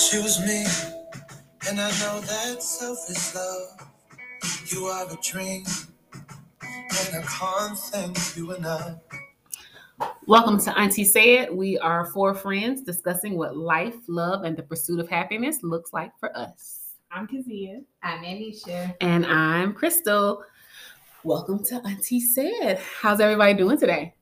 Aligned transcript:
I 0.00 0.02
choose 0.02 0.40
me, 0.40 0.64
and 1.68 1.78
I 1.78 1.90
know 2.00 2.20
that 2.20 2.62
selfish 2.62 3.34
love. 3.34 3.86
You 4.68 4.86
are 4.86 5.04
a 5.04 5.16
dream, 5.22 5.62
and 6.62 7.16
I 7.16 7.22
can't 7.26 7.76
thank 7.76 8.34
you 8.34 8.54
enough. 8.54 8.94
Welcome 10.26 10.58
to 10.60 10.78
Auntie 10.78 11.04
Said. 11.04 11.52
We 11.52 11.78
are 11.80 12.06
four 12.12 12.34
friends 12.34 12.80
discussing 12.80 13.36
what 13.36 13.58
life, 13.58 13.96
love, 14.08 14.44
and 14.44 14.56
the 14.56 14.62
pursuit 14.62 15.00
of 15.00 15.08
happiness 15.10 15.58
looks 15.62 15.92
like 15.92 16.12
for 16.18 16.34
us. 16.34 16.92
I'm 17.12 17.28
Kazia. 17.28 17.84
I'm 18.02 18.24
Anisha. 18.24 18.94
And 19.02 19.26
I'm 19.26 19.74
Crystal. 19.74 20.42
Welcome 21.24 21.62
to 21.64 21.74
Auntie 21.86 22.20
Said. 22.20 22.80
How's 23.02 23.20
everybody 23.20 23.52
doing 23.52 23.76
today? 23.76 24.14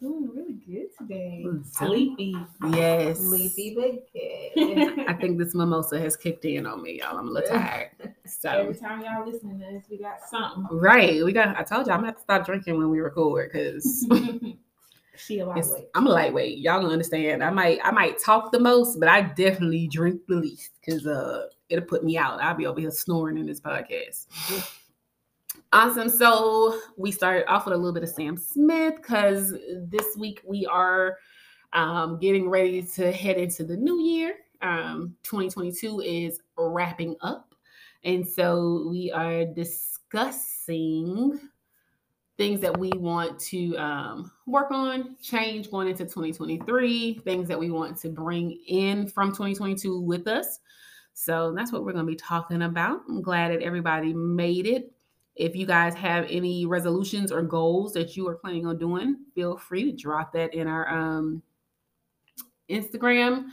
Doing 0.00 0.30
really 0.34 0.54
good 0.66 0.96
today. 0.96 1.44
Sleepy. 1.72 2.34
Yes. 2.70 3.18
Sleepy 3.18 3.74
but 3.74 4.10
good. 4.14 5.06
I 5.06 5.12
think 5.12 5.36
this 5.38 5.54
mimosa 5.54 6.00
has 6.00 6.16
kicked 6.16 6.46
in 6.46 6.64
on 6.66 6.82
me, 6.82 7.00
y'all. 7.00 7.18
I'm 7.18 7.28
a 7.28 7.30
little 7.30 7.50
tired. 7.50 7.90
So 8.24 8.48
Every 8.48 8.74
time 8.74 9.02
y'all 9.02 9.28
listening 9.30 9.58
to 9.60 9.66
us, 9.76 9.84
we 9.90 9.98
got 9.98 10.20
something. 10.30 10.66
right, 10.70 11.22
we 11.22 11.32
got. 11.34 11.54
I 11.54 11.62
told 11.64 11.86
y'all 11.86 11.96
I'm 11.96 12.00
gonna 12.00 12.06
have 12.08 12.16
to 12.16 12.22
stop 12.22 12.46
drinking 12.46 12.78
when 12.78 12.88
we 12.88 13.00
record 13.00 13.50
because 13.52 14.06
she 15.16 15.40
a 15.40 15.46
lightweight. 15.46 15.88
I'm 15.94 16.06
a 16.06 16.10
lightweight. 16.10 16.58
Y'all 16.58 16.80
gonna 16.80 16.92
understand. 16.94 17.44
I 17.44 17.50
might 17.50 17.78
I 17.84 17.90
might 17.90 18.18
talk 18.18 18.52
the 18.52 18.60
most, 18.60 18.98
but 19.00 19.08
I 19.10 19.20
definitely 19.20 19.86
drink 19.88 20.22
the 20.28 20.36
least 20.36 20.70
because 20.80 21.06
uh 21.06 21.48
it'll 21.68 21.84
put 21.84 22.04
me 22.04 22.16
out. 22.16 22.40
I'll 22.40 22.54
be 22.54 22.66
over 22.66 22.80
here 22.80 22.90
snoring 22.90 23.36
in 23.36 23.44
this 23.46 23.60
podcast. 23.60 24.26
Awesome. 25.72 26.08
So 26.08 26.80
we 26.96 27.12
started 27.12 27.48
off 27.48 27.64
with 27.64 27.74
a 27.74 27.76
little 27.76 27.92
bit 27.92 28.02
of 28.02 28.08
Sam 28.08 28.36
Smith 28.36 28.96
because 28.96 29.54
this 29.84 30.16
week 30.18 30.40
we 30.44 30.66
are 30.66 31.18
um, 31.72 32.18
getting 32.18 32.50
ready 32.50 32.82
to 32.82 33.12
head 33.12 33.36
into 33.36 33.62
the 33.62 33.76
new 33.76 34.00
year. 34.02 34.34
Um, 34.62 35.14
2022 35.22 36.00
is 36.00 36.40
wrapping 36.58 37.14
up. 37.20 37.54
And 38.02 38.26
so 38.26 38.88
we 38.90 39.12
are 39.12 39.44
discussing 39.44 41.38
things 42.36 42.60
that 42.60 42.76
we 42.76 42.90
want 42.96 43.38
to 43.38 43.76
um, 43.76 44.32
work 44.48 44.72
on, 44.72 45.14
change 45.22 45.70
going 45.70 45.86
into 45.86 46.02
2023, 46.02 47.20
things 47.22 47.46
that 47.46 47.60
we 47.60 47.70
want 47.70 47.96
to 47.98 48.08
bring 48.08 48.58
in 48.66 49.06
from 49.06 49.30
2022 49.30 50.00
with 50.00 50.26
us. 50.26 50.58
So 51.12 51.52
that's 51.54 51.70
what 51.70 51.84
we're 51.84 51.92
going 51.92 52.06
to 52.06 52.10
be 52.10 52.16
talking 52.16 52.62
about. 52.62 53.02
I'm 53.08 53.22
glad 53.22 53.52
that 53.52 53.62
everybody 53.62 54.12
made 54.12 54.66
it. 54.66 54.92
If 55.40 55.56
you 55.56 55.64
guys 55.64 55.94
have 55.94 56.26
any 56.28 56.66
resolutions 56.66 57.32
or 57.32 57.40
goals 57.40 57.94
that 57.94 58.14
you 58.14 58.28
are 58.28 58.34
planning 58.34 58.66
on 58.66 58.76
doing, 58.76 59.16
feel 59.34 59.56
free 59.56 59.90
to 59.90 59.96
drop 59.96 60.34
that 60.34 60.52
in 60.52 60.66
our 60.66 60.86
um, 60.90 61.42
Instagram, 62.68 63.46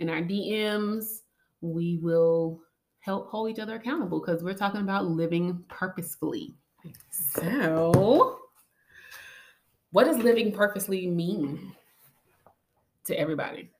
in 0.00 0.10
our 0.10 0.20
DMs. 0.20 1.20
We 1.60 2.00
will 2.02 2.60
help 2.98 3.30
hold 3.30 3.50
each 3.50 3.60
other 3.60 3.76
accountable 3.76 4.18
because 4.18 4.42
we're 4.42 4.54
talking 4.54 4.80
about 4.80 5.06
living 5.06 5.62
purposefully. 5.68 6.56
So, 7.10 8.40
what 9.92 10.06
does 10.06 10.18
living 10.18 10.50
purposely 10.50 11.06
mean 11.06 11.72
to 13.04 13.16
everybody? 13.16 13.70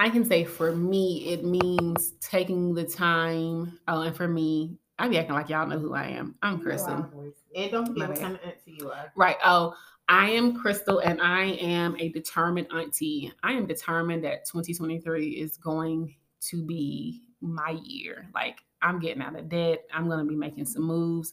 I 0.00 0.08
can 0.08 0.24
say 0.24 0.44
for 0.44 0.74
me, 0.74 1.28
it 1.28 1.44
means 1.44 2.14
taking 2.20 2.74
the 2.74 2.84
time. 2.84 3.78
Oh, 3.86 4.00
and 4.00 4.16
for 4.16 4.26
me, 4.26 4.79
I 5.00 5.08
be 5.08 5.16
acting 5.16 5.34
like 5.34 5.48
y'all 5.48 5.66
know 5.66 5.78
who 5.78 5.94
I 5.94 6.08
am. 6.08 6.34
I'm 6.42 6.60
Crystal. 6.60 7.08
And 7.56 7.70
don't 7.70 7.88
My 7.96 8.04
forget 8.04 8.08
what 8.10 8.20
kind 8.20 8.34
of 8.34 8.40
auntie 8.42 8.76
you 8.78 8.90
are. 8.90 9.10
Right. 9.16 9.36
Oh, 9.42 9.74
I 10.10 10.28
am 10.28 10.54
Crystal 10.54 10.98
and 10.98 11.22
I 11.22 11.52
am 11.52 11.96
a 11.98 12.10
determined 12.10 12.66
auntie. 12.70 13.32
I 13.42 13.52
am 13.52 13.64
determined 13.64 14.22
that 14.24 14.44
2023 14.44 15.30
is 15.30 15.56
going 15.56 16.14
to 16.40 16.62
be 16.62 17.22
my 17.40 17.80
year. 17.82 18.28
Like, 18.34 18.58
I'm 18.82 19.00
getting 19.00 19.22
out 19.22 19.38
of 19.38 19.48
debt. 19.48 19.84
I'm 19.90 20.06
going 20.06 20.18
to 20.18 20.26
be 20.26 20.36
making 20.36 20.66
some 20.66 20.82
moves 20.82 21.32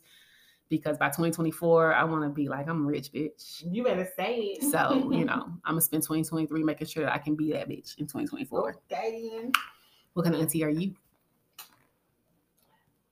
because 0.70 0.98
by 0.98 1.08
2024, 1.08 1.94
I 1.94 2.06
want 2.06 2.24
to 2.24 2.30
be 2.30 2.48
like, 2.48 2.70
I'm 2.70 2.86
a 2.86 2.88
rich 2.88 3.12
bitch. 3.12 3.64
You 3.70 3.84
better 3.84 4.08
say 4.16 4.56
it. 4.62 4.64
So, 4.64 5.12
you 5.12 5.26
know, 5.26 5.44
I'm 5.66 5.74
going 5.74 5.80
to 5.80 5.82
spend 5.82 6.04
2023 6.04 6.64
making 6.64 6.88
sure 6.88 7.04
that 7.04 7.14
I 7.14 7.18
can 7.18 7.36
be 7.36 7.52
that 7.52 7.68
bitch 7.68 7.98
in 7.98 8.06
2024. 8.06 8.78
Okay. 8.90 9.52
What 10.14 10.24
kind 10.24 10.36
of 10.36 10.42
auntie 10.42 10.64
are 10.64 10.70
you? 10.70 10.94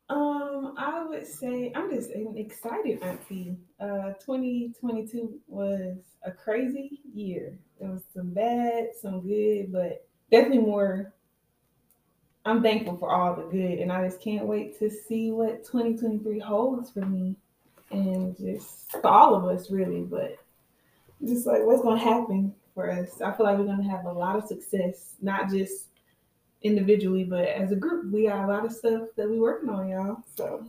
Um, 0.09 0.44
I 0.77 1.03
would 1.03 1.25
say 1.25 1.71
I'm 1.75 1.89
just 1.89 2.11
an 2.11 2.35
excited 2.37 3.01
auntie. 3.01 3.55
Uh, 3.79 4.13
2022 4.19 5.39
was 5.47 5.97
a 6.23 6.31
crazy 6.31 7.01
year. 7.13 7.57
There 7.79 7.89
was 7.89 8.03
some 8.13 8.29
bad, 8.29 8.89
some 8.99 9.21
good, 9.21 9.71
but 9.71 10.07
definitely 10.31 10.59
more. 10.59 11.13
I'm 12.45 12.61
thankful 12.61 12.97
for 12.97 13.09
all 13.09 13.35
the 13.35 13.43
good, 13.43 13.79
and 13.79 13.91
I 13.91 14.05
just 14.05 14.21
can't 14.21 14.45
wait 14.45 14.77
to 14.79 14.89
see 14.89 15.31
what 15.31 15.63
2023 15.63 16.39
holds 16.39 16.91
for 16.91 17.05
me, 17.05 17.35
and 17.91 18.37
just 18.37 18.91
for 18.91 19.07
all 19.07 19.35
of 19.35 19.45
us, 19.45 19.71
really. 19.71 20.01
But 20.01 20.37
just 21.25 21.47
like 21.47 21.63
what's 21.63 21.81
to 21.99 22.05
happen 22.05 22.53
for 22.73 22.91
us, 22.91 23.21
I 23.21 23.31
feel 23.31 23.45
like 23.45 23.57
we're 23.57 23.65
to 23.83 23.89
have 23.89 24.05
a 24.05 24.11
lot 24.11 24.35
of 24.35 24.47
success, 24.47 25.15
not 25.21 25.49
just 25.49 25.87
individually, 26.65 27.23
but 27.23 27.47
as 27.47 27.71
a 27.71 27.75
group, 27.75 28.11
we 28.11 28.27
got 28.27 28.43
a 28.43 28.47
lot 28.47 28.65
of 28.65 28.71
stuff 28.71 29.03
that 29.15 29.29
we're 29.29 29.39
working 29.39 29.69
on, 29.69 29.87
y'all. 29.87 30.17
So 30.35 30.65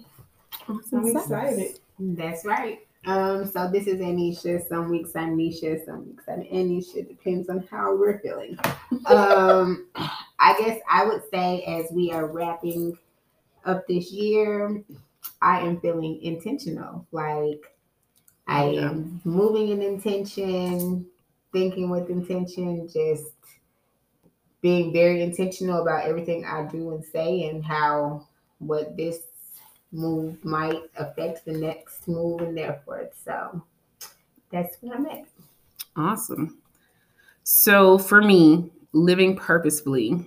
I'm 0.68 1.06
excited. 1.16 1.80
That's 1.98 2.44
right. 2.44 2.80
Um, 3.06 3.46
so 3.46 3.70
this 3.70 3.86
is 3.86 4.00
Anisha. 4.00 4.68
Some 4.68 4.90
weeks 4.90 5.14
I'm 5.14 5.36
Nisha, 5.36 5.84
some 5.84 6.06
weeks 6.06 6.24
I'm 6.28 6.40
Anisha. 6.40 7.06
Depends 7.08 7.48
on 7.48 7.66
how 7.70 7.96
we're 7.96 8.18
feeling. 8.18 8.58
Um, 9.06 9.86
I 10.38 10.58
guess 10.58 10.80
I 10.90 11.04
would 11.04 11.22
say 11.32 11.62
as 11.62 11.86
we 11.92 12.12
are 12.12 12.26
wrapping 12.26 12.98
up 13.64 13.86
this 13.86 14.12
year, 14.12 14.82
I 15.40 15.60
am 15.60 15.80
feeling 15.80 16.20
intentional. 16.22 17.06
Like 17.12 17.72
I 18.48 18.64
am 18.64 19.20
moving 19.24 19.68
in 19.68 19.82
intention, 19.82 21.06
thinking 21.52 21.88
with 21.88 22.10
intention, 22.10 22.88
just 22.88 23.24
being 24.66 24.92
very 24.92 25.22
intentional 25.22 25.80
about 25.80 26.04
everything 26.04 26.44
I 26.44 26.64
do 26.64 26.90
and 26.90 27.04
say 27.04 27.48
and 27.48 27.64
how 27.64 28.26
what 28.58 28.96
this 28.96 29.20
move 29.92 30.44
might 30.44 30.82
affect 30.96 31.44
the 31.44 31.52
next 31.52 32.08
move 32.08 32.40
and 32.40 32.56
therefore 32.56 33.08
so 33.24 33.62
that's 34.50 34.76
what 34.80 34.96
I'm 34.96 35.06
at. 35.06 35.24
Awesome. 35.94 36.58
So 37.44 37.96
for 37.96 38.20
me, 38.20 38.72
living 38.92 39.36
purposefully 39.36 40.26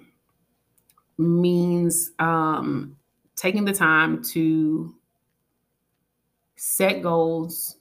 means 1.18 2.12
um, 2.20 2.96
taking 3.36 3.66
the 3.66 3.74
time 3.74 4.24
to 4.32 4.96
set 6.56 7.02
goals 7.02 7.76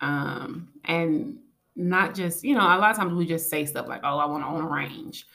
um, 0.00 0.68
and 0.84 1.36
not 1.74 2.14
just, 2.14 2.44
you 2.44 2.54
know, 2.54 2.60
a 2.60 2.78
lot 2.78 2.92
of 2.92 2.96
times 2.96 3.12
we 3.12 3.26
just 3.26 3.50
say 3.50 3.64
stuff 3.64 3.88
like, 3.88 4.02
oh, 4.04 4.18
I 4.18 4.26
want 4.26 4.44
to 4.44 4.48
own 4.48 4.62
a 4.62 4.68
range. 4.68 5.26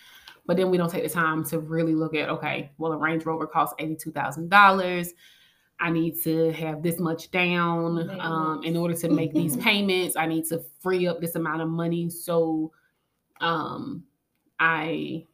But 0.46 0.58
then 0.58 0.72
we 0.72 0.78
don't 0.78 0.90
take 0.90 1.04
the 1.04 1.10
time 1.10 1.44
to 1.46 1.60
really 1.60 1.94
look 1.94 2.16
at, 2.16 2.30
okay, 2.30 2.72
well, 2.78 2.94
a 2.94 2.98
Range 2.98 3.26
Rover 3.26 3.48
costs 3.48 3.76
$82,000. 3.80 5.08
I 5.80 5.90
need 5.90 6.22
to 6.24 6.52
have 6.54 6.84
this 6.84 7.00
much 7.00 7.32
down 7.32 8.20
um, 8.20 8.64
in 8.64 8.76
order 8.76 8.94
to 8.96 9.10
make 9.10 9.34
these 9.34 9.56
payments. 9.58 10.16
I 10.16 10.26
need 10.26 10.46
to 10.48 10.64
free 10.82 11.08
up 11.08 11.22
this 11.22 11.36
amount 11.36 11.62
of 11.62 11.70
money. 11.70 12.10
So, 12.10 12.72
um, 13.40 14.04
I 14.60 15.26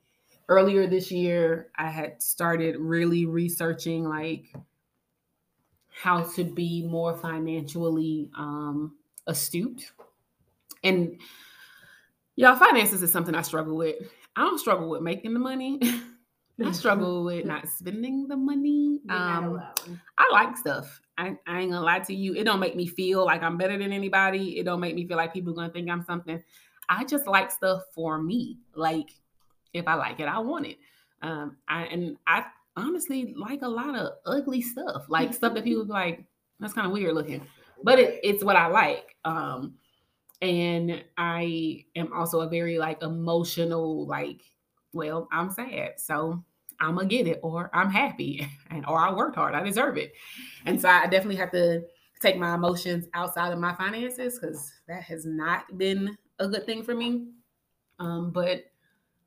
earlier 0.47 0.87
this 0.87 1.11
year 1.11 1.67
I 1.75 1.89
had 1.89 2.23
started 2.23 2.77
really 2.77 3.25
researching 3.25 4.05
like 4.05 4.53
how 5.89 6.23
to 6.23 6.43
be 6.43 6.87
more 6.87 7.15
financially 7.15 8.29
um, 8.37 8.95
astute. 9.25 9.91
And 10.83 11.19
y'all, 12.35 12.55
finances 12.55 13.03
is 13.03 13.11
something 13.11 13.35
I 13.35 13.41
struggle 13.41 13.75
with. 13.75 13.95
I 14.37 14.41
don't 14.41 14.59
struggle 14.59 14.89
with 14.89 15.01
making 15.01 15.33
the 15.33 15.39
money. 15.39 15.79
I 16.63 16.71
struggle 16.71 17.23
with 17.23 17.45
not 17.45 17.67
spending 17.67 18.27
the 18.27 18.37
money. 18.37 18.99
Um. 19.09 19.61
I 20.17 20.29
like 20.31 20.57
stuff. 20.57 21.01
I, 21.17 21.35
I 21.47 21.61
ain't 21.61 21.71
gonna 21.71 21.81
lie 21.81 21.99
to 21.99 22.13
you. 22.13 22.35
It 22.35 22.43
don't 22.43 22.59
make 22.59 22.75
me 22.75 22.85
feel 22.85 23.25
like 23.25 23.41
I'm 23.41 23.57
better 23.57 23.77
than 23.77 23.91
anybody. 23.91 24.59
It 24.59 24.65
don't 24.65 24.79
make 24.79 24.93
me 24.93 25.07
feel 25.07 25.17
like 25.17 25.33
people 25.33 25.53
are 25.53 25.55
gonna 25.55 25.73
think 25.73 25.89
I'm 25.89 26.03
something. 26.03 26.43
I 26.89 27.03
just 27.05 27.25
like 27.25 27.51
stuff 27.51 27.83
for 27.95 28.21
me. 28.21 28.59
Like 28.75 29.09
if 29.73 29.87
I 29.87 29.95
like 29.95 30.19
it, 30.19 30.27
I 30.27 30.39
want 30.39 30.67
it. 30.67 30.77
Um, 31.21 31.57
I 31.67 31.85
and 31.85 32.17
I 32.27 32.45
honestly 32.75 33.33
like 33.35 33.61
a 33.63 33.67
lot 33.67 33.95
of 33.95 34.13
ugly 34.25 34.61
stuff, 34.61 35.05
like 35.09 35.33
stuff 35.33 35.53
that 35.55 35.63
people 35.63 35.85
be 35.85 35.91
like 35.91 36.25
that's 36.59 36.73
kind 36.73 36.85
of 36.85 36.93
weird 36.93 37.15
looking, 37.15 37.47
but 37.83 37.97
it, 37.97 38.19
it's 38.23 38.43
what 38.43 38.55
I 38.55 38.67
like. 38.67 39.15
Um, 39.25 39.75
and 40.41 41.03
I 41.17 41.85
am 41.95 42.13
also 42.13 42.41
a 42.41 42.49
very 42.49 42.77
like 42.77 43.01
emotional 43.03 44.05
like. 44.07 44.41
Well, 44.93 45.27
I'm 45.31 45.51
sad, 45.51 45.99
so 45.99 46.43
I'm 46.79 46.95
gonna 46.95 47.07
get 47.07 47.27
it, 47.27 47.39
or 47.43 47.69
I'm 47.73 47.89
happy, 47.91 48.47
and 48.69 48.85
or 48.85 48.99
I 48.99 49.13
worked 49.13 49.35
hard, 49.35 49.53
I 49.55 49.63
deserve 49.63 49.97
it. 49.97 50.13
And 50.65 50.79
so 50.79 50.89
I 50.89 51.07
definitely 51.07 51.35
have 51.37 51.51
to 51.51 51.83
take 52.21 52.37
my 52.37 52.55
emotions 52.55 53.07
outside 53.13 53.53
of 53.53 53.59
my 53.59 53.75
finances 53.75 54.39
because 54.39 54.71
that 54.87 55.03
has 55.03 55.25
not 55.25 55.77
been 55.77 56.17
a 56.39 56.47
good 56.47 56.65
thing 56.65 56.83
for 56.83 56.95
me. 56.95 57.27
Um, 57.99 58.31
but 58.31 58.65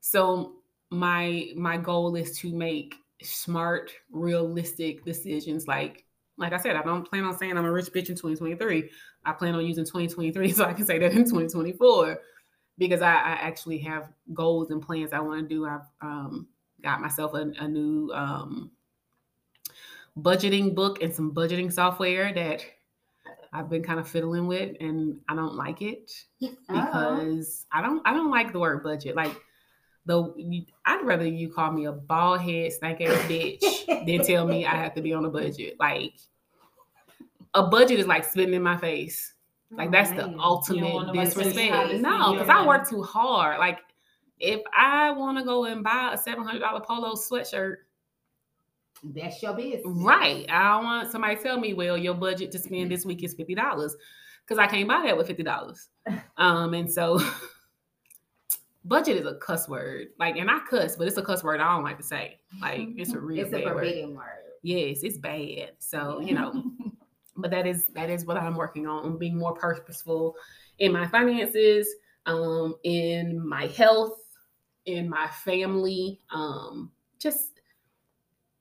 So 0.00 0.56
my 0.90 1.50
my 1.56 1.76
goal 1.76 2.16
is 2.16 2.38
to 2.38 2.54
make 2.54 2.96
smart, 3.22 3.92
realistic 4.10 5.04
decisions. 5.04 5.66
Like 5.68 6.06
like 6.40 6.54
I 6.54 6.58
said, 6.58 6.74
I 6.74 6.82
don't 6.82 7.08
plan 7.08 7.24
on 7.24 7.36
saying 7.36 7.56
I'm 7.56 7.66
a 7.66 7.70
rich 7.70 7.92
bitch 7.92 8.08
in 8.08 8.16
2023. 8.16 8.90
I 9.24 9.32
plan 9.32 9.54
on 9.54 9.64
using 9.64 9.84
2023 9.84 10.52
so 10.52 10.64
I 10.64 10.72
can 10.72 10.86
say 10.86 10.98
that 10.98 11.12
in 11.12 11.24
2024 11.24 12.18
because 12.78 13.02
I, 13.02 13.12
I 13.12 13.32
actually 13.32 13.78
have 13.80 14.08
goals 14.32 14.70
and 14.70 14.82
plans 14.82 15.12
I 15.12 15.20
want 15.20 15.42
to 15.42 15.54
do. 15.54 15.66
I've 15.66 15.86
um, 16.00 16.48
got 16.82 17.02
myself 17.02 17.34
a, 17.34 17.52
a 17.58 17.68
new 17.68 18.10
um, 18.12 18.70
budgeting 20.18 20.74
book 20.74 21.02
and 21.02 21.14
some 21.14 21.32
budgeting 21.32 21.70
software 21.70 22.32
that 22.32 22.64
I've 23.52 23.68
been 23.68 23.82
kind 23.82 24.00
of 24.00 24.08
fiddling 24.08 24.46
with, 24.46 24.76
and 24.80 25.18
I 25.28 25.34
don't 25.34 25.56
like 25.56 25.82
it 25.82 26.10
because 26.40 27.66
I 27.72 27.82
don't 27.82 28.00
I 28.06 28.14
don't 28.14 28.30
like 28.30 28.52
the 28.52 28.60
word 28.60 28.82
budget. 28.82 29.14
Like 29.14 29.36
though 30.10 30.34
I'd 30.84 31.04
rather 31.04 31.26
you 31.26 31.48
call 31.48 31.72
me 31.72 31.86
a 31.86 31.92
bald 31.92 32.40
head 32.40 32.72
stank 32.72 33.00
ass 33.00 33.16
bitch 33.22 33.60
than 34.06 34.22
tell 34.26 34.46
me 34.46 34.66
I 34.66 34.74
have 34.74 34.94
to 34.94 35.02
be 35.02 35.12
on 35.12 35.24
a 35.24 35.30
budget. 35.30 35.76
Like 35.78 36.14
a 37.54 37.62
budget 37.62 37.98
is 37.98 38.06
like 38.06 38.24
spitting 38.24 38.54
in 38.54 38.62
my 38.62 38.76
face. 38.76 39.34
Like 39.70 39.92
that's 39.92 40.10
the 40.10 40.34
ultimate 40.38 41.12
disrespect. 41.12 42.00
No, 42.00 42.32
because. 42.32 42.48
I 42.48 42.66
work 42.66 42.88
too 42.88 43.02
hard. 43.02 43.58
Like 43.58 43.78
if 44.40 44.60
I 44.76 45.12
want 45.12 45.38
to 45.38 45.44
go 45.44 45.64
and 45.64 45.84
buy 45.84 46.10
a 46.14 46.18
seven 46.18 46.44
hundred 46.44 46.60
dollar 46.60 46.80
polo 46.80 47.14
sweatshirt, 47.14 47.76
That's 49.04 49.42
your 49.42 49.54
business. 49.54 49.82
right? 49.86 50.44
I 50.48 50.74
don't 50.76 50.84
want 50.84 51.12
somebody 51.12 51.36
to 51.36 51.42
tell 51.42 51.60
me, 51.60 51.74
well, 51.74 51.96
your 51.96 52.14
budget 52.14 52.50
to 52.52 52.58
spend 52.58 52.90
this 52.90 53.04
week 53.04 53.22
is 53.22 53.34
fifty 53.34 53.54
dollars, 53.54 53.94
because 54.44 54.58
I 54.58 54.66
can't 54.66 54.88
buy 54.88 55.02
that 55.04 55.16
with 55.16 55.28
fifty 55.28 55.44
dollars. 55.44 55.88
Um, 56.36 56.74
and 56.74 56.90
so 56.90 57.20
budget 58.84 59.16
is 59.16 59.26
a 59.26 59.34
cuss 59.34 59.68
word. 59.68 60.08
Like, 60.18 60.36
and 60.36 60.50
I 60.50 60.60
cuss, 60.68 60.96
but 60.96 61.06
it's 61.06 61.16
a 61.16 61.22
cuss 61.22 61.42
word 61.44 61.60
I 61.60 61.74
don't 61.74 61.84
like 61.84 61.98
to 61.98 62.02
say. 62.02 62.38
Like, 62.60 62.80
it's 62.96 63.12
a 63.12 63.20
real 63.20 63.44
It's 63.44 63.54
a 63.54 63.64
word. 63.64 63.74
forbidden 63.74 64.14
word. 64.14 64.24
Yes, 64.62 65.00
it's 65.02 65.18
bad. 65.18 65.72
So 65.78 66.20
you 66.20 66.34
know 66.34 66.64
but 67.36 67.50
that 67.50 67.66
is 67.66 67.86
that 67.94 68.10
is 68.10 68.24
what 68.26 68.36
I'm 68.36 68.56
working 68.56 68.86
on, 68.86 69.04
on 69.04 69.18
being 69.18 69.38
more 69.38 69.54
purposeful 69.54 70.34
in 70.78 70.92
my 70.92 71.06
finances, 71.06 71.88
um, 72.26 72.74
in 72.84 73.46
my 73.46 73.66
health, 73.66 74.18
in 74.86 75.08
my 75.08 75.28
family, 75.28 76.20
um, 76.30 76.90
just 77.18 77.60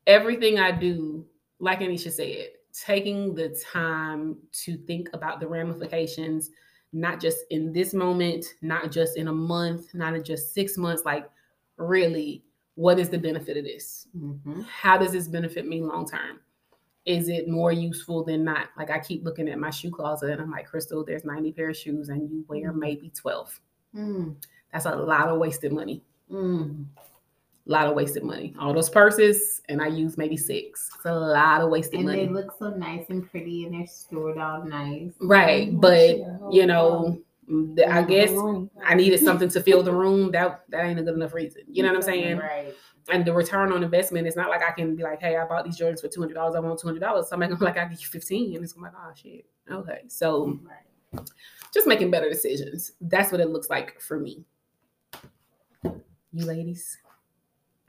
everything 0.07 0.59
I 0.59 0.71
do, 0.71 1.25
like 1.59 1.79
Anisha 1.79 2.11
said, 2.11 2.49
taking 2.73 3.35
the 3.35 3.49
time 3.71 4.37
to 4.63 4.77
think 4.77 5.09
about 5.13 5.39
the 5.39 5.47
ramifications, 5.47 6.51
not 6.91 7.19
just 7.19 7.39
in 7.49 7.71
this 7.71 7.93
moment, 7.93 8.45
not 8.61 8.91
just 8.91 9.17
in 9.17 9.27
a 9.27 9.33
month, 9.33 9.93
not 9.93 10.15
in 10.15 10.23
just 10.23 10.53
six 10.53 10.77
months, 10.77 11.03
like 11.05 11.29
really, 11.77 12.43
what 12.75 12.99
is 12.99 13.09
the 13.09 13.17
benefit 13.17 13.57
of 13.57 13.63
this? 13.63 14.07
Mhm. 14.17 14.63
how 14.65 14.97
does 14.97 15.11
this 15.11 15.27
benefit 15.27 15.67
me 15.67 15.81
long 15.81 16.07
term? 16.07 16.39
Is 17.05 17.27
it 17.29 17.47
more 17.47 17.71
useful 17.71 18.23
than 18.23 18.43
not? 18.43 18.69
Like 18.77 18.89
I 18.89 18.99
keep 18.99 19.23
looking 19.23 19.49
at 19.49 19.59
my 19.59 19.69
shoe 19.69 19.91
closet 19.91 20.31
and 20.31 20.41
I'm 20.41 20.51
like, 20.51 20.67
Crystal, 20.67 21.03
there's 21.03 21.23
90 21.25 21.51
pair 21.53 21.69
of 21.69 21.77
shoes 21.77 22.09
and 22.09 22.29
you 22.29 22.45
wear 22.47 22.71
maybe 22.71 23.09
12. 23.15 23.59
Mm. 23.95 24.35
That's 24.71 24.85
a 24.85 24.95
lot 24.95 25.29
of 25.29 25.39
wasted 25.39 25.71
money. 25.71 26.03
Mm. 26.31 26.85
A 27.67 27.71
lot 27.71 27.87
of 27.87 27.95
wasted 27.95 28.23
money. 28.23 28.55
All 28.59 28.73
those 28.73 28.89
purses 28.89 29.61
and 29.69 29.81
I 29.81 29.87
use 29.87 30.17
maybe 30.17 30.35
six. 30.37 30.89
It's 30.95 31.05
a 31.05 31.13
lot 31.13 31.61
of 31.61 31.69
wasted 31.69 31.95
And 31.99 32.05
money. 32.07 32.21
And 32.23 32.29
they 32.29 32.33
look 32.33 32.51
so 32.57 32.69
nice 32.71 33.05
and 33.09 33.29
pretty, 33.29 33.65
and 33.65 33.73
they're 33.75 33.85
stored 33.87 34.37
all 34.39 34.63
nice. 34.65 35.11
right. 35.21 35.71
Mhm. 35.71 35.79
But 35.81 36.21
whole 36.39 36.53
you 36.53 36.65
know, 36.65 37.21
th- 37.75 37.87
I 37.87 38.01
guess. 38.03 38.31
I 38.83 38.95
needed 38.95 39.19
something 39.19 39.49
to 39.49 39.61
fill 39.61 39.83
the 39.83 39.93
room. 40.03 40.31
That 40.31 40.63
that 40.69 40.85
ain't 40.85 40.99
a 40.99 41.03
good 41.03 41.13
enough 41.15 41.33
reason. 41.33 41.61
You 41.67 41.83
know 41.83 41.89
what 41.89 41.97
I'm 41.97 42.01
saying? 42.03 42.37
Right. 42.39 42.73
and 43.11 43.23
the 43.25 43.33
return 43.33 43.71
on 43.71 43.81
investment 43.83 44.27
it's 44.27 44.35
not 44.35 44.49
like 44.49 44.61
I 44.63 44.71
can 44.71 44.95
be 44.95 45.01
like, 45.03 45.19
hey, 45.19 45.35
I 45.37 45.45
bought 45.45 45.65
these 45.65 45.77
Jordans 45.79 46.01
for 46.01 46.07
two 46.07 46.21
hundred 46.21 46.35
dollars. 46.35 46.55
I 46.55 46.59
want 46.59 46.79
two 46.79 46.87
hundred 46.87 46.99
dollars. 47.01 47.27
Gonna 47.29 47.47
be 47.55 47.65
like, 47.65 47.77
I 47.77 47.85
give 47.85 47.99
you 48.01 48.07
fifteen, 48.07 48.55
and 48.55 48.63
it's 48.63 48.75
like, 48.77 48.93
oh 48.95 49.11
shit, 49.15 49.45
okay. 49.69 50.01
So 50.07 50.59
Right. 51.13 51.27
just 51.73 51.87
making 51.87 52.09
better 52.09 52.29
decisions. 52.29 52.93
That's 53.01 53.31
what 53.31 53.41
it 53.41 53.49
looks 53.49 53.69
like 53.69 53.99
for 54.01 54.19
me. 54.19 54.43
You 55.83 56.45
ladies, 56.45 56.97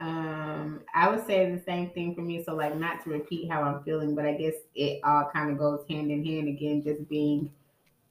Um, 0.01 0.81
I 0.95 1.09
would 1.09 1.25
say 1.27 1.49
the 1.51 1.61
same 1.61 1.91
thing 1.91 2.15
for 2.15 2.21
me. 2.21 2.43
So, 2.43 2.55
like, 2.55 2.75
not 2.75 3.03
to 3.03 3.11
repeat 3.11 3.49
how 3.51 3.61
I'm 3.61 3.83
feeling, 3.83 4.15
but 4.15 4.25
I 4.25 4.33
guess 4.33 4.55
it 4.73 4.99
all 5.03 5.29
kind 5.31 5.51
of 5.51 5.59
goes 5.59 5.85
hand 5.87 6.11
in 6.11 6.25
hand 6.25 6.47
again, 6.47 6.81
just 6.83 7.07
being 7.07 7.51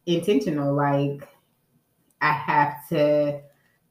intentional. 0.07 0.73
Like, 0.73 1.29
I 2.23 2.33
have 2.33 2.89
to 2.91 3.41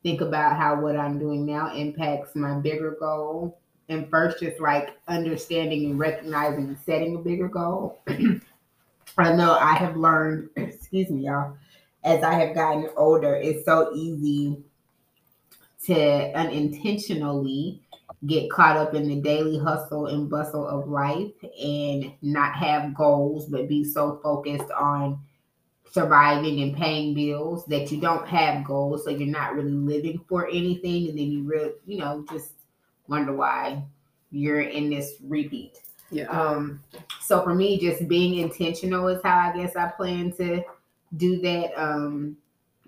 think 0.01 0.21
about 0.21 0.55
how 0.55 0.79
what 0.79 0.95
I'm 0.95 1.19
doing 1.19 1.45
now 1.45 1.75
impacts 1.75 2.35
my 2.35 2.53
bigger 2.59 2.95
goal. 2.97 3.59
And 3.89 4.09
first, 4.09 4.39
just 4.39 4.61
like 4.61 4.91
understanding 5.09 5.85
and 5.89 5.99
recognizing 5.99 6.67
and 6.69 6.77
setting 6.85 7.15
a 7.15 7.19
bigger 7.19 7.49
goal. 7.49 7.99
I 9.17 9.33
know 9.33 9.57
I 9.59 9.73
have 9.73 9.97
learned, 9.97 10.51
excuse 10.55 11.09
me, 11.09 11.25
y'all, 11.25 11.57
as 12.05 12.23
I 12.23 12.35
have 12.35 12.55
gotten 12.55 12.87
older, 12.95 13.35
it's 13.35 13.65
so 13.65 13.91
easy 13.93 14.63
to 15.85 16.31
unintentionally 16.37 17.81
get 18.27 18.49
caught 18.51 18.75
up 18.75 18.93
in 18.93 19.07
the 19.07 19.15
daily 19.15 19.57
hustle 19.57 20.07
and 20.07 20.29
bustle 20.29 20.67
of 20.67 20.89
life 20.89 21.31
and 21.61 22.11
not 22.21 22.53
have 22.53 22.93
goals, 22.93 23.45
but 23.45 23.69
be 23.69 23.83
so 23.83 24.19
focused 24.21 24.69
on 24.71 25.19
surviving 25.91 26.61
and 26.61 26.75
paying 26.75 27.13
bills 27.13 27.65
that 27.65 27.91
you 27.91 27.99
don't 27.99 28.27
have 28.27 28.65
goals. 28.65 29.05
So 29.05 29.09
you're 29.09 29.27
not 29.27 29.55
really 29.55 29.71
living 29.71 30.19
for 30.27 30.47
anything. 30.47 31.09
And 31.09 31.17
then 31.17 31.31
you 31.31 31.43
really, 31.43 31.71
you 31.85 31.97
know, 31.97 32.25
just 32.29 32.51
wonder 33.07 33.33
why 33.33 33.83
you're 34.31 34.61
in 34.61 34.89
this 34.89 35.13
repeat. 35.23 35.79
yeah, 36.11 36.27
Um, 36.27 36.81
so 37.21 37.41
for 37.43 37.55
me, 37.55 37.79
just 37.79 38.07
being 38.07 38.35
intentional 38.35 39.07
is 39.07 39.23
how 39.23 39.37
I 39.37 39.55
guess 39.55 39.75
I 39.75 39.87
plan 39.89 40.33
to 40.33 40.63
do 41.15 41.39
that. 41.41 41.71
Um, 41.81 42.37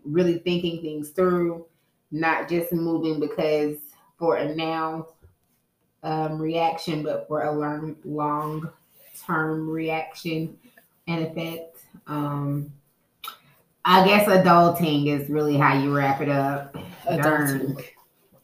really 0.04 0.40
thinking 0.40 0.82
things 0.82 1.10
through, 1.12 1.66
not 2.12 2.50
just 2.50 2.74
moving 2.74 3.20
because 3.20 3.78
for 4.18 4.38
a 4.38 4.56
now 4.56 5.08
um, 6.04 6.40
reaction, 6.40 7.04
but 7.04 7.28
for 7.28 7.44
a 7.44 7.52
long, 7.52 7.96
long 8.04 8.70
term 9.26 9.70
reaction 9.70 10.58
and 11.08 11.26
effect. 11.26 11.78
Um, 12.08 12.72
I 13.84 14.06
guess 14.06 14.28
adulting 14.28 15.08
is 15.08 15.30
really 15.30 15.58
how 15.58 15.74
you 15.74 15.96
wrap 15.96 16.22
it 16.22 16.30
up. 16.30 16.76
adulting. 17.06 17.84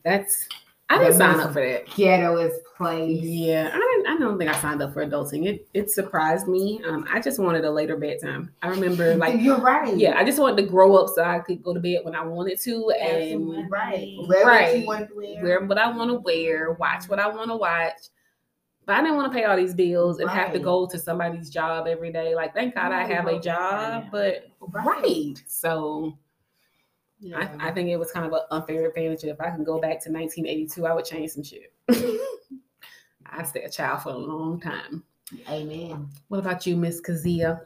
That's 0.04 0.48
I 0.90 1.00
didn't 1.00 1.16
sign 1.16 1.40
up 1.42 1.52
for 1.52 1.62
that. 1.68 1.86
Ghetto 1.96 2.38
is 2.38 2.60
place. 2.78 3.22
Yeah, 3.22 3.70
I 3.74 3.78
didn't. 3.78 4.08
I 4.08 4.18
don't 4.20 4.38
think 4.38 4.50
I 4.50 4.58
signed 4.62 4.82
up 4.82 4.94
for 4.94 5.06
adulting. 5.06 5.46
It 5.46 5.68
it 5.74 5.92
surprised 5.92 6.48
me. 6.48 6.82
Um, 6.88 7.06
I 7.12 7.20
just 7.20 7.40
wanted 7.40 7.66
a 7.66 7.72
later 7.72 7.98
bedtime. 7.98 8.52
I 8.62 8.70
remember 8.70 9.16
like 9.16 9.42
you're 9.42 9.58
right. 9.60 9.98
yeah, 9.98 10.18
I 10.18 10.24
just 10.24 10.40
wanted 10.40 10.58
to 10.64 10.70
grow 10.70 10.96
up 10.96 11.10
so 11.14 11.24
I 11.24 11.40
could 11.40 11.62
go 11.62 11.74
to 11.74 11.80
bed 11.82 12.00
when 12.04 12.16
I 12.16 12.24
wanted 12.24 12.60
to 12.62 12.90
and 12.92 13.46
money. 13.48 13.68
Right. 13.70 14.16
Wear 14.28 14.46
what 14.46 14.46
Right. 14.46 14.78
you 14.80 14.88
wear. 14.88 15.44
wear 15.44 15.66
what 15.66 15.78
I 15.78 15.92
want 15.92 16.10
to 16.10 16.20
wear, 16.20 16.72
watch 16.74 17.10
what 17.10 17.20
I 17.20 17.28
want 17.28 17.50
to 17.52 17.58
watch. 17.58 17.98
But 18.86 18.96
I 18.96 19.02
didn't 19.02 19.18
want 19.18 19.30
to 19.34 19.38
pay 19.38 19.44
all 19.44 19.58
these 19.58 19.74
bills 19.74 20.20
and 20.20 20.30
have 20.30 20.54
to 20.54 20.60
go 20.60 20.88
to 20.88 20.98
somebody's 20.98 21.50
job 21.50 21.88
every 21.88 22.10
day. 22.14 22.34
Like, 22.34 22.54
thank 22.54 22.76
God 22.76 22.94
I 22.94 23.04
have 23.06 23.28
a 23.28 23.34
right 23.34 23.42
job, 23.44 24.06
but 24.14 24.46
Right. 24.62 24.86
right. 25.04 25.44
So 25.48 26.18
Yeah. 27.20 27.50
I, 27.60 27.70
I 27.70 27.72
think 27.72 27.90
it 27.90 27.98
was 27.98 28.12
kind 28.12 28.26
of 28.26 28.34
an 28.34 28.42
unfair 28.52 28.88
advantage. 28.88 29.24
If 29.24 29.42
I 29.42 29.50
can 29.50 29.64
go 29.64 29.80
back 29.80 30.04
to 30.04 30.12
1982, 30.12 30.86
I 30.86 30.94
would 30.94 31.06
change 31.06 31.32
some 31.32 31.44
shit. 31.44 31.74
I'd 33.26 33.48
stay 33.48 33.64
a 33.64 33.70
child 33.70 34.04
for 34.04 34.10
a 34.10 34.18
long 34.18 34.60
time. 34.60 35.04
Amen. 35.50 36.10
What 36.28 36.40
about 36.40 36.66
you, 36.66 36.78
Miss 36.78 37.02
Kazia? 37.02 37.62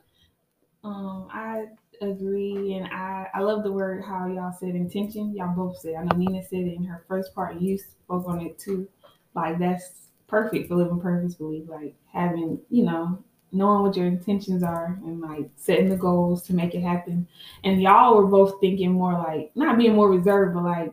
Um, 0.83 1.27
I 1.31 1.65
agree, 2.01 2.73
and 2.73 2.87
I 2.87 3.27
I 3.33 3.41
love 3.41 3.63
the 3.63 3.71
word 3.71 4.03
how 4.03 4.27
y'all 4.27 4.55
said 4.59 4.69
intention. 4.69 5.35
Y'all 5.35 5.55
both 5.55 5.77
said. 5.77 5.95
I 5.95 6.03
know 6.03 6.17
Nina 6.17 6.43
said 6.43 6.61
it 6.61 6.75
in 6.75 6.83
her 6.85 7.05
first 7.07 7.35
part, 7.35 7.55
and 7.55 7.61
you 7.61 7.77
spoke 7.77 8.27
on 8.27 8.41
it 8.41 8.57
too. 8.57 8.87
Like 9.35 9.59
that's 9.59 10.07
perfect 10.27 10.69
for 10.69 10.75
living 10.75 10.99
purposefully. 10.99 11.65
Like 11.67 11.93
having 12.11 12.59
you 12.69 12.83
know 12.83 13.23
knowing 13.51 13.83
what 13.83 13.95
your 13.97 14.07
intentions 14.07 14.63
are 14.63 14.97
and 15.03 15.19
like 15.21 15.49
setting 15.55 15.89
the 15.89 15.97
goals 15.97 16.43
to 16.43 16.53
make 16.53 16.73
it 16.73 16.81
happen. 16.81 17.27
And 17.63 17.81
y'all 17.81 18.15
were 18.15 18.27
both 18.27 18.59
thinking 18.61 18.91
more 18.91 19.13
like 19.13 19.51
not 19.55 19.77
being 19.77 19.95
more 19.95 20.09
reserved, 20.09 20.53
but 20.55 20.63
like 20.63 20.91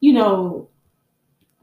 you 0.00 0.12
know 0.12 0.68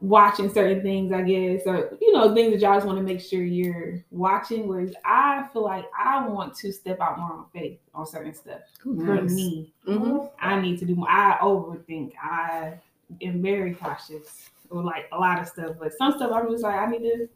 watching 0.00 0.52
certain 0.52 0.82
things, 0.82 1.12
I 1.12 1.22
guess, 1.22 1.62
or 1.66 1.96
you 2.00 2.12
know, 2.12 2.34
things 2.34 2.52
that 2.52 2.60
y'all 2.60 2.74
just 2.74 2.86
want 2.86 2.98
to 2.98 3.02
make 3.04 3.20
sure 3.20 3.42
you're 3.42 4.04
watching. 4.10 4.68
Whereas 4.68 4.94
I 5.04 5.48
feel 5.52 5.62
like 5.64 5.86
I 5.98 6.26
want 6.28 6.54
to 6.56 6.72
step 6.72 7.00
out 7.00 7.18
more 7.18 7.32
on 7.32 7.46
faith 7.52 7.78
on 7.94 8.06
certain 8.06 8.34
stuff. 8.34 8.60
For 8.80 9.22
me, 9.34 9.72
Mhm. 9.86 10.30
I 10.40 10.60
need 10.60 10.78
to 10.80 10.84
do 10.84 10.94
more. 10.94 11.08
I 11.08 11.38
overthink. 11.40 12.12
I 12.22 12.74
am 13.22 13.40
very 13.40 13.74
cautious 13.74 14.50
with 14.68 14.84
like 14.84 15.06
a 15.12 15.18
lot 15.18 15.40
of 15.40 15.48
stuff, 15.48 15.76
but 15.78 15.92
some 15.94 16.12
stuff 16.12 16.32
I'm 16.32 16.50
just 16.50 16.62
like 16.62 16.74
I 16.74 16.86
need 16.86 17.02
to. 17.02 17.28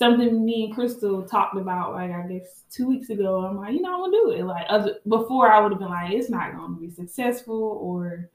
Something 0.00 0.46
me 0.46 0.64
and 0.64 0.74
Crystal 0.74 1.22
talked 1.22 1.58
about, 1.58 1.92
like 1.92 2.10
I 2.10 2.26
guess 2.26 2.64
two 2.70 2.88
weeks 2.88 3.10
ago. 3.10 3.44
I'm 3.44 3.58
like, 3.58 3.74
you 3.74 3.82
know, 3.82 3.92
I'm 3.92 4.00
gonna 4.00 4.12
do 4.12 4.30
it. 4.30 4.44
Like 4.44 4.64
other 4.70 4.94
before, 5.06 5.52
I 5.52 5.60
would 5.60 5.72
have 5.72 5.78
been 5.78 5.90
like, 5.90 6.12
it's 6.12 6.30
not 6.30 6.56
gonna 6.56 6.74
be 6.74 6.88
successful, 6.88 7.78
or 7.82 8.30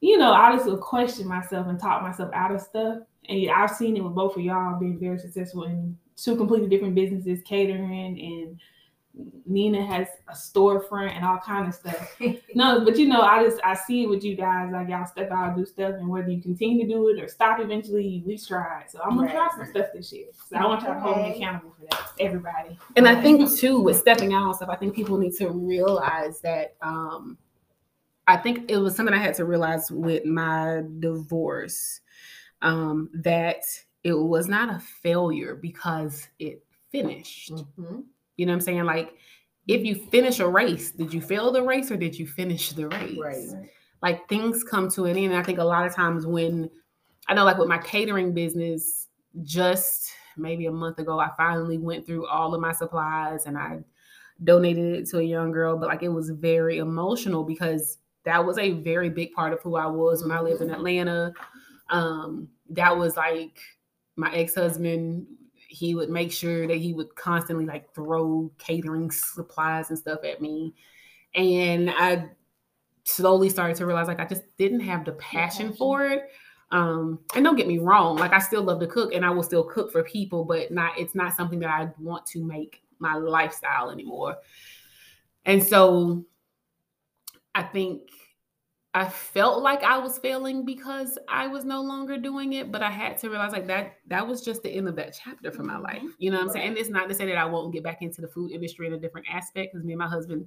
you 0.00 0.16
know, 0.16 0.32
I 0.32 0.54
just 0.54 0.66
would 0.66 0.78
question 0.78 1.26
myself 1.26 1.66
and 1.66 1.80
talk 1.80 2.02
myself 2.02 2.30
out 2.32 2.54
of 2.54 2.60
stuff. 2.60 2.98
And 3.28 3.50
I've 3.50 3.72
seen 3.72 3.96
it 3.96 4.04
with 4.04 4.14
both 4.14 4.36
of 4.36 4.44
y'all 4.44 4.78
being 4.78 5.00
very 5.00 5.18
successful 5.18 5.64
in 5.64 5.98
two 6.16 6.36
completely 6.36 6.68
different 6.68 6.94
businesses, 6.94 7.42
catering 7.44 8.20
and 8.20 8.60
Nina 9.14 9.84
has 9.84 10.08
a 10.28 10.32
storefront 10.32 11.14
and 11.14 11.24
all 11.24 11.38
kind 11.38 11.68
of 11.68 11.74
stuff. 11.74 12.16
no, 12.54 12.84
but 12.84 12.96
you 12.96 13.06
know, 13.06 13.20
I 13.20 13.44
just 13.44 13.60
I 13.62 13.74
see 13.74 14.04
it 14.04 14.08
with 14.08 14.24
you 14.24 14.36
guys. 14.36 14.70
Like 14.72 14.88
y'all 14.88 15.06
step 15.06 15.30
out, 15.30 15.56
do 15.56 15.66
stuff, 15.66 15.94
and 15.94 16.08
whether 16.08 16.30
you 16.30 16.40
continue 16.40 16.86
to 16.86 16.92
do 16.92 17.08
it 17.08 17.22
or 17.22 17.28
stop 17.28 17.60
eventually, 17.60 18.06
you 18.06 18.20
at 18.22 18.26
least 18.26 18.48
try. 18.48 18.84
So 18.88 19.00
I'm 19.02 19.16
gonna 19.16 19.26
right. 19.26 19.34
try 19.34 19.48
some 19.56 19.66
stuff 19.66 19.88
this 19.94 20.12
year. 20.12 20.26
So 20.48 20.56
I 20.56 20.64
want 20.66 20.82
y'all 20.82 20.94
to 20.94 21.00
hold 21.00 21.18
me 21.18 21.34
accountable 21.34 21.74
for 21.78 21.86
that. 21.90 22.12
Everybody. 22.18 22.78
And 22.96 23.06
I 23.06 23.20
think 23.20 23.50
too, 23.54 23.80
with 23.80 23.98
stepping 23.98 24.32
out 24.32 24.46
and 24.46 24.56
stuff, 24.56 24.70
I 24.70 24.76
think 24.76 24.94
people 24.94 25.18
need 25.18 25.34
to 25.36 25.50
realize 25.50 26.40
that 26.40 26.76
um 26.80 27.36
I 28.26 28.36
think 28.36 28.70
it 28.70 28.78
was 28.78 28.96
something 28.96 29.14
I 29.14 29.18
had 29.18 29.34
to 29.34 29.44
realize 29.44 29.90
with 29.90 30.24
my 30.24 30.82
divorce. 31.00 32.00
Um, 32.62 33.10
that 33.12 33.64
it 34.04 34.12
was 34.12 34.46
not 34.46 34.72
a 34.72 34.78
failure 34.78 35.56
because 35.56 36.28
it 36.38 36.64
finished. 36.92 37.52
Mm-hmm 37.52 38.02
you 38.36 38.46
know 38.46 38.52
what 38.52 38.56
I'm 38.56 38.60
saying? 38.62 38.84
Like, 38.84 39.14
if 39.68 39.84
you 39.84 39.94
finish 39.94 40.40
a 40.40 40.48
race, 40.48 40.90
did 40.90 41.12
you 41.14 41.20
fail 41.20 41.52
the 41.52 41.62
race 41.62 41.90
or 41.90 41.96
did 41.96 42.18
you 42.18 42.26
finish 42.26 42.70
the 42.70 42.88
race? 42.88 43.18
Right. 43.18 43.70
Like 44.02 44.28
things 44.28 44.64
come 44.64 44.90
to 44.90 45.04
an 45.04 45.16
end. 45.16 45.34
I 45.36 45.42
think 45.42 45.58
a 45.58 45.64
lot 45.64 45.86
of 45.86 45.94
times 45.94 46.26
when 46.26 46.68
I 47.28 47.34
know, 47.34 47.44
like 47.44 47.58
with 47.58 47.68
my 47.68 47.78
catering 47.78 48.32
business, 48.32 49.08
just 49.42 50.10
maybe 50.36 50.66
a 50.66 50.72
month 50.72 50.98
ago, 50.98 51.20
I 51.20 51.30
finally 51.36 51.78
went 51.78 52.04
through 52.04 52.26
all 52.26 52.54
of 52.54 52.60
my 52.60 52.72
supplies 52.72 53.46
and 53.46 53.56
I 53.56 53.78
donated 54.42 54.96
it 54.96 55.08
to 55.10 55.18
a 55.18 55.22
young 55.22 55.52
girl. 55.52 55.76
But 55.76 55.88
like 55.88 56.02
it 56.02 56.08
was 56.08 56.30
very 56.30 56.78
emotional 56.78 57.44
because 57.44 57.98
that 58.24 58.44
was 58.44 58.58
a 58.58 58.72
very 58.72 59.10
big 59.10 59.32
part 59.32 59.52
of 59.52 59.60
who 59.60 59.76
I 59.76 59.86
was 59.86 60.22
when 60.22 60.32
I 60.32 60.40
lived 60.40 60.62
in 60.62 60.70
Atlanta. 60.70 61.32
Um, 61.90 62.48
that 62.70 62.96
was 62.96 63.16
like 63.16 63.60
my 64.16 64.34
ex-husband 64.34 65.26
he 65.72 65.94
would 65.94 66.10
make 66.10 66.30
sure 66.30 66.66
that 66.66 66.76
he 66.76 66.92
would 66.92 67.14
constantly 67.16 67.64
like 67.64 67.92
throw 67.94 68.50
catering 68.58 69.10
supplies 69.10 69.88
and 69.88 69.98
stuff 69.98 70.20
at 70.22 70.42
me. 70.42 70.74
And 71.34 71.90
I 71.90 72.26
slowly 73.04 73.48
started 73.48 73.76
to 73.76 73.86
realize 73.86 74.06
like 74.06 74.20
I 74.20 74.26
just 74.26 74.42
didn't 74.58 74.80
have 74.80 75.04
the 75.06 75.12
passion, 75.12 75.68
passion. 75.68 75.76
for 75.76 76.06
it. 76.06 76.28
Um, 76.70 77.20
and 77.34 77.44
don't 77.44 77.56
get 77.56 77.66
me 77.66 77.78
wrong, 77.78 78.16
like 78.16 78.32
I 78.32 78.38
still 78.38 78.62
love 78.62 78.80
to 78.80 78.86
cook 78.86 79.14
and 79.14 79.24
I 79.24 79.30
will 79.30 79.42
still 79.42 79.64
cook 79.64 79.90
for 79.90 80.02
people, 80.02 80.44
but 80.44 80.70
not 80.70 80.98
it's 80.98 81.14
not 81.14 81.34
something 81.34 81.58
that 81.60 81.70
I 81.70 81.90
want 81.98 82.26
to 82.26 82.44
make 82.44 82.82
my 82.98 83.14
lifestyle 83.14 83.90
anymore. 83.90 84.36
And 85.44 85.62
so 85.62 86.24
I 87.54 87.62
think 87.62 88.10
I 88.94 89.08
felt 89.08 89.62
like 89.62 89.82
I 89.82 89.96
was 89.98 90.18
failing 90.18 90.66
because 90.66 91.18
I 91.26 91.46
was 91.46 91.64
no 91.64 91.80
longer 91.80 92.18
doing 92.18 92.52
it, 92.52 92.70
but 92.70 92.82
I 92.82 92.90
had 92.90 93.16
to 93.18 93.30
realize 93.30 93.52
like 93.52 93.66
that 93.68 93.94
that 94.08 94.26
was 94.26 94.42
just 94.42 94.62
the 94.62 94.70
end 94.70 94.86
of 94.86 94.96
that 94.96 95.18
chapter 95.22 95.50
for 95.50 95.62
my 95.62 95.78
life. 95.78 95.98
Mm-hmm. 95.98 96.08
You 96.18 96.30
know 96.30 96.38
what 96.38 96.48
I'm 96.48 96.52
saying? 96.52 96.68
And 96.68 96.76
it's 96.76 96.90
not 96.90 97.08
to 97.08 97.14
say 97.14 97.24
that 97.26 97.38
I 97.38 97.46
won't 97.46 97.72
get 97.72 97.82
back 97.82 98.02
into 98.02 98.20
the 98.20 98.28
food 98.28 98.50
industry 98.50 98.86
in 98.86 98.92
a 98.92 98.98
different 98.98 99.26
aspect 99.30 99.72
because 99.72 99.84
me 99.84 99.94
and 99.94 99.98
my 99.98 100.08
husband 100.08 100.46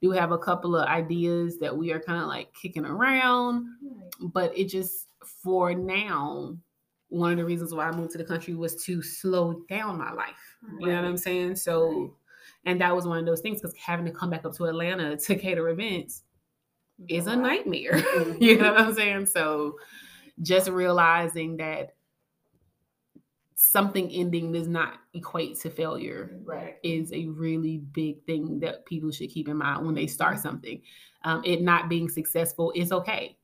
do 0.00 0.12
have 0.12 0.30
a 0.30 0.38
couple 0.38 0.76
of 0.76 0.86
ideas 0.86 1.58
that 1.58 1.76
we 1.76 1.90
are 1.90 1.98
kind 1.98 2.22
of 2.22 2.28
like 2.28 2.54
kicking 2.54 2.84
around. 2.84 3.66
But 4.20 4.56
it 4.56 4.66
just 4.66 5.08
for 5.24 5.74
now, 5.74 6.56
one 7.08 7.32
of 7.32 7.38
the 7.38 7.44
reasons 7.44 7.74
why 7.74 7.88
I 7.88 7.92
moved 7.92 8.12
to 8.12 8.18
the 8.18 8.24
country 8.24 8.54
was 8.54 8.84
to 8.84 9.02
slow 9.02 9.64
down 9.68 9.98
my 9.98 10.12
life. 10.12 10.56
You 10.78 10.86
know 10.86 10.94
what 10.94 11.04
I'm 11.04 11.16
saying? 11.16 11.56
So 11.56 12.14
and 12.66 12.80
that 12.80 12.94
was 12.94 13.04
one 13.04 13.18
of 13.18 13.26
those 13.26 13.40
things 13.40 13.60
because 13.60 13.76
having 13.76 14.04
to 14.04 14.12
come 14.12 14.30
back 14.30 14.44
up 14.44 14.54
to 14.54 14.66
Atlanta 14.66 15.16
to 15.16 15.34
cater 15.34 15.68
events 15.70 16.22
is 17.08 17.26
a 17.26 17.36
nightmare. 17.36 18.02
Mm-hmm. 18.10 18.42
you 18.42 18.58
know 18.58 18.72
what 18.72 18.80
I'm 18.80 18.94
saying? 18.94 19.26
So 19.26 19.78
just 20.42 20.68
realizing 20.68 21.56
that 21.58 21.94
something 23.54 24.10
ending 24.10 24.52
does 24.52 24.66
not 24.66 24.94
equate 25.14 25.58
to 25.60 25.70
failure 25.70 26.38
right. 26.44 26.76
is 26.82 27.12
a 27.12 27.26
really 27.28 27.78
big 27.78 28.24
thing 28.24 28.58
that 28.60 28.84
people 28.86 29.10
should 29.10 29.30
keep 29.30 29.48
in 29.48 29.56
mind 29.58 29.84
when 29.84 29.94
they 29.94 30.06
start 30.06 30.34
mm-hmm. 30.34 30.42
something. 30.42 30.82
Um, 31.24 31.42
it 31.44 31.62
not 31.62 31.88
being 31.88 32.08
successful 32.08 32.72
is 32.74 32.90
okay. 32.90 33.36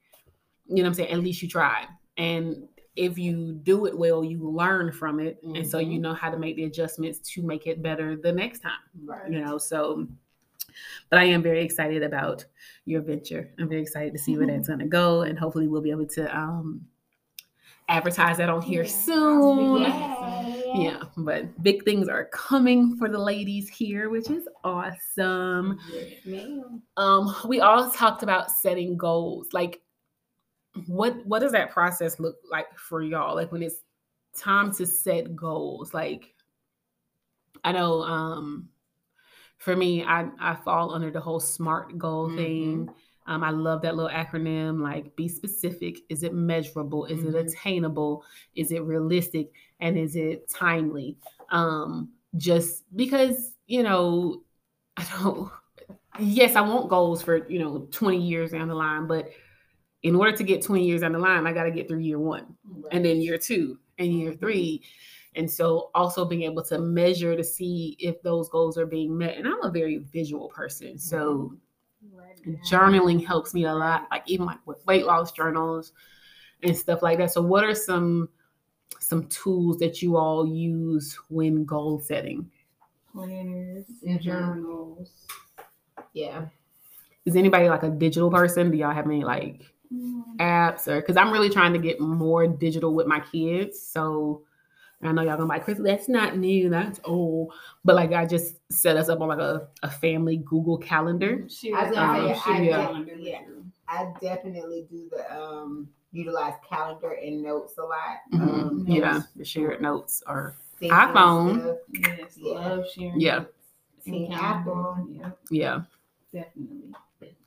You 0.67 0.77
know 0.77 0.83
what 0.83 0.89
I'm 0.89 0.95
saying? 0.95 1.11
At 1.11 1.21
least 1.21 1.43
you 1.43 1.49
tried. 1.49 1.87
And 2.17 2.67
if 2.97 3.19
you 3.19 3.53
do 3.63 3.87
it 3.87 3.97
well, 3.97 4.25
you 4.25 4.51
learn 4.51 4.91
from 4.91 5.21
it. 5.21 5.43
Mm-hmm. 5.45 5.57
And 5.57 5.67
so 5.67 5.79
you 5.79 5.93
mm-hmm. 5.93 6.03
know 6.03 6.15
how 6.15 6.31
to 6.31 6.39
make 6.39 6.57
the 6.57 6.65
adjustments 6.65 7.19
to 7.35 7.43
make 7.43 7.67
it 7.67 7.83
better 7.83 8.17
the 8.17 8.33
next 8.33 8.61
time. 8.61 8.73
Right. 9.05 9.31
You 9.31 9.45
know, 9.45 9.59
so 9.59 10.09
but 11.11 11.19
I 11.19 11.25
am 11.25 11.43
very 11.43 11.63
excited 11.63 12.03
about 12.03 12.45
your 12.85 13.03
venture. 13.03 13.53
I'm 13.59 13.69
very 13.69 13.83
excited 13.83 14.13
to 14.13 14.19
see 14.19 14.37
where 14.37 14.47
that's 14.47 14.69
going 14.69 14.81
to 14.81 14.87
go, 14.87 15.23
and 15.23 15.39
hopefully 15.39 15.69
we'll 15.69 15.83
be 15.83 15.91
able 15.91 16.07
to 16.07 16.37
um, 16.37 16.87
advertise 17.89 18.37
that 18.39 18.49
on 18.49 18.63
here 18.63 18.83
yeah. 18.83 18.89
soon. 18.89 19.83
Yeah, 20.75 21.03
but 21.17 21.63
big 21.63 21.85
things 21.85 22.09
are 22.09 22.27
coming 22.27 22.97
for 22.97 23.09
the 23.09 23.19
ladies 23.19 23.69
here, 23.69 24.11
which 24.11 24.31
is 24.31 24.49
awesome. 24.65 25.79
um, 26.97 27.35
we 27.47 27.61
all 27.61 27.91
talked 27.91 28.23
about 28.23 28.51
setting 28.51 28.97
goals. 28.97 29.49
Like, 29.53 29.81
what 30.87 31.25
what 31.25 31.39
does 31.39 31.53
that 31.53 31.71
process 31.71 32.21
look 32.21 32.37
like 32.51 32.67
for 32.79 33.03
y'all? 33.03 33.35
Like 33.35 33.53
when 33.53 33.63
it's 33.63 33.83
time 34.37 34.73
to 34.75 34.87
set 34.87 35.35
goals. 35.35 35.95
Like, 35.95 36.35
I 37.65 37.73
know 37.73 38.03
um 38.03 38.69
for 39.59 39.75
me, 39.77 40.05
I, 40.05 40.29
I 40.39 40.57
fall 40.57 40.95
under 40.95 41.11
the 41.11 41.21
whole 41.21 41.41
SMART 41.41 41.99
goal 41.99 42.29
mm-hmm. 42.29 42.37
thing. 42.37 42.91
Um, 43.27 43.43
I 43.43 43.51
love 43.51 43.83
that 43.83 43.97
little 43.97 44.11
acronym 44.11 44.81
like 44.81 45.17
be 45.17 45.29
specific. 45.29 45.99
Is 46.09 46.23
it 46.23 46.33
measurable? 46.33 47.07
Is 47.07 47.21
mm-hmm. 47.21 47.35
it 47.35 47.47
attainable? 47.47 48.25
Is 48.55 48.71
it 48.71 48.83
realistic? 48.83 49.51
And 49.81 49.99
is 49.99 50.15
it 50.15 50.49
timely? 50.49 51.19
Um, 51.51 52.11
just 52.37 52.85
because, 52.95 53.53
you 53.67 53.83
know, 53.83 54.43
I 54.97 55.07
don't, 55.19 55.51
yes, 56.21 56.55
I 56.55 56.61
want 56.61 56.89
goals 56.89 57.23
for, 57.23 57.49
you 57.51 57.59
know, 57.59 57.89
20 57.91 58.21
years 58.21 58.53
down 58.53 58.69
the 58.69 58.75
line, 58.75 59.07
but 59.07 59.31
in 60.03 60.15
order 60.15 60.37
to 60.37 60.45
get 60.45 60.63
20 60.63 60.85
years 60.85 61.01
down 61.01 61.13
the 61.13 61.19
line, 61.19 61.47
I 61.47 61.53
got 61.53 61.65
to 61.65 61.71
get 61.71 61.89
through 61.89 61.99
year 61.99 62.19
one 62.19 62.55
right. 62.65 62.93
and 62.93 63.05
then 63.05 63.21
year 63.21 63.39
two 63.39 63.79
and 63.99 64.13
year 64.13 64.31
mm-hmm. 64.31 64.39
three. 64.39 64.83
And 65.37 65.51
so 65.51 65.91
also 65.95 66.25
being 66.25 66.43
able 66.43 66.63
to 66.65 66.79
measure 66.79 67.37
to 67.37 67.45
see 67.45 67.97
if 67.99 68.21
those 68.23 68.49
goals 68.49 68.79
are 68.79 68.87
being 68.87 69.17
met. 69.17 69.37
And 69.37 69.47
I'm 69.47 69.63
a 69.63 69.71
very 69.71 69.99
visual 69.99 70.49
person. 70.49 70.99
So 70.99 71.55
journaling 72.69 73.25
helps 73.25 73.53
me 73.53 73.67
a 73.67 73.75
lot, 73.75 74.07
like 74.11 74.23
even 74.27 74.47
like 74.47 74.67
with 74.67 74.85
weight 74.87 75.05
loss 75.05 75.33
journals 75.33 75.93
and 76.63 76.77
stuff 76.77 77.03
like 77.03 77.19
that. 77.19 77.33
So 77.33 77.43
what 77.43 77.65
are 77.65 77.75
some 77.75 78.31
some 78.99 79.27
tools 79.27 79.79
that 79.79 80.01
you 80.01 80.17
all 80.17 80.47
use 80.47 81.19
when 81.29 81.65
goal 81.65 82.01
setting? 82.01 82.51
Planners, 83.13 83.85
mm-hmm. 84.05 84.19
journals. 84.19 85.11
Yeah. 86.15 86.47
Is 87.27 87.37
anybody 87.37 87.69
like 87.69 87.83
a 87.83 87.91
digital 87.91 88.31
person? 88.31 88.71
Do 88.71 88.79
y'all 88.79 88.95
have 88.95 89.07
any 89.07 89.23
like 89.23 89.63
mm. 89.93 90.23
apps 90.39 90.89
or 90.89 91.01
because 91.01 91.17
I'm 91.17 91.33
really 91.33 91.51
trying 91.51 91.73
to 91.73 91.79
get 91.79 92.01
more 92.01 92.47
digital 92.47 92.95
with 92.95 93.07
my 93.07 93.21
kids. 93.21 93.81
So 93.83 94.46
I 95.07 95.13
know 95.13 95.23
y'all 95.23 95.37
gonna 95.37 95.45
be 95.45 95.49
like, 95.49 95.65
Chris, 95.65 95.79
that's 95.79 96.09
not 96.09 96.37
new, 96.37 96.69
that's 96.69 97.01
old. 97.05 97.53
But 97.85 97.97
like 97.97 98.13
I 98.13 98.27
just 98.27 98.57
set 98.71 98.97
us 98.97 99.09
up 99.09 99.21
on 99.21 99.29
like 99.29 99.39
a, 99.39 99.69
a 99.83 99.91
family 99.91 100.39
Google 100.39 100.79
calendar. 100.79 101.47
Sure. 101.49 101.77
I, 101.77 101.87
um, 101.89 102.35
say, 102.35 102.41
I, 102.47 102.61
yeah. 102.63 103.03
yeah. 103.17 103.41
I 103.89 104.13
definitely 104.21 104.87
do 104.91 105.09
the 105.11 105.41
um 105.41 105.89
utilize 106.13 106.55
calendar 106.69 107.13
and 107.13 107.43
notes 107.43 107.75
a 107.79 107.83
lot. 107.83 108.19
Mm-hmm. 108.33 108.49
Um, 108.49 108.85
yeah, 108.89 109.23
the 109.37 109.45
shared 109.45 109.81
notes 109.81 110.23
or 110.27 110.57
iPhone. 110.83 111.77
Yes, 111.93 112.37
yeah. 112.37 112.53
love 112.53 112.85
sharing. 112.95 113.21
Yeah. 113.21 113.45
Apple. 114.33 115.07
Yeah. 115.11 115.31
Yeah. 115.51 115.81
Definitely. 116.33 116.93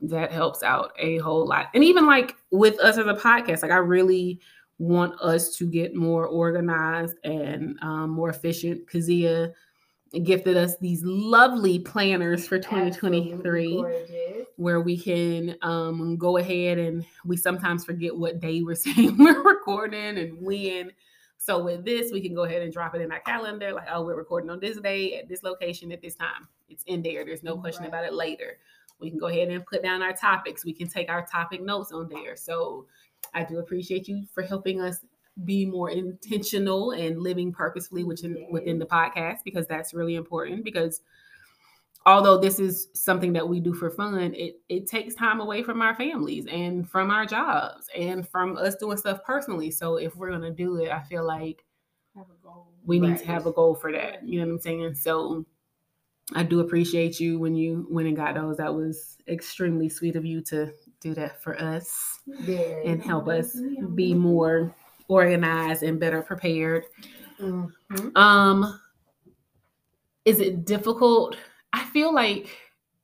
That 0.02 0.32
helps 0.32 0.64
out 0.64 0.94
a 0.98 1.18
whole 1.18 1.46
lot. 1.46 1.68
And 1.74 1.84
even 1.84 2.06
like 2.06 2.36
with 2.52 2.80
us 2.80 2.98
as 2.98 3.06
a 3.06 3.14
podcast, 3.14 3.62
like 3.62 3.72
I 3.72 3.78
really 3.78 4.40
want 4.80 5.20
us 5.22 5.56
to 5.58 5.68
get 5.68 5.94
more 5.94 6.26
organized 6.26 7.18
and 7.24 7.78
um, 7.82 8.10
more 8.10 8.30
efficient. 8.30 8.88
Kazia 8.88 9.54
gifted 10.24 10.58
us 10.58 10.78
these 10.78 11.04
lovely 11.04 11.78
planners 11.78 12.48
for 12.48 12.58
2023 12.58 14.46
where 14.56 14.82
we 14.82 14.98
can 14.98 15.56
um, 15.62 16.18
go 16.18 16.38
ahead 16.38 16.78
and 16.78 17.06
we 17.24 17.38
sometimes 17.38 17.86
forget 17.86 18.16
what 18.16 18.40
day 18.40 18.62
we're 18.62 18.76
saying 18.76 19.16
we're 19.18 19.44
recording 19.44 20.18
and 20.18 20.38
when. 20.42 20.92
So 21.38 21.64
with 21.64 21.86
this, 21.86 22.12
we 22.12 22.20
can 22.20 22.34
go 22.34 22.44
ahead 22.44 22.62
and 22.62 22.74
drop 22.74 22.96
it 22.96 23.02
in 23.02 23.12
our 23.14 23.22
calendar, 23.22 23.72
like, 23.72 23.88
oh, 23.90 24.04
we're 24.04 24.18
recording 24.18 24.50
on 24.50 24.60
this 24.60 24.78
day 24.80 25.18
at 25.18 25.30
this 25.30 25.42
location 25.42 25.92
at 25.92 26.02
this 26.02 26.16
time. 26.16 26.48
It's 26.68 26.84
in 26.84 27.02
there. 27.02 27.24
There's 27.24 27.44
no 27.44 27.58
question 27.58 27.84
right. 27.84 27.90
about 27.90 28.04
it 28.04 28.14
later. 28.14 28.58
We 29.00 29.10
can 29.10 29.20
go 29.20 29.28
ahead 29.28 29.48
and 29.48 29.66
put 29.66 29.82
down 29.82 30.02
our 30.02 30.12
topics. 30.12 30.66
We 30.66 30.74
can 30.74 30.90
take 30.90 31.10
our 31.10 31.26
topic 31.26 31.62
notes 31.62 31.94
on 31.94 32.10
there. 32.10 32.36
So 32.36 32.88
I 33.34 33.44
do 33.44 33.60
appreciate 33.60 34.08
you 34.08 34.26
for 34.34 34.42
helping 34.44 34.82
us 34.82 35.06
be 35.46 35.66
more 35.66 35.90
intentional 35.90 36.92
and 36.92 37.22
living 37.22 37.52
purposefully 37.54 38.04
within 38.04 38.48
within 38.52 38.80
the 38.80 38.86
podcast 38.86 39.44
because 39.46 39.68
that's 39.68 39.94
really 39.94 40.16
important 40.16 40.64
because 40.66 41.02
although 42.06 42.38
this 42.38 42.60
is 42.60 42.88
something 42.94 43.34
that 43.34 43.48
we 43.48 43.60
do 43.60 43.74
for 43.74 43.90
fun, 43.90 44.34
it 44.34 44.62
it 44.70 44.88
takes 44.88 45.16
time 45.16 45.40
away 45.40 45.64
from 45.64 45.82
our 45.82 45.96
families 45.96 46.46
and 46.48 46.90
from 46.90 47.12
our 47.12 47.26
jobs 47.26 47.88
and 47.96 48.28
from 48.28 48.58
us 48.58 48.76
doing 48.76 48.98
stuff 48.98 49.24
personally. 49.24 49.72
So 49.72 49.98
if 49.98 50.16
we're 50.16 50.32
gonna 50.32 50.52
do 50.52 50.78
it, 50.78 50.92
I 50.92 51.02
feel 51.02 51.26
like 51.26 51.64
Have 52.16 52.28
a 52.30 52.44
goal. 52.44 52.74
we 52.86 53.00
need 53.00 53.10
Right. 53.12 53.20
to 53.20 53.26
have 53.28 53.46
a 53.46 53.52
goal 53.52 53.76
for 53.76 53.92
that. 53.92 54.28
You 54.28 54.40
know 54.40 54.48
what 54.48 54.54
I'm 54.54 54.60
saying? 54.60 54.96
So 54.96 55.46
I 56.34 56.44
do 56.44 56.60
appreciate 56.60 57.20
you 57.20 57.40
when 57.40 57.56
you 57.56 57.88
went 57.90 58.08
and 58.08 58.18
got 58.18 58.36
those. 58.36 58.58
That 58.58 58.74
was 58.76 59.18
extremely 59.28 59.90
sweet 59.90 60.16
of 60.16 60.26
you 60.26 60.42
to 60.44 60.74
do 61.00 61.14
that 61.16 61.42
for 61.42 61.60
us 61.60 62.20
Very. 62.28 62.86
and 62.86 63.02
help 63.02 63.28
us 63.28 63.56
Yeah. 63.60 63.86
be 63.96 64.14
more 64.14 64.74
organized 65.08 65.84
and 65.84 66.00
better 66.00 66.22
prepared. 66.22 66.86
Mhm. 67.40 67.72
Um 68.18 68.80
is 70.26 70.40
it 70.40 70.66
difficult? 70.66 71.36
I 71.74 71.86
feel 71.86 72.14
like 72.14 72.48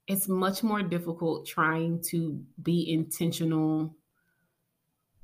it's 0.07 0.27
much 0.27 0.61
more 0.63 0.83
difficult 0.83 1.47
trying 1.47 2.01
to 2.09 2.39
be 2.61 2.91
intentional 2.91 3.95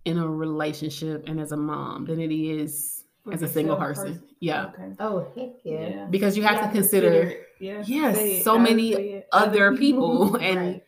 in 0.05 0.17
a 0.17 0.27
relationship 0.27 1.23
and 1.27 1.39
as 1.39 1.51
a 1.51 1.57
mom 1.57 2.05
than 2.05 2.19
it 2.19 2.31
is 2.31 3.03
For 3.23 3.33
as 3.33 3.43
a 3.43 3.47
single 3.47 3.75
person. 3.75 4.13
person. 4.13 4.23
Yeah. 4.39 4.67
Okay. 4.67 4.95
Oh 4.99 5.27
heck 5.35 5.51
yeah. 5.63 6.07
Because 6.09 6.35
you 6.35 6.41
have 6.43 6.55
Yeah, 6.55 6.67
to 6.67 6.71
consider 6.73 7.11
it. 7.13 7.47
Yeah. 7.59 7.83
Yes, 7.85 8.15
say 8.15 8.37
it, 8.39 8.43
so 8.43 8.57
many 8.57 8.93
say 8.93 9.09
it. 9.11 9.27
other 9.31 9.75
people 9.83 10.35
and 10.37 10.57
Right. 10.57 10.83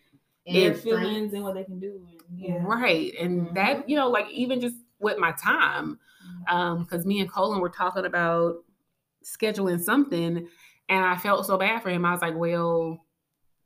Their 0.46 0.72
If- 0.72 0.82
feelings 0.84 1.34
and 1.34 1.44
what 1.44 1.54
they 1.56 1.64
can 1.64 1.80
do. 1.80 2.06
And, 2.30 2.40
yeah. 2.40 2.64
right. 2.64 3.14
And 3.20 3.42
Mm-hmm. 3.48 3.54
that, 3.56 3.90
you 3.90 3.96
know, 3.96 4.10
like 4.10 4.30
even 4.32 4.60
just 4.62 4.76
with 5.00 5.18
my 5.18 5.32
time, 5.34 6.00
um, 6.50 6.80
because 6.84 7.06
me 7.06 7.20
and 7.20 7.30
Colin 7.32 7.60
were 7.62 7.70
talking 7.70 8.06
about 8.06 8.58
scheduling 9.24 9.80
something 9.82 10.48
and 10.90 11.06
I 11.06 11.16
felt 11.18 11.46
so 11.46 11.58
bad 11.58 11.82
for 11.82 11.90
him. 11.90 12.06
I 12.06 12.12
was 12.12 12.22
like, 12.22 12.36
well, 12.36 13.06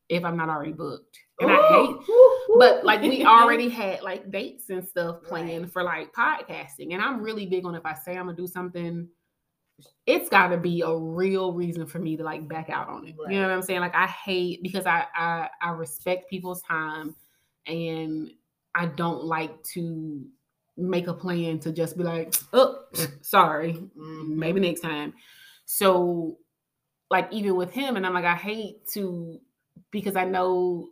if 0.10 0.24
I'm 0.24 0.38
not 0.38 0.50
already 0.50 0.72
booked. 0.74 1.18
And 1.40 1.52
I 1.52 1.56
hate 1.68 1.96
but 2.58 2.84
like 2.84 3.02
we 3.02 3.24
already 3.26 3.70
had 3.82 4.02
like 4.02 4.32
dates 4.32 4.70
and 4.72 4.84
stuff 4.88 5.22
planned 5.24 5.64
Right. 5.64 5.72
for 5.72 5.84
like 5.84 6.12
podcasting 6.14 6.94
and 6.94 7.02
i'm 7.02 7.22
really 7.22 7.46
big 7.46 7.64
on 7.66 7.76
if 7.76 7.86
i 7.86 7.94
say 7.94 8.18
i'm 8.18 8.26
gonna 8.26 8.36
do 8.36 8.48
something 8.48 9.08
it's 10.06 10.30
got 10.30 10.48
to 10.48 10.58
be 10.58 10.82
a 10.82 10.96
real 10.96 11.54
reason 11.54 11.86
for 11.86 12.00
me 12.00 12.18
to 12.18 12.24
like 12.24 12.48
back 12.48 12.70
out 12.70 12.88
on 12.90 13.06
it. 13.08 13.16
You 13.30 13.40
know 13.40 13.48
what 13.48 13.54
i'm 13.54 13.62
saying? 13.62 13.82
Like 13.82 13.96
i 13.96 14.08
hate 14.08 14.64
because 14.64 14.86
I, 14.86 15.06
I 15.16 15.50
i 15.62 15.70
respect 15.72 16.30
people's 16.30 16.62
time 16.62 17.16
and 17.66 18.32
i 18.76 18.86
don't 18.86 19.24
like 19.24 19.62
to 19.64 20.26
make 20.78 21.08
a 21.08 21.14
plan 21.14 21.60
to 21.60 21.72
just 21.72 21.98
be 21.98 22.04
like 22.04 22.36
oh 22.54 22.86
sorry 23.22 23.74
Mhm. 23.98 24.30
maybe 24.30 24.60
next 24.60 24.82
time. 24.82 25.14
So 25.66 26.38
like 27.10 27.32
even 27.32 27.56
with 27.56 27.72
him 27.72 27.96
and 27.96 28.06
i'm 28.06 28.14
like 28.14 28.26
i 28.26 28.36
hate 28.36 28.86
to 28.86 29.40
because 29.92 30.16
i 30.18 30.26
know 30.26 30.90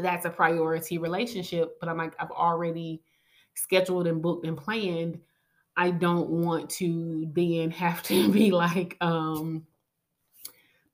that's 0.00 0.24
a 0.26 0.30
priority 0.30 0.98
relationship 0.98 1.76
but 1.80 1.88
i'm 1.88 1.96
like 1.96 2.14
i've 2.20 2.30
already 2.30 3.02
scheduled 3.54 4.06
and 4.06 4.22
booked 4.22 4.46
and 4.46 4.56
planned 4.56 5.18
i 5.76 5.90
don't 5.90 6.28
want 6.30 6.68
to 6.70 7.30
then 7.34 7.70
have 7.70 8.02
to 8.02 8.30
be 8.32 8.50
like 8.50 8.96
um 9.00 9.66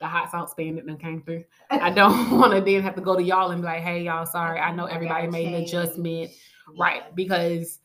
the 0.01 0.07
hot 0.09 0.31
sauce 0.31 0.53
bandit 0.55 0.85
that 0.87 0.99
came 1.01 1.23
through 1.23 1.45
i 1.71 1.89
don't 1.91 2.31
want 2.39 2.53
to 2.53 2.61
then 2.61 2.83
have 2.83 2.95
to 2.95 3.01
go 3.01 3.15
to 3.17 3.23
y'all 3.23 3.51
and 3.53 3.62
be 3.62 3.67
like 3.67 3.83
hey 3.83 4.03
y'all 4.03 4.27
sorry 4.27 4.59
i 4.59 4.75
know 4.75 4.87
everybody 4.87 5.29
made 5.29 5.47
an 5.47 5.55
adjustment 5.55 6.31
Yeah. 6.75 6.83
right 6.85 7.15
because 7.15 7.79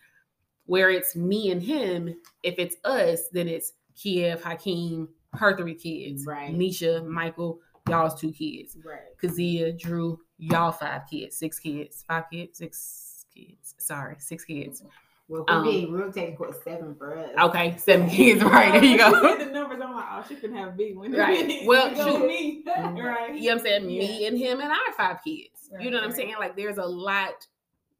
where 0.65 0.89
it's 0.89 1.15
me 1.15 1.51
and 1.51 1.61
him 1.61 2.13
if 2.43 2.55
it's 2.57 2.75
us 2.85 3.29
then 3.31 3.47
it's 3.47 3.73
kiev 3.95 4.43
hakeem 4.43 5.07
her 5.33 5.55
three 5.55 5.75
kids 5.75 6.25
Right. 6.25 6.53
nisha 6.57 7.05
michael 7.05 7.59
y'all's 7.87 8.19
two 8.19 8.31
kids 8.31 8.75
Right. 8.83 8.99
kazia 9.21 9.77
drew 9.77 10.19
y'all 10.39 10.71
five 10.71 11.03
kids 11.09 11.37
six 11.37 11.59
kids 11.59 12.03
five 12.07 12.25
kids 12.31 12.57
six 12.57 13.25
kids 13.33 13.75
sorry 13.77 14.15
six 14.19 14.43
kids 14.43 14.81
Well, 15.29 15.43
for 15.45 15.51
Um, 15.53 15.63
me, 15.65 15.85
real 15.89 16.11
technical 16.11 16.45
is 16.45 16.55
seven 16.63 16.95
for 16.95 17.17
us. 17.17 17.29
okay 17.37 17.75
seven 17.77 18.09
kids 18.17 18.41
right 18.43 18.71
there 18.73 18.83
you 18.83 18.97
go 18.97 19.11
she 19.11 19.37
said 19.39 19.47
the 19.49 19.51
numbers. 19.51 19.79
I'm 19.83 19.93
like, 19.93 20.05
oh, 20.11 20.25
she 20.27 20.35
couldn't 20.35 20.55
have 20.55 20.69
a 20.69 20.71
big 20.71 20.95
one. 20.95 21.11
Right. 21.11 21.61
Well, 21.65 21.93
Go 21.93 22.05
shoot. 22.13 22.21
with 22.21 22.27
me. 22.29 22.63
Mhm. 22.77 23.03
right. 23.03 23.35
you 23.35 23.49
know 23.49 23.55
what 23.55 23.59
I'm 23.59 23.65
saying? 23.65 23.87
Me 23.87 24.25
and 24.27 24.37
him 24.37 24.61
and 24.61 24.71
our 24.71 24.93
five 24.95 25.17
kids. 25.23 25.69
you 25.79 25.91
know 25.91 25.97
what 25.97 26.05
I'm 26.05 26.13
saying? 26.15 26.35
Like 26.39 26.55
there's 26.55 26.77
a 26.77 26.85
lot 26.85 27.45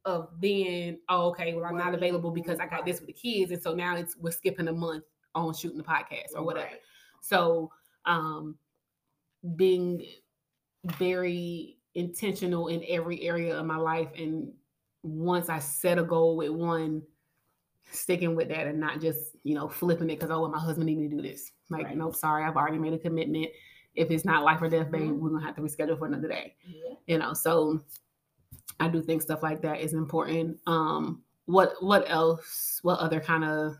of 0.04 0.28
then, 0.40 0.98
oh, 1.10 1.28
okay, 1.30 1.52
well, 1.54 1.66
I'm 1.66 1.76
not 1.76 1.92
available 1.94 2.30
because 2.30 2.58
I 2.60 2.66
got 2.66 2.86
this 2.86 3.00
with 3.00 3.08
the 3.08 3.12
kids. 3.12 3.50
And 3.52 3.62
so 3.62 3.74
now 3.74 3.96
it's 3.96 4.16
we're 4.16 4.30
skipping 4.30 4.68
a 4.68 4.72
month 4.72 5.04
on 5.34 5.52
shooting 5.52 5.76
the 5.76 5.84
podcast 5.84 6.28
or 6.34 6.44
whatever. 6.44 6.66
Right. 6.66 6.80
So 7.20 7.70
um 8.06 8.56
being 9.56 10.06
very 10.96 11.76
intentional 11.94 12.68
in 12.68 12.82
every 12.88 13.22
area 13.22 13.58
of 13.58 13.66
my 13.66 13.76
life 13.76 14.08
and 14.16 14.52
once 15.02 15.48
I 15.48 15.58
set 15.58 15.98
a 15.98 16.02
goal 16.02 16.36
with 16.36 16.50
one, 16.50 17.02
sticking 17.90 18.34
with 18.34 18.48
that 18.48 18.66
and 18.66 18.78
not 18.78 19.00
just, 19.00 19.36
you 19.44 19.54
know, 19.54 19.68
flipping 19.68 20.10
it 20.10 20.18
because 20.18 20.30
oh 20.30 20.40
well, 20.42 20.50
my 20.50 20.58
husband 20.58 20.86
need 20.86 20.98
me 20.98 21.08
to 21.08 21.16
do 21.16 21.22
this. 21.22 21.52
Like, 21.70 21.86
Right. 21.86 21.96
nope, 21.96 22.14
sorry, 22.14 22.44
I've 22.44 22.56
already 22.56 22.78
made 22.78 22.92
a 22.92 22.98
commitment. 22.98 23.48
If 23.94 24.10
it's 24.10 24.24
not 24.24 24.44
life 24.44 24.62
or 24.62 24.68
death, 24.68 24.90
babe, 24.90 25.10
Mhm. 25.10 25.18
we're 25.18 25.30
gonna 25.30 25.44
have 25.44 25.56
to 25.56 25.62
reschedule 25.62 25.98
for 25.98 26.06
another 26.06 26.28
day. 26.28 26.56
Yeah. 26.66 26.94
You 27.06 27.18
know, 27.18 27.32
so 27.34 27.80
I 28.80 28.88
do 28.88 29.02
think 29.02 29.22
stuff 29.22 29.42
like 29.42 29.60
that 29.62 29.80
is 29.80 29.92
important. 29.94 30.60
Um, 30.66 31.24
what 31.46 31.82
what 31.82 32.08
else? 32.08 32.78
What 32.82 32.98
other 33.00 33.20
kind 33.20 33.44
of 33.44 33.76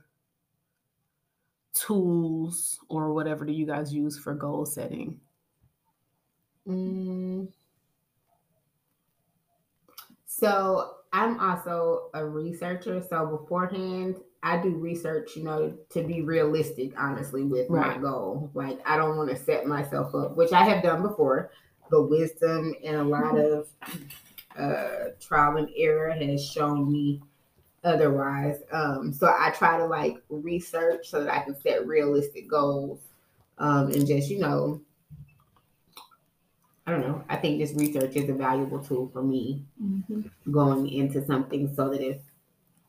tools 1.74 2.80
or 2.88 3.12
whatever 3.12 3.44
do 3.44 3.52
you 3.52 3.66
guys 3.66 3.94
use 3.94 4.18
for 4.18 4.34
goal 4.34 4.66
setting? 4.66 5.20
Mm. 6.66 7.52
So 10.26 10.97
I'm 11.12 11.38
also 11.40 12.10
a 12.14 12.24
researcher. 12.24 13.02
So 13.08 13.26
beforehand, 13.26 14.16
I 14.42 14.58
do 14.58 14.70
research, 14.70 15.36
you 15.36 15.44
know, 15.44 15.74
to 15.90 16.02
be 16.02 16.22
realistic, 16.22 16.92
honestly, 16.98 17.42
with 17.42 17.70
my 17.70 17.98
goal. 17.98 18.50
Like 18.54 18.78
I 18.86 18.96
don't 18.96 19.16
want 19.16 19.30
to 19.30 19.36
set 19.36 19.66
myself 19.66 20.14
up, 20.14 20.36
which 20.36 20.52
I 20.52 20.64
have 20.64 20.82
done 20.82 21.02
before, 21.02 21.50
but 21.90 22.04
wisdom 22.04 22.74
and 22.84 22.96
a 22.96 23.04
lot 23.04 23.36
of 23.36 23.68
uh 24.56 25.10
trial 25.20 25.56
and 25.56 25.68
error 25.76 26.10
has 26.10 26.44
shown 26.44 26.90
me 26.90 27.22
otherwise. 27.84 28.60
Um, 28.72 29.12
so 29.12 29.26
I 29.26 29.50
try 29.50 29.78
to 29.78 29.86
like 29.86 30.16
research 30.28 31.08
so 31.08 31.24
that 31.24 31.32
I 31.32 31.40
can 31.40 31.60
set 31.60 31.86
realistic 31.86 32.48
goals. 32.48 33.00
Um, 33.58 33.90
and 33.90 34.06
just, 34.06 34.30
you 34.30 34.38
know, 34.38 34.80
I 36.88 36.92
don't 36.92 37.00
know. 37.02 37.22
I 37.28 37.36
think 37.36 37.58
this 37.58 37.74
research 37.74 38.16
is 38.16 38.30
a 38.30 38.32
valuable 38.32 38.78
tool 38.78 39.10
for 39.12 39.22
me 39.22 39.62
Mhm. 39.82 40.30
going 40.50 40.88
into 40.88 41.22
something 41.26 41.74
so 41.74 41.90
that 41.90 42.00
if 42.00 42.22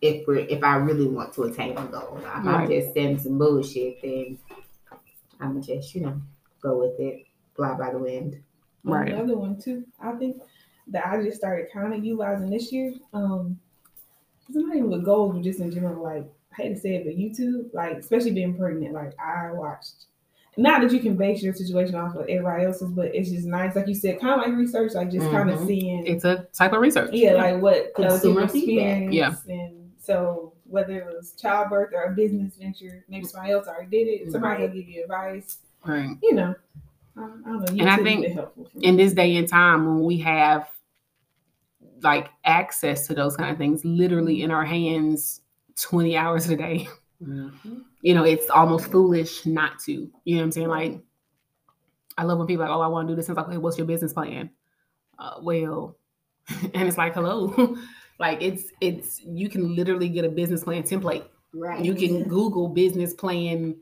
if 0.01 0.25
we're 0.25 0.37
if 0.37 0.63
I 0.63 0.77
really 0.77 1.05
want 1.09 1.33
to 1.33 1.43
attain 1.43 1.77
a 1.77 1.85
goal, 1.85 2.17
if 2.17 2.25
I'm 2.25 2.65
just 2.69 2.93
saying 2.93 3.17
some 3.19 3.37
bullshit, 3.37 4.01
then 4.01 4.37
I'm 5.41 5.61
just 5.61 5.93
you 5.93 6.01
know 6.03 6.21
go 6.61 6.79
with 6.79 6.97
it, 6.97 7.25
fly 7.55 7.73
by 7.77 7.91
the 7.91 7.99
wind. 7.99 8.41
Right. 8.85 9.09
Another 9.09 9.37
one 9.37 9.59
too. 9.59 9.83
I 9.99 10.13
think 10.13 10.41
that 10.87 11.05
I 11.05 11.21
just 11.21 11.35
started 11.37 11.67
kind 11.73 11.93
of 11.93 12.03
utilizing 12.05 12.49
this 12.49 12.71
year. 12.71 12.93
Um, 13.11 13.59
it's 14.47 14.55
not 14.55 14.73
even 14.77 14.89
with 14.89 15.03
goals, 15.03 15.33
but 15.33 15.43
just 15.43 15.59
in 15.59 15.71
general. 15.71 16.01
Like 16.01 16.23
I 16.57 16.61
hate 16.61 16.73
to 16.75 16.79
say 16.79 16.95
it, 16.95 17.03
but 17.05 17.17
YouTube, 17.17 17.73
like 17.73 17.97
especially 17.97 18.31
being 18.31 18.55
pregnant, 18.57 18.93
like 18.93 19.13
I 19.19 19.51
watched. 19.51 20.05
Not 20.59 20.81
that 20.81 20.91
you 20.91 20.99
can 20.99 21.15
base 21.15 21.41
your 21.41 21.53
situation 21.53 21.95
off 21.95 22.15
of 22.15 22.27
everybody 22.27 22.65
else's, 22.65 22.91
but 22.91 23.15
it's 23.15 23.29
just 23.29 23.47
nice, 23.47 23.77
like 23.77 23.87
you 23.87 23.95
said, 23.95 24.19
kind 24.19 24.41
of 24.41 24.45
like 24.45 24.57
research, 24.57 24.93
like 24.93 25.09
just 25.09 25.29
kind 25.31 25.49
of 25.49 25.59
mm-hmm. 25.59 25.67
seeing, 25.67 26.05
It's 26.05 26.25
a 26.25 26.47
type 26.51 26.73
of 26.73 26.81
research. 26.81 27.11
yeah, 27.13 27.31
like 27.35 27.61
what 27.61 27.93
Consumer 27.95 28.43
experience, 28.43 29.45
and 29.47 29.93
so 29.99 30.51
whether 30.65 30.99
it 30.99 31.05
was 31.05 31.31
childbirth 31.41 31.93
or 31.93 32.03
a 32.03 32.11
business 32.11 32.55
venture, 32.59 33.05
maybe 33.07 33.25
somebody 33.25 33.53
else 33.53 33.67
already 33.67 33.89
did 33.89 34.09
it. 34.09 34.31
Somebody 34.33 34.63
will 34.63 34.73
give 34.73 34.89
you 34.89 35.03
advice, 35.03 35.59
right. 35.85 36.17
you 36.21 36.33
know. 36.33 36.53
I 37.15 37.21
know. 37.21 37.65
And 37.69 37.89
I 37.89 37.95
think 37.95 38.23
been 38.23 38.33
helpful 38.33 38.65
for 38.65 38.77
me. 38.79 38.85
in 38.85 38.97
this 38.97 39.13
day 39.13 39.37
and 39.37 39.47
time 39.47 39.85
when 39.85 40.03
we 40.03 40.17
have 40.19 40.67
like 42.01 42.27
access 42.43 43.07
to 43.07 43.13
those 43.13 43.37
kind 43.37 43.49
of 43.49 43.57
things 43.57 43.85
literally 43.85 44.43
in 44.43 44.51
our 44.51 44.65
hands 44.65 45.39
20 45.81 46.17
hours 46.17 46.49
a 46.49 46.57
day 46.57 46.89
you 47.19 48.13
know 48.15 48.23
it's 48.23 48.49
almost 48.49 48.91
foolish 48.91 49.45
not 49.45 49.77
to 49.79 49.91
you 50.23 50.35
know 50.35 50.41
what 50.41 50.45
i'm 50.45 50.51
saying 50.51 50.67
like 50.67 50.99
i 52.17 52.23
love 52.23 52.37
when 52.37 52.47
people 52.47 52.63
are 52.63 52.69
like 52.69 52.77
oh 52.77 52.81
i 52.81 52.87
want 52.87 53.07
to 53.07 53.11
do 53.11 53.15
this 53.15 53.27
and 53.27 53.37
it's 53.37 53.45
like 53.45 53.51
hey, 53.53 53.57
what's 53.57 53.77
your 53.77 53.87
business 53.87 54.13
plan 54.13 54.49
uh, 55.19 55.35
well 55.41 55.97
and 56.73 56.87
it's 56.87 56.97
like 56.97 57.13
hello 57.13 57.75
like 58.19 58.41
it's 58.41 58.71
it's 58.81 59.21
you 59.21 59.49
can 59.49 59.75
literally 59.75 60.09
get 60.09 60.25
a 60.25 60.29
business 60.29 60.63
plan 60.63 60.83
template 60.83 61.25
Right. 61.51 61.83
you 61.83 61.95
can 61.95 62.23
google 62.25 62.67
business 62.69 63.13
plan 63.13 63.75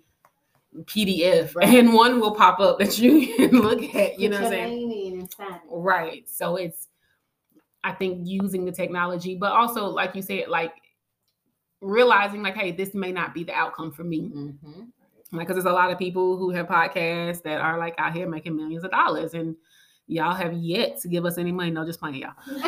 pdf 0.83 1.53
Right. 1.55 1.75
and 1.75 1.93
one 1.93 2.19
will 2.19 2.33
pop 2.33 2.59
up 2.59 2.79
that 2.79 2.97
you 2.97 3.33
can 3.35 3.51
look 3.51 3.83
at 3.93 4.19
you 4.19 4.29
know 4.29 4.37
what 4.37 4.45
i'm 4.45 4.51
saying 4.51 4.89
name 4.89 5.13
in 5.13 5.19
and 5.21 5.31
sign 5.33 5.53
it. 5.53 5.61
Right. 5.69 6.27
So 6.29 6.55
it's 6.55 6.87
I 7.83 7.93
think 7.93 8.27
using 8.27 8.65
the 8.65 8.71
technology, 8.71 9.35
but 9.35 9.51
also 9.53 9.85
like 9.87 10.13
you 10.15 10.21
said, 10.21 10.49
like 10.49 10.73
realizing 11.81 12.41
like, 12.41 12.55
hey, 12.55 12.71
this 12.71 12.93
may 12.93 13.11
not 13.11 13.33
be 13.33 13.43
the 13.43 13.53
outcome 13.53 13.91
for 13.91 14.03
me. 14.03 14.31
Mhm. 14.33 14.87
Like, 15.31 15.47
because 15.47 15.61
there's 15.61 15.71
a 15.71 15.75
lot 15.75 15.91
of 15.91 15.99
people 15.99 16.37
who 16.37 16.51
have 16.51 16.67
podcasts 16.67 17.43
that 17.43 17.59
are 17.59 17.77
like 17.77 17.95
out 17.97 18.13
here 18.13 18.27
making 18.27 18.55
millions 18.55 18.83
of 18.83 18.91
dollars, 18.91 19.33
and 19.33 19.55
y'all 20.07 20.33
have 20.33 20.53
yet 20.53 20.99
to 21.01 21.07
give 21.07 21.25
us 21.25 21.37
any 21.37 21.51
money. 21.51 21.69
No, 21.69 21.85
just 21.85 21.99
playing 21.99 22.15
y'all. 22.15 22.33
we 22.47 22.61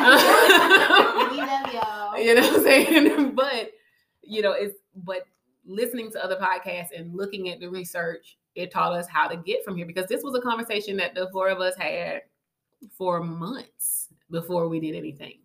love 1.38 1.72
y'all. 1.72 2.18
You 2.18 2.34
know 2.34 2.42
what 2.42 2.56
I'm 2.56 2.62
saying? 2.62 3.34
but 3.34 3.70
you 4.22 4.42
know, 4.42 4.52
it's 4.52 4.76
but 4.94 5.22
listening 5.64 6.10
to 6.12 6.22
other 6.22 6.36
podcasts 6.36 6.88
and 6.96 7.14
looking 7.14 7.48
at 7.48 7.60
the 7.60 7.68
research, 7.68 8.36
it 8.54 8.70
taught 8.70 8.92
us 8.92 9.06
how 9.08 9.26
to 9.26 9.36
get 9.36 9.64
from 9.64 9.76
here 9.76 9.86
because 9.86 10.06
this 10.06 10.22
was 10.22 10.34
a 10.34 10.40
conversation 10.40 10.96
that 10.98 11.14
the 11.14 11.28
four 11.32 11.48
of 11.48 11.60
us 11.60 11.76
had 11.76 12.22
for 12.96 13.22
months 13.22 14.08
before 14.30 14.68
we 14.68 14.80
did 14.80 14.94
anything, 14.94 15.38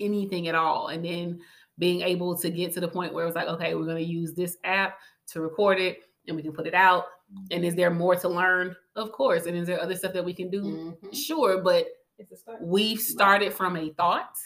anything 0.00 0.48
at 0.48 0.54
all. 0.54 0.88
And 0.88 1.04
then 1.04 1.40
being 1.78 2.00
able 2.02 2.36
to 2.38 2.50
get 2.50 2.72
to 2.74 2.80
the 2.80 2.88
point 2.88 3.12
where 3.12 3.24
it 3.24 3.26
was 3.26 3.34
like, 3.36 3.48
okay, 3.48 3.74
we're 3.74 3.84
going 3.84 3.96
to 4.04 4.10
use 4.10 4.34
this 4.34 4.56
app 4.64 4.98
to 5.28 5.40
record 5.40 5.78
it 5.78 6.00
and 6.26 6.36
we 6.36 6.42
can 6.42 6.52
put 6.52 6.66
it 6.66 6.74
out. 6.74 7.04
And 7.50 7.64
is 7.64 7.74
there 7.74 7.90
more 7.90 8.14
to 8.16 8.28
learn? 8.28 8.74
Of 8.94 9.12
course. 9.12 9.46
And 9.46 9.56
is 9.56 9.66
there 9.66 9.80
other 9.80 9.94
stuff 9.96 10.12
that 10.12 10.24
we 10.24 10.32
can 10.32 10.48
do? 10.50 10.62
Mhm. 10.62 11.14
Sure. 11.14 11.60
But 11.62 11.86
It's 12.18 12.32
a 12.32 12.36
start. 12.36 12.62
we've 12.62 13.00
started 13.00 13.52
from 13.52 13.76
a 13.76 13.90
thought 13.90 14.36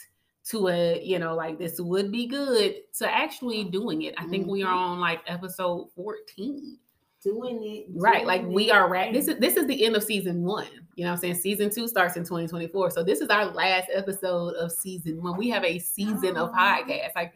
to 0.43 0.67
a 0.69 0.99
you 1.03 1.19
know 1.19 1.35
like 1.35 1.59
this 1.59 1.79
would 1.79 2.11
be 2.11 2.25
good 2.25 2.73
to 2.97 3.07
actually 3.07 3.63
doing 3.65 4.01
it 4.01 4.15
i 4.17 4.25
think 4.27 4.47
we 4.47 4.63
are 4.63 4.73
on 4.73 4.99
like 4.99 5.21
episode 5.27 5.87
14 5.95 6.79
Doing 7.23 7.63
it. 7.63 7.85
right 7.95 8.25
like 8.25 8.41
doing 8.41 8.53
we 8.53 8.71
are 8.71 8.89
ra- 8.89 9.11
this 9.11 9.27
is 9.27 9.37
this 9.37 9.55
is 9.55 9.67
the 9.67 9.85
end 9.85 9.95
of 9.95 10.03
season 10.03 10.41
one 10.43 10.67
you 10.95 11.03
know 11.03 11.11
what 11.11 11.17
i'm 11.17 11.19
saying 11.21 11.35
season 11.35 11.69
two 11.69 11.87
starts 11.87 12.15
in 12.17 12.23
2024 12.23 12.89
so 12.89 13.03
this 13.03 13.21
is 13.21 13.29
our 13.29 13.45
last 13.45 13.89
episode 13.93 14.55
of 14.55 14.71
season 14.71 15.21
one 15.21 15.37
we 15.37 15.47
have 15.49 15.63
a 15.63 15.77
season 15.77 16.35
of 16.35 16.51
podcast. 16.51 17.09
like 17.15 17.33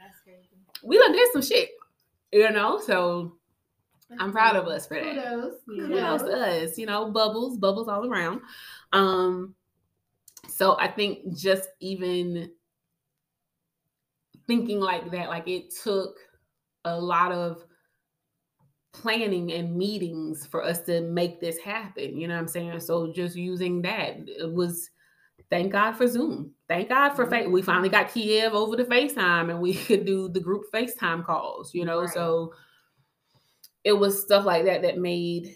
we 0.84 0.98
done 0.98 1.12
did 1.12 1.28
some 1.34 1.41
shit 1.43 1.69
you 2.32 2.50
know 2.50 2.80
so 2.80 3.34
i'm 4.19 4.32
proud 4.32 4.56
of 4.56 4.67
us 4.67 4.88
for 4.88 4.95
that 4.95 5.13
Kudos. 5.15 5.54
kudos 5.65 6.21
to 6.24 6.32
us, 6.32 6.78
you 6.78 6.86
know, 6.86 7.12
bubbles, 7.12 7.58
bubbles 7.58 7.88
all 7.88 8.06
around. 8.06 8.39
Um, 8.93 9.56
so 10.48 10.78
I 10.80 10.88
think 10.88 11.36
just 11.36 11.69
even 11.80 12.52
thinking 14.48 14.80
like 14.80 15.10
that, 15.12 15.30
like 15.30 15.48
it 15.48 15.74
took 15.84 16.17
a 16.86 17.00
lot 17.00 17.32
of 17.32 17.65
planning 19.02 19.52
and 19.52 19.76
meetings 19.76 20.46
for 20.46 20.64
us 20.64 20.82
to 20.82 21.02
make 21.02 21.40
this 21.40 21.58
happen. 21.58 22.18
You 22.18 22.28
know 22.28 22.36
what 22.36 22.42
I'm 22.42 22.48
saying? 22.48 22.80
So 22.80 23.12
just 23.12 23.36
using 23.36 23.82
that 23.84 24.18
it 24.28 24.52
was 24.52 24.90
thank 25.50 25.72
God 25.72 25.94
for 25.94 26.08
Zoom. 26.08 26.52
Thank 26.68 26.90
God 26.90 27.12
for 27.12 27.30
fa- 27.30 27.50
we 27.50 27.62
finally 27.62 27.90
got 27.90 28.14
Kiev 28.14 28.54
over 28.54 28.76
to 28.76 28.86
FaceTime 28.86 29.50
and 29.50 29.62
we 29.62 29.74
could 29.88 30.06
do 30.06 30.30
the 30.30 30.40
group 30.40 30.64
FaceTime 30.74 31.26
calls, 31.26 31.74
you 31.74 31.86
know. 31.86 32.02
Right. 32.02 32.14
So 32.14 32.54
it 33.84 33.94
was 33.94 34.22
stuff 34.22 34.46
like 34.46 34.66
that 34.66 34.82
that 34.82 34.98
made 34.98 35.56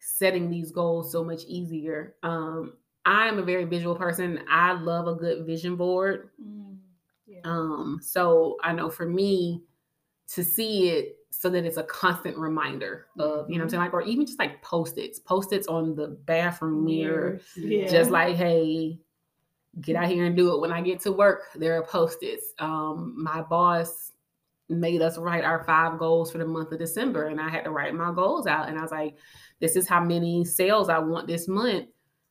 setting 0.00 0.50
these 0.50 0.70
goals 0.70 1.10
so 1.10 1.24
much 1.24 1.44
easier. 1.44 2.14
Um 2.22 2.74
I 3.06 3.28
am 3.28 3.38
a 3.38 3.42
very 3.42 3.64
visual 3.64 3.94
person. 3.94 4.40
I 4.48 4.72
love 4.72 5.06
a 5.06 5.14
good 5.14 5.44
vision 5.44 5.76
board. 5.76 6.30
Mm, 6.42 6.78
yeah. 7.26 7.40
Um, 7.44 8.00
so 8.02 8.56
I 8.62 8.72
know 8.72 8.88
for 8.88 9.04
me 9.04 9.62
to 10.28 10.42
see 10.42 10.88
it 10.88 11.18
so 11.40 11.50
that 11.50 11.64
it's 11.64 11.76
a 11.76 11.82
constant 11.84 12.36
reminder 12.38 13.06
of, 13.18 13.48
you 13.50 13.56
know 13.56 13.60
what 13.60 13.64
I'm 13.64 13.70
saying? 13.70 13.82
Like, 13.82 13.94
or 13.94 14.02
even 14.02 14.26
just 14.26 14.38
like 14.38 14.62
post-its, 14.62 15.18
post-its 15.18 15.66
on 15.66 15.94
the 15.94 16.08
bathroom 16.08 16.84
mirror, 16.84 17.40
Yeah. 17.56 17.86
just 17.90 18.10
like, 18.10 18.36
hey, 18.36 18.98
get 19.80 19.96
out 19.96 20.08
here 20.08 20.24
and 20.24 20.36
do 20.36 20.54
it. 20.54 20.60
When 20.60 20.72
I 20.72 20.80
get 20.80 21.00
to 21.00 21.12
work, 21.12 21.42
there 21.54 21.76
are 21.78 21.82
post-its. 21.84 22.52
Um, 22.58 23.14
my 23.16 23.42
boss 23.42 24.12
made 24.68 25.02
us 25.02 25.18
write 25.18 25.44
our 25.44 25.64
five 25.64 25.98
goals 25.98 26.30
for 26.30 26.38
the 26.38 26.46
month 26.46 26.72
of 26.72 26.78
December, 26.78 27.26
and 27.26 27.40
I 27.40 27.48
had 27.48 27.64
to 27.64 27.70
write 27.70 27.94
my 27.94 28.12
goals 28.12 28.46
out. 28.46 28.68
And 28.68 28.78
I 28.78 28.82
was 28.82 28.92
like, 28.92 29.16
this 29.60 29.76
is 29.76 29.88
how 29.88 30.00
many 30.02 30.44
sales 30.44 30.88
I 30.88 30.98
want 30.98 31.26
this 31.26 31.48
month. 31.48 31.88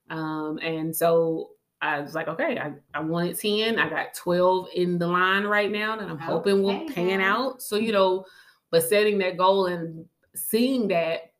Um, 0.09 0.57
and 0.61 0.95
so 0.95 1.51
I 1.81 1.99
was 1.99 2.15
like, 2.15 2.27
okay, 2.29 2.57
I, 2.57 2.71
I 2.93 3.01
wanted 3.01 3.37
10. 3.37 3.77
I 3.77 3.89
got 3.89 4.13
12 4.13 4.69
in 4.75 4.97
the 4.97 5.07
line 5.07 5.43
right 5.43 5.71
now 5.71 5.97
that 5.97 6.07
I'm 6.09 6.17
hoping 6.17 6.63
will 6.63 6.89
pan 6.89 7.19
out. 7.21 7.61
So, 7.61 7.75
you 7.75 7.91
know, 7.91 8.25
but 8.73 8.81
setting 8.81 9.19
that 9.19 9.37
goal 9.37 9.67
and 9.67 10.03
seeing 10.33 10.87
that 10.87 11.31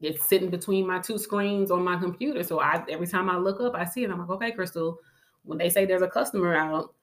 it's 0.00 0.24
sitting 0.24 0.50
between 0.50 0.86
my 0.86 1.00
two 1.00 1.18
screens 1.18 1.72
on 1.72 1.82
my 1.82 1.96
computer. 1.96 2.44
So 2.44 2.60
I 2.60 2.84
every 2.88 3.08
time 3.08 3.28
I 3.28 3.36
look 3.36 3.60
up, 3.60 3.74
I 3.74 3.84
see 3.84 4.04
it. 4.04 4.10
I'm 4.10 4.20
like, 4.20 4.30
okay, 4.30 4.52
Crystal, 4.52 5.00
when 5.42 5.58
they 5.58 5.68
say 5.68 5.84
there's 5.84 6.02
a 6.02 6.06
customer 6.08 6.54
out, 6.54 6.94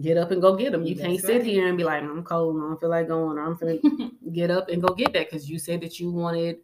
get 0.00 0.16
up 0.16 0.30
and 0.30 0.40
go 0.40 0.54
get 0.54 0.70
them. 0.70 0.84
You 0.84 0.94
can't 0.94 1.14
That's 1.14 1.26
sit 1.26 1.38
right. 1.38 1.44
here 1.44 1.66
and 1.66 1.76
be 1.76 1.82
like, 1.82 2.04
I'm 2.04 2.22
cold, 2.22 2.56
I 2.56 2.60
don't 2.68 2.80
feel 2.80 2.88
like 2.88 3.08
going, 3.08 3.36
I'm 3.36 3.56
feeling 3.56 4.12
get 4.32 4.52
up 4.52 4.68
and 4.68 4.80
go 4.80 4.94
get 4.94 5.12
that 5.14 5.28
because 5.28 5.50
you 5.50 5.58
said 5.58 5.80
that 5.80 5.98
you 5.98 6.12
wanted 6.12 6.58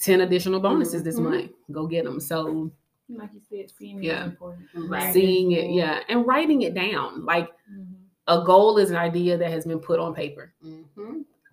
10 0.00 0.22
additional 0.22 0.58
bonuses 0.58 1.04
this 1.04 1.20
Mhm. 1.20 1.30
month. 1.30 1.52
Go 1.70 1.86
get 1.86 2.04
them. 2.04 2.18
So 2.18 2.72
like 3.08 3.30
you 3.34 3.40
said, 3.48 3.70
seeing 3.78 4.02
it 4.02 4.06
Yeah. 4.08 4.24
important. 4.24 4.66
Right. 4.74 5.12
seeing 5.12 5.52
it, 5.52 5.70
yeah, 5.70 6.00
and 6.08 6.26
writing 6.26 6.62
it 6.62 6.74
down. 6.74 7.24
Like 7.24 7.50
Mhm. 7.72 7.94
a 8.26 8.42
goal 8.44 8.78
is 8.78 8.90
an 8.90 8.96
idea 8.96 9.38
that 9.38 9.50
has 9.52 9.64
been 9.64 9.78
put 9.78 10.00
on 10.00 10.12
paper. 10.12 10.52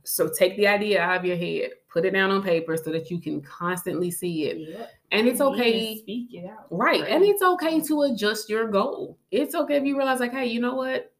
So 0.07 0.29
take 0.29 0.55
the 0.55 0.67
idea 0.67 1.01
out 1.01 1.17
of 1.17 1.25
your 1.25 1.35
head, 1.35 1.71
put 1.89 2.05
it 2.05 2.11
down 2.11 2.31
on 2.31 2.41
paper 2.41 2.77
so 2.77 2.91
that 2.91 3.11
you 3.11 3.19
can 3.19 3.41
constantly 3.41 4.09
see 4.09 4.45
it. 4.45 4.57
Yep. 4.57 4.91
And 5.11 5.27
it's 5.27 5.41
okay. 5.41 5.97
Speak 5.97 6.33
it 6.33 6.49
out. 6.49 6.67
Right. 6.69 7.03
And 7.03 7.23
it's 7.23 7.41
okay 7.41 7.81
to 7.81 8.03
adjust 8.03 8.49
your 8.49 8.67
goal. 8.67 9.17
It's 9.31 9.53
okay 9.53 9.75
if 9.75 9.83
you 9.83 9.97
realize, 9.97 10.19
like, 10.19 10.31
hey, 10.31 10.45
you 10.45 10.61
know 10.61 10.75
what? 10.75 11.11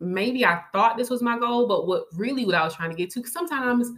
Maybe 0.00 0.44
I 0.44 0.62
thought 0.72 0.96
this 0.96 1.08
was 1.08 1.22
my 1.22 1.38
goal, 1.38 1.68
but 1.68 1.86
what 1.86 2.06
really 2.14 2.44
what 2.44 2.54
I 2.54 2.64
was 2.64 2.74
trying 2.74 2.90
to 2.90 2.96
get 2.96 3.10
to, 3.10 3.20
because 3.20 3.32
sometimes 3.32 3.90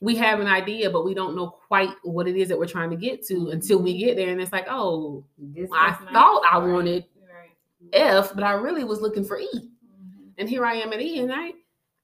we 0.00 0.16
have 0.16 0.40
an 0.40 0.46
idea, 0.46 0.88
but 0.88 1.04
we 1.04 1.12
don't 1.12 1.36
know 1.36 1.48
quite 1.48 1.90
what 2.04 2.26
it 2.26 2.36
is 2.36 2.48
that 2.48 2.58
we're 2.58 2.66
trying 2.66 2.90
to 2.90 2.96
get 2.96 3.26
to 3.26 3.50
until 3.50 3.82
we 3.82 3.98
get 3.98 4.16
there. 4.16 4.30
And 4.30 4.40
it's 4.40 4.52
like, 4.52 4.66
oh, 4.70 5.24
This 5.36 5.68
I 5.74 5.92
thought 6.12 6.42
I 6.50 6.58
Right. 6.58 6.72
wanted 6.72 7.04
Right. 7.20 7.50
F, 7.92 8.34
but 8.34 8.44
I 8.44 8.52
really 8.52 8.84
was 8.84 9.00
looking 9.00 9.24
for 9.24 9.38
E. 9.38 9.48
Mhm. 9.52 10.32
And 10.38 10.48
here 10.48 10.64
I 10.64 10.74
am 10.74 10.92
at 10.92 11.02
E, 11.02 11.18
and 11.18 11.32
I 11.32 11.52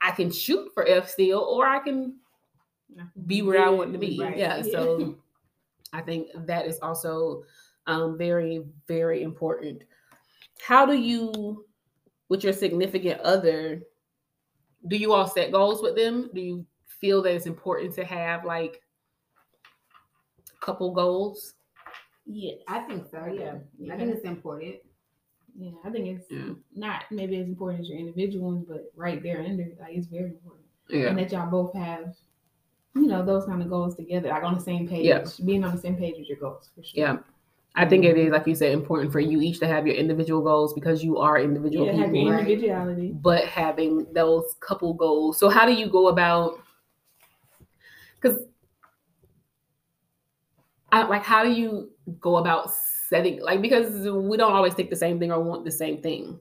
I 0.00 0.10
can 0.10 0.30
shoot 0.30 0.70
for 0.74 0.86
F 0.86 1.08
still, 1.08 1.40
or 1.40 1.66
I 1.66 1.78
can 1.78 2.16
be 3.26 3.42
where 3.42 3.64
I 3.64 3.70
want 3.70 3.92
to 3.92 3.98
be. 3.98 4.20
Right. 4.20 4.36
Yeah. 4.36 4.62
So 4.62 5.16
I 5.92 6.00
think 6.00 6.28
that 6.34 6.66
is 6.66 6.78
also 6.80 7.42
um, 7.86 8.18
very, 8.18 8.64
very 8.86 9.22
important. 9.22 9.82
How 10.60 10.86
do 10.86 10.94
you, 10.94 11.64
with 12.28 12.44
your 12.44 12.52
significant 12.52 13.20
other, 13.20 13.82
do 14.88 14.96
you 14.96 15.12
all 15.12 15.26
set 15.26 15.52
goals 15.52 15.82
with 15.82 15.96
them? 15.96 16.30
Do 16.34 16.40
you 16.40 16.66
feel 16.86 17.22
that 17.22 17.34
it's 17.34 17.46
important 17.46 17.94
to 17.94 18.04
have 18.04 18.44
like 18.44 18.82
couple 20.60 20.92
goals? 20.92 21.54
Yes. 22.26 22.58
I 22.66 22.80
think 22.80 23.06
so. 23.10 23.24
Yeah. 23.26 23.58
I 23.92 23.96
think 23.96 24.14
it's 24.14 24.24
important. 24.24 24.76
Yeah, 25.58 25.70
I 25.84 25.90
think 25.90 26.06
it's 26.06 26.30
Yeah. 26.30 26.52
not 26.74 27.04
maybe 27.10 27.38
as 27.38 27.46
important 27.48 27.80
as 27.82 27.88
your 27.88 27.98
individual 27.98 28.46
ones, 28.48 28.64
but 28.68 28.92
right 28.94 29.22
there 29.22 29.40
under, 29.42 29.64
like 29.80 29.96
it's 29.96 30.06
very 30.06 30.30
important. 30.30 30.64
Yeah. 30.88 31.08
And 31.08 31.18
that 31.18 31.32
y'all 31.32 31.50
both 31.50 31.72
have, 31.74 32.14
you 32.94 33.06
know, 33.06 33.24
those 33.24 33.46
kind 33.46 33.62
of 33.62 33.68
goals 33.70 33.96
together, 33.96 34.28
like 34.28 34.42
on 34.44 34.54
the 34.54 34.60
same 34.60 34.86
page. 34.86 35.06
Yeah. 35.06 35.24
Being 35.44 35.64
on 35.64 35.74
the 35.74 35.80
same 35.80 35.96
page 35.96 36.16
with 36.18 36.28
your 36.28 36.38
goals 36.38 36.70
for 36.74 36.82
sure. 36.82 37.02
Yeah. 37.04 37.18
I 37.78 37.86
think 37.86 38.04
it 38.04 38.16
is, 38.16 38.30
like 38.32 38.46
you 38.46 38.54
said, 38.54 38.72
important 38.72 39.12
for 39.12 39.20
you 39.20 39.40
each 39.42 39.58
to 39.60 39.66
have 39.66 39.86
your 39.86 39.96
individual 39.96 40.40
goals 40.42 40.72
because 40.72 41.04
you 41.04 41.18
are 41.18 41.38
individual 41.38 41.86
Yeah, 41.86 41.92
have 41.92 42.06
people. 42.06 42.22
your 42.22 42.32
Right. 42.32 42.46
individuality. 42.48 43.12
but 43.20 43.44
having 43.44 44.06
those 44.14 44.54
couple 44.60 44.94
goals. 44.94 45.38
So 45.38 45.48
how 45.50 45.66
do 45.66 45.72
you 45.74 45.88
go 45.88 46.08
about 46.08 46.58
because 48.20 48.40
I 50.92 51.02
like 51.06 51.22
how 51.22 51.44
do 51.44 51.50
you 51.52 51.90
go 52.20 52.36
about 52.36 52.70
setting 53.08 53.40
like 53.40 53.62
because 53.62 54.08
we 54.08 54.36
don't 54.36 54.52
always 54.52 54.74
think 54.74 54.90
the 54.90 54.96
same 54.96 55.18
thing 55.18 55.32
or 55.32 55.40
want 55.40 55.64
the 55.64 55.70
same 55.70 56.02
thing. 56.02 56.38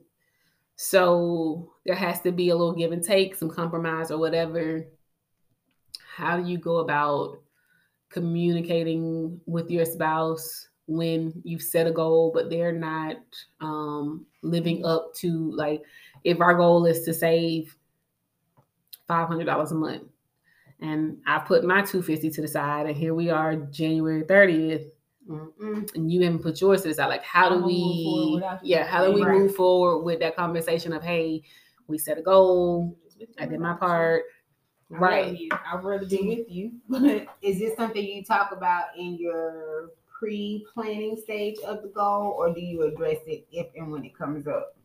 So 0.76 1.72
there 1.86 1.94
has 1.94 2.20
to 2.22 2.32
be 2.32 2.50
a 2.50 2.56
little 2.56 2.74
give 2.74 2.92
and 2.92 3.02
take, 3.02 3.34
some 3.34 3.50
compromise 3.50 4.10
or 4.10 4.18
whatever. 4.18 4.84
How 6.14 6.36
do 6.36 6.48
you 6.48 6.58
go 6.58 6.78
about 6.78 7.38
communicating 8.10 9.40
with 9.46 9.70
your 9.70 9.84
spouse 9.84 10.68
when 10.86 11.32
you've 11.44 11.62
set 11.62 11.88
a 11.88 11.90
goal 11.90 12.30
but 12.32 12.48
they're 12.48 12.70
not 12.70 13.16
um 13.60 14.24
living 14.42 14.84
up 14.84 15.12
to 15.12 15.50
like 15.56 15.82
if 16.22 16.40
our 16.40 16.54
goal 16.54 16.86
is 16.86 17.02
to 17.02 17.12
save 17.12 17.74
$500 19.10 19.70
a 19.70 19.74
month 19.74 20.04
and 20.80 21.18
I 21.26 21.40
put 21.40 21.64
my 21.64 21.82
250 21.82 22.30
to 22.30 22.40
the 22.40 22.48
side 22.48 22.86
and 22.86 22.96
here 22.96 23.14
we 23.14 23.30
are 23.30 23.56
January 23.56 24.22
30th 24.22 24.90
Mm-mm. 25.28 25.92
and 25.94 26.12
you 26.12 26.22
haven't 26.22 26.40
put 26.42 26.60
yours 26.60 26.82
to 26.82 26.88
the 26.88 26.94
side 26.94 27.06
like 27.08 27.22
how 27.24 27.48
do 27.48 27.56
we 27.64 27.78
move 27.78 28.04
forward 28.04 28.26
we 28.26 28.34
without 28.34 28.64
you? 28.64 28.70
yeah 28.76 28.84
how 28.86 29.04
do 29.04 29.12
we 29.12 29.22
Right. 29.24 29.38
move 29.40 29.54
forward 29.56 30.02
with 30.04 30.20
that 30.20 30.36
conversation 30.36 30.92
of 30.92 31.02
hey 31.02 31.42
we 31.88 31.98
set 31.98 32.16
a 32.18 32.22
goal 32.22 32.96
I 33.38 33.46
did 33.46 33.58
my 33.60 33.74
part 33.74 34.22
I'd 34.94 35.00
right 35.00 35.38
I'd 35.50 35.82
rather 35.82 36.06
be 36.06 36.28
with 36.28 36.48
you, 36.48 36.72
but 36.88 37.26
Is 37.42 37.58
this 37.58 37.76
something 37.76 38.04
you 38.04 38.22
talk 38.24 38.52
about 38.52 38.96
in 38.96 39.16
your 39.18 39.90
pre-planning 40.06 41.16
stage 41.20 41.56
of 41.66 41.82
the 41.82 41.88
goal, 41.88 42.36
or 42.38 42.54
do 42.54 42.60
you 42.60 42.82
address 42.82 43.18
it 43.26 43.46
if 43.50 43.66
and 43.74 43.90
when 43.90 44.04
it 44.04 44.16
comes 44.16 44.46
up? 44.46 44.75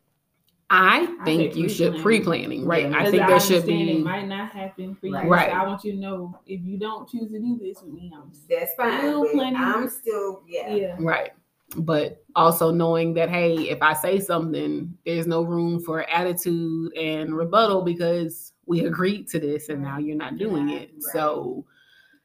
I 0.73 1.15
I 1.19 1.25
think 1.25 1.55
you 1.55 1.67
should 1.67 1.97
pre-planning. 2.01 2.63
pre-planning, 2.63 2.65
right? 2.65 2.83
Yeah. 2.89 2.97
I 2.97 2.99
Because 2.99 3.11
think 3.11 3.27
there 3.27 3.39
should 3.41 3.65
be 3.65 3.91
It 3.91 4.03
might 4.03 4.27
not 4.27 4.51
happen 4.51 4.95
for 4.95 5.07
you. 5.07 5.13
Right. 5.15 5.27
Right. 5.27 5.49
So 5.51 5.57
I 5.57 5.67
want 5.67 5.83
you 5.83 5.91
to 5.91 5.97
know 5.97 6.39
if 6.47 6.61
you 6.63 6.77
don't 6.77 7.09
choose 7.09 7.29
to 7.31 7.39
do 7.39 7.59
this 7.61 7.81
with 7.83 7.93
me, 7.93 8.11
I'm 8.15 8.31
That's 8.49 8.73
fine. 8.75 8.99
Still 8.99 9.29
planning. 9.31 9.55
I'm 9.57 9.89
still 9.89 10.43
yeah. 10.47 10.73
yeah. 10.73 10.95
right. 10.99 11.31
But 11.77 12.23
also 12.35 12.71
knowing 12.71 13.13
that 13.15 13.29
hey, 13.29 13.55
if 13.69 13.81
I 13.81 13.93
say 13.93 14.19
something, 14.19 14.97
there's 15.05 15.27
no 15.27 15.41
room 15.43 15.79
for 15.81 16.09
attitude 16.09 16.93
and 16.95 17.35
rebuttal 17.35 17.81
because 17.81 18.53
we 18.65 18.85
agreed 18.85 19.27
to 19.29 19.39
this 19.39 19.67
and 19.69 19.81
now 19.81 19.97
you're 19.97 20.15
not 20.15 20.37
doing 20.37 20.69
Yeah, 20.69 20.77
it. 20.77 20.91
right. 20.93 21.13
So 21.13 21.65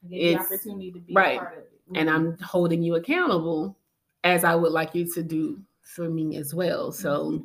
I 0.05 0.09
get 0.09 0.17
the 0.19 0.25
It's- 0.31 0.47
opportunity 0.47 0.93
to 0.93 1.01
be 1.01 1.15
right. 1.15 1.37
a 1.37 1.39
part 1.41 1.53
of 1.55 1.59
it. 1.65 1.73
and 1.99 2.09
I'm 2.09 2.39
holding 2.39 2.83
you 2.85 2.95
accountable 2.95 3.77
as 4.23 4.45
I 4.45 4.55
would 4.55 4.73
like 4.73 4.95
you 4.95 5.05
to 5.15 5.23
do 5.23 5.61
for 5.83 6.09
me 6.09 6.37
as 6.37 6.55
well. 6.55 6.91
So, 6.93 7.31
mm-hmm. 7.31 7.45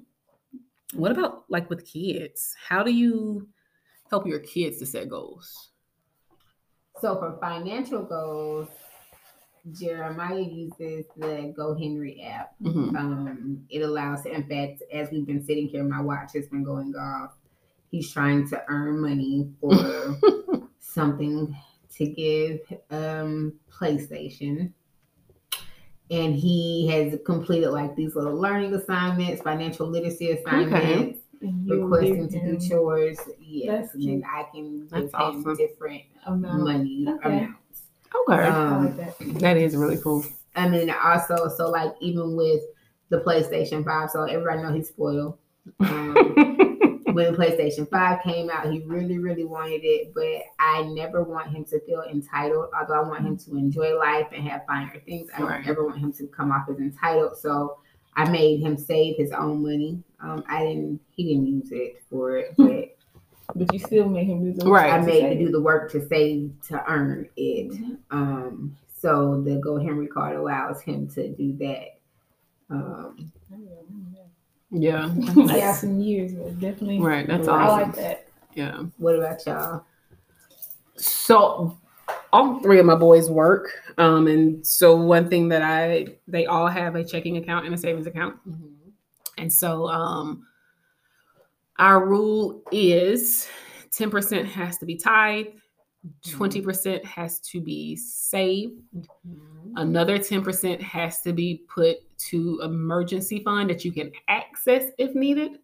What 0.94 1.12
about 1.12 1.46
like 1.50 1.70
with 1.70 1.86
kids? 1.86 2.56
How 2.68 2.84
do 2.84 2.92
you 2.92 3.48
help 4.10 4.28
your 4.28 4.40
kids 4.40 4.80
to 4.80 4.86
set 4.86 5.10
goals? 5.10 5.72
So 7.00 7.16
for 7.18 7.38
financial 7.42 8.04
goals, 8.04 8.68
Jeremiah 9.72 10.42
uses 10.42 11.06
the 11.18 11.54
Go 11.56 11.76
Henry 11.76 12.22
app. 12.22 12.56
Mhm. 12.62 12.96
Um, 12.96 13.66
it 13.70 13.82
allows, 13.82 14.26
in 14.26 14.44
fact, 14.48 14.84
as 14.92 15.10
we've 15.12 15.26
been 15.26 15.44
sitting 15.44 15.68
here, 15.68 15.84
my 15.84 16.02
watch 16.02 16.34
has 16.34 16.48
been 16.48 16.64
going 16.64 16.96
off. 16.96 17.38
He's 17.90 18.12
trying 18.12 18.48
to 18.50 18.64
earn 18.68 19.02
money 19.02 19.52
for 19.60 20.18
something 20.80 21.56
to 21.96 22.06
give 22.08 22.60
um 22.90 23.54
PlayStation. 23.72 24.74
And 26.12 26.36
he 26.36 26.88
has 26.90 27.18
completed 27.26 27.70
like 27.72 27.96
these 27.96 28.16
little 28.16 28.36
learning 28.36 28.74
assignments, 28.74 29.42
financial 29.42 29.88
literacy 29.88 30.32
assignments, 30.32 31.20
And 31.42 31.66
you'll 31.66 31.88
requesting 31.88 32.30
to 32.30 32.58
do 32.60 32.68
chores. 32.70 33.18
Yes, 33.40 33.86
That's 33.86 33.94
and 33.96 34.22
then. 34.22 34.24
I 34.30 34.44
can 34.54 34.88
That's 34.90 35.04
give 35.04 35.14
him 35.14 35.18
awesome. 35.40 35.56
different 35.56 36.02
amount. 36.26 36.64
money 36.64 37.06
Okay. 37.08 37.28
amounts. 37.30 37.84
Okay, 38.28 38.44
Um, 38.44 38.86
like 38.88 38.98
that. 38.98 39.40
that 39.40 39.58
is 39.58 39.76
really 39.78 39.98
cool. 39.98 40.26
I 40.58 40.68
mean, 40.68 40.90
also, 41.02 41.48
so 41.48 41.70
like 41.70 41.94
even 42.02 42.36
with 42.36 42.60
the 43.08 43.20
PlayStation 43.22 43.86
Five, 43.86 44.10
so 44.12 44.24
everybody 44.24 44.62
know 44.64 44.74
he's 44.74 44.90
spoiled. 44.90 45.38
Um, 45.80 46.14
when 47.14 47.36
PlayStation 47.36 47.90
Five 47.90 48.22
came 48.24 48.50
out, 48.50 48.72
he 48.72 48.80
really, 48.86 49.18
really 49.18 49.46
wanted 49.46 49.82
it, 49.84 50.14
but 50.14 50.44
I 50.60 50.84
never 50.84 51.24
want 51.24 51.50
him 51.50 51.66
to 51.66 51.80
feel 51.82 52.04
entitled. 52.10 52.70
Although 52.78 53.04
I 53.04 53.08
want 53.08 53.26
him 53.26 53.38
to 53.38 53.58
enjoy 53.58 53.98
life 53.98 54.28
and 54.34 54.48
have 54.48 54.66
finer 54.66 55.00
things, 55.06 55.30
I 55.36 55.40
don't 55.40 55.68
ever 55.68 55.86
want 55.86 56.00
him 56.00 56.14
to 56.14 56.28
come 56.28 56.52
off 56.52 56.68
as 56.70 56.78
entitled. 56.78 57.38
So 57.38 57.78
I 58.16 58.30
made 58.30 58.62
him 58.62 58.78
save 58.78 59.18
his 59.18 59.32
own 59.32 59.64
money. 59.64 60.04
Um, 60.22 60.44
I 60.48 60.64
didn't. 60.66 61.00
He 61.12 61.24
didn't 61.26 61.48
use 61.48 61.72
it 61.72 62.04
for 62.10 62.38
it, 62.38 62.54
but 62.58 62.96
But 63.56 63.74
you 63.74 63.80
still 63.80 64.08
made 64.10 64.28
him 64.28 64.44
do 64.44 64.54
the 64.54 64.70
Right. 64.70 64.92
I 64.92 65.00
made 65.00 65.24
him 65.24 65.46
do 65.46 65.52
the 65.52 65.62
work 65.62 65.92
to 65.92 66.08
save 66.08 66.52
to 66.68 66.84
earn 66.90 67.28
it. 67.36 67.72
Um, 68.12 68.78
so 68.98 69.42
the 69.42 69.56
Go 69.58 69.78
Henry 69.78 70.08
card 70.08 70.36
allows 70.36 70.82
him 70.82 71.08
to 71.10 71.30
do 71.30 71.54
that. 71.58 71.98
Um, 72.70 73.32
yeah, 74.72 75.14
I 75.30 75.60
got 75.60 75.76
some 75.76 76.00
years, 76.00 76.34
but 76.34 76.60
definitely. 76.60 77.00
right. 77.00 77.28
That's 77.28 77.48
I 77.48 77.52
awesome. 77.52 77.90
like 77.90 77.96
that. 77.98 78.28
Yeah. 78.54 78.84
what 78.98 79.16
about 79.16 79.46
y'all? 79.46 79.86
So 80.96 81.78
all 82.34 82.60
three 82.60 82.80
of 82.80 82.86
my 82.86 82.96
boys 82.96 83.30
work. 83.30 83.72
Um, 83.98 84.28
and 84.28 84.66
so 84.66 84.96
one 84.96 85.30
thing 85.30 85.50
that 85.50 85.62
I 85.62 86.08
they 86.28 86.46
all 86.46 86.68
have 86.68 86.96
a 86.96 87.04
checking 87.04 87.38
account 87.38 87.66
and 87.66 87.74
a 87.74 87.78
savings 87.78 88.08
account. 88.08 88.38
And 89.38 89.52
so 89.52 89.88
um 89.88 90.46
our 91.80 92.06
rule 92.06 92.62
is 92.72 93.48
10% 93.92 94.46
has 94.46 94.78
to 94.78 94.86
be 94.86 94.96
tithe, 94.96 95.48
20% 96.26 97.04
has 97.06 97.40
to 97.40 97.62
be 97.62 97.96
saved, 97.96 98.82
another 99.76 100.18
10% 100.18 100.82
has 100.82 101.22
to 101.22 101.32
be 101.32 101.64
put 101.68 101.98
to 102.18 102.60
emergency 102.64 103.44
fund 103.44 103.70
that 103.70 103.86
you 103.86 103.92
can 103.92 104.12
access 104.28 104.86
if 104.98 105.14
needed. 105.14 105.60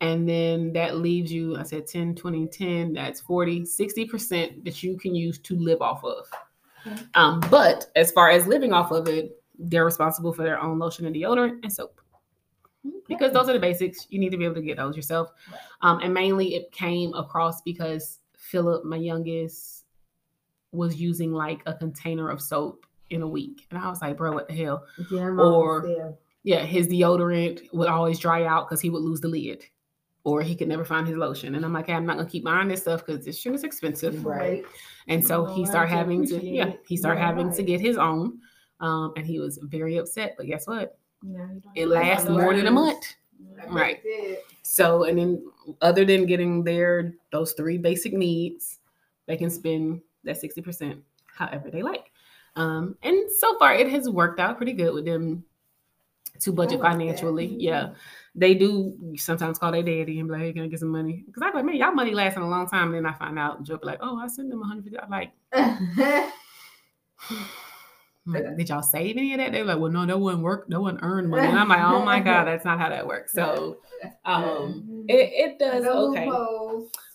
And 0.00 0.28
then 0.28 0.72
that 0.74 0.98
leaves 0.98 1.32
you, 1.32 1.56
I 1.56 1.62
said 1.62 1.86
10, 1.86 2.16
20, 2.16 2.46
10, 2.48 2.92
that's 2.92 3.20
40, 3.20 3.62
60% 3.62 4.64
that 4.64 4.82
you 4.82 4.98
can 4.98 5.14
use 5.14 5.38
to 5.38 5.56
live 5.56 5.80
off 5.80 6.04
of. 6.04 6.26
Okay. 6.86 7.02
Um, 7.14 7.40
but 7.50 7.86
as 7.96 8.12
far 8.12 8.30
as 8.30 8.46
living 8.46 8.72
off 8.72 8.90
of 8.90 9.08
it, 9.08 9.42
they're 9.58 9.86
responsible 9.86 10.34
for 10.34 10.42
their 10.42 10.62
own 10.62 10.78
lotion 10.78 11.06
and 11.06 11.16
deodorant 11.16 11.60
and 11.62 11.72
soap 11.72 12.00
because 13.08 13.32
those 13.32 13.48
are 13.48 13.52
the 13.52 13.58
basics. 13.58 14.06
You 14.10 14.18
need 14.18 14.30
to 14.30 14.36
be 14.36 14.44
able 14.44 14.56
to 14.56 14.62
get 14.62 14.76
those 14.76 14.96
yourself. 14.96 15.30
Um, 15.80 16.00
and 16.02 16.12
mainly 16.12 16.54
it 16.54 16.70
came 16.72 17.14
across 17.14 17.62
because 17.62 18.20
Philip, 18.50 18.84
my 18.84 18.96
youngest, 18.96 19.84
was 20.72 20.96
using 20.96 21.32
like 21.32 21.62
a 21.66 21.74
container 21.74 22.28
of 22.28 22.40
soap 22.40 22.86
in 23.10 23.22
a 23.22 23.28
week. 23.28 23.66
And 23.70 23.78
I 23.78 23.88
was 23.88 24.00
like, 24.02 24.16
bro, 24.16 24.32
what 24.32 24.48
the 24.48 24.54
hell? 24.54 24.84
Or- 25.10 25.38
or 25.86 26.16
Yeah, 26.42 26.62
his 26.64 26.86
deodorant 26.86 27.72
would 27.72 27.88
always 27.88 28.18
dry 28.18 28.44
out 28.44 28.68
because 28.68 28.80
he 28.80 28.90
would 28.90 29.02
lose 29.02 29.20
the 29.20 29.28
lid. 29.28 29.64
Or 30.24 30.42
he 30.42 30.54
could 30.56 30.68
never 30.68 30.84
find 30.84 31.06
his 31.06 31.16
lotion. 31.16 31.54
And 31.54 31.64
I'm 31.64 31.72
like, 31.72 31.86
hey, 31.86 31.94
I'm 31.94 32.04
not 32.06 32.16
gonna 32.16 32.28
keep 32.28 32.44
buying 32.44 32.68
this 32.68 32.82
stuff 32.82 33.04
because 33.06 33.24
this 33.24 33.38
shit 33.38 33.54
is 33.54 33.64
expensive. 33.64 34.24
right. 34.24 34.64
And 35.08 35.24
so 35.24 35.44
he 35.46 35.64
started 35.64 35.92
having 35.94 36.26
to, 36.26 36.44
yeah, 36.44 36.72
he 36.86 36.96
started 36.96 37.20
Yeah, 37.20 37.26
having 37.26 37.52
to 37.52 37.62
get 37.62 37.80
his 37.80 37.96
own. 37.96 38.40
Um, 38.80 39.12
and 39.16 39.24
he 39.26 39.38
was 39.38 39.58
very 39.62 39.96
upset. 39.98 40.34
But 40.36 40.46
guess 40.46 40.66
what? 40.66 40.98
Now 41.22 41.48
It 41.74 41.86
lasts 41.88 42.28
more 42.28 42.54
than 42.54 42.66
a 42.66 42.70
month. 42.72 43.14
Right. 43.68 44.00
So, 44.62 45.04
and 45.04 45.18
then 45.18 45.46
other 45.80 46.04
than 46.04 46.26
getting 46.26 46.64
their 46.64 47.14
those 47.32 47.52
three 47.52 47.78
basic 47.78 48.12
needs, 48.12 48.78
they 49.26 49.36
can 49.36 49.50
spend 49.50 50.02
that 50.24 50.40
60% 50.40 51.00
however 51.26 51.70
they 51.70 51.82
like. 51.82 52.10
Um, 52.56 52.96
and 53.02 53.30
so 53.30 53.58
far 53.58 53.74
it 53.74 53.88
has 53.90 54.08
worked 54.08 54.40
out 54.40 54.56
pretty 54.56 54.72
good 54.72 54.94
with 54.94 55.04
them 55.04 55.44
to 56.40 56.52
budget 56.52 56.80
like 56.80 56.92
that. 56.92 56.98
financially. 56.98 57.56
Yeah. 57.58 57.90
They 58.34 58.54
do 58.54 59.14
sometimes 59.16 59.58
call 59.58 59.72
their 59.72 59.82
daddy 59.82 60.18
and 60.18 60.28
be 60.28 60.32
like, 60.32 60.42
hey, 60.42 60.52
can 60.52 60.62
I 60.62 60.68
get 60.68 60.80
some 60.80 60.88
money? 60.88 61.24
Because 61.26 61.42
I'm 61.42 61.54
like, 61.54 61.64
man, 61.64 61.76
y'all 61.76 61.92
money 61.92 62.12
lasting 62.12 62.42
a 62.42 62.48
long 62.48 62.68
time. 62.68 62.92
then 62.92 63.06
I 63.06 63.12
find 63.12 63.38
out 63.38 63.62
Joe 63.62 63.78
be 63.78 63.86
like, 63.86 63.98
oh, 64.02 64.18
I 64.18 64.28
sent 64.28 64.50
them 64.50 64.60
150. 64.60 64.98
I'm 64.98 65.10
like, 65.10 65.32
like, 68.26 68.56
did 68.56 68.68
y'all 68.68 68.82
save 68.82 69.16
any 69.16 69.32
of 69.34 69.38
that? 69.38 69.52
They're 69.52 69.64
like, 69.64 69.78
well, 69.78 69.90
no, 69.90 70.04
that 70.04 70.18
wouldn't 70.18 70.42
work. 70.42 70.66
That 70.68 70.80
wouldn't 70.80 71.02
money. 71.02 71.46
And 71.46 71.58
I'm 71.58 71.68
like, 71.68 71.80
oh 71.80 72.04
my 72.04 72.20
God, 72.20 72.44
that's 72.46 72.64
not 72.64 72.78
how 72.78 72.88
that 72.88 73.06
works. 73.06 73.32
So 73.32 73.78
um 74.24 75.04
it, 75.08 75.30
it 75.32 75.58
does 75.58 75.84
okay. 76.10 76.26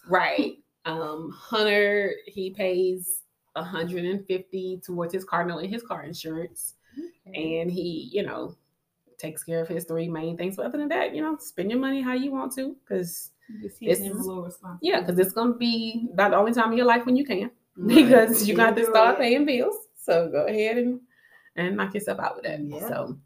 Right. 0.07 0.53
Um, 0.85 1.29
Hunter, 1.37 2.13
he 2.25 2.49
pays 2.51 3.21
150 3.53 4.81
towards 4.83 5.13
his 5.13 5.23
car 5.23 5.45
note 5.45 5.59
and 5.59 5.69
his 5.69 5.83
car 5.83 6.03
insurance. 6.03 6.75
And 7.35 7.71
he, 7.71 8.09
you 8.11 8.23
know, 8.23 8.55
takes 9.17 9.43
care 9.43 9.61
of 9.61 9.67
his 9.67 9.85
three 9.85 10.07
main 10.09 10.37
things. 10.37 10.55
But 10.55 10.65
other 10.65 10.77
than 10.79 10.89
that, 10.89 11.15
you 11.15 11.21
know, 11.21 11.37
spend 11.39 11.69
your 11.69 11.79
money 11.79 12.01
how 12.01 12.13
you 12.13 12.31
want 12.31 12.53
to. 12.55 12.75
Cause 12.87 13.31
You 13.79 13.89
This 13.89 13.99
is- 13.99 14.25
yeah, 14.81 15.01
because 15.01 15.19
it's 15.19 15.33
gonna 15.33 15.53
be 15.53 16.07
about 16.13 16.31
the 16.31 16.37
only 16.37 16.53
time 16.53 16.71
in 16.71 16.77
your 16.77 16.87
life 16.87 17.05
when 17.05 17.15
you 17.15 17.25
can. 17.25 17.51
Right. 17.77 17.95
Because 17.95 18.47
you 18.47 18.55
got 18.55 18.75
to 18.77 18.85
start 18.85 19.17
paying 19.17 19.45
bills. 19.45 19.75
So 20.01 20.29
go 20.29 20.45
ahead 20.47 20.77
and 20.77 21.01
and 21.55 21.77
knock 21.77 21.93
yourself 21.93 22.19
out 22.19 22.35
with 22.35 22.45
that. 22.45 22.59
Yeah. 22.61 22.87
So 22.89 23.17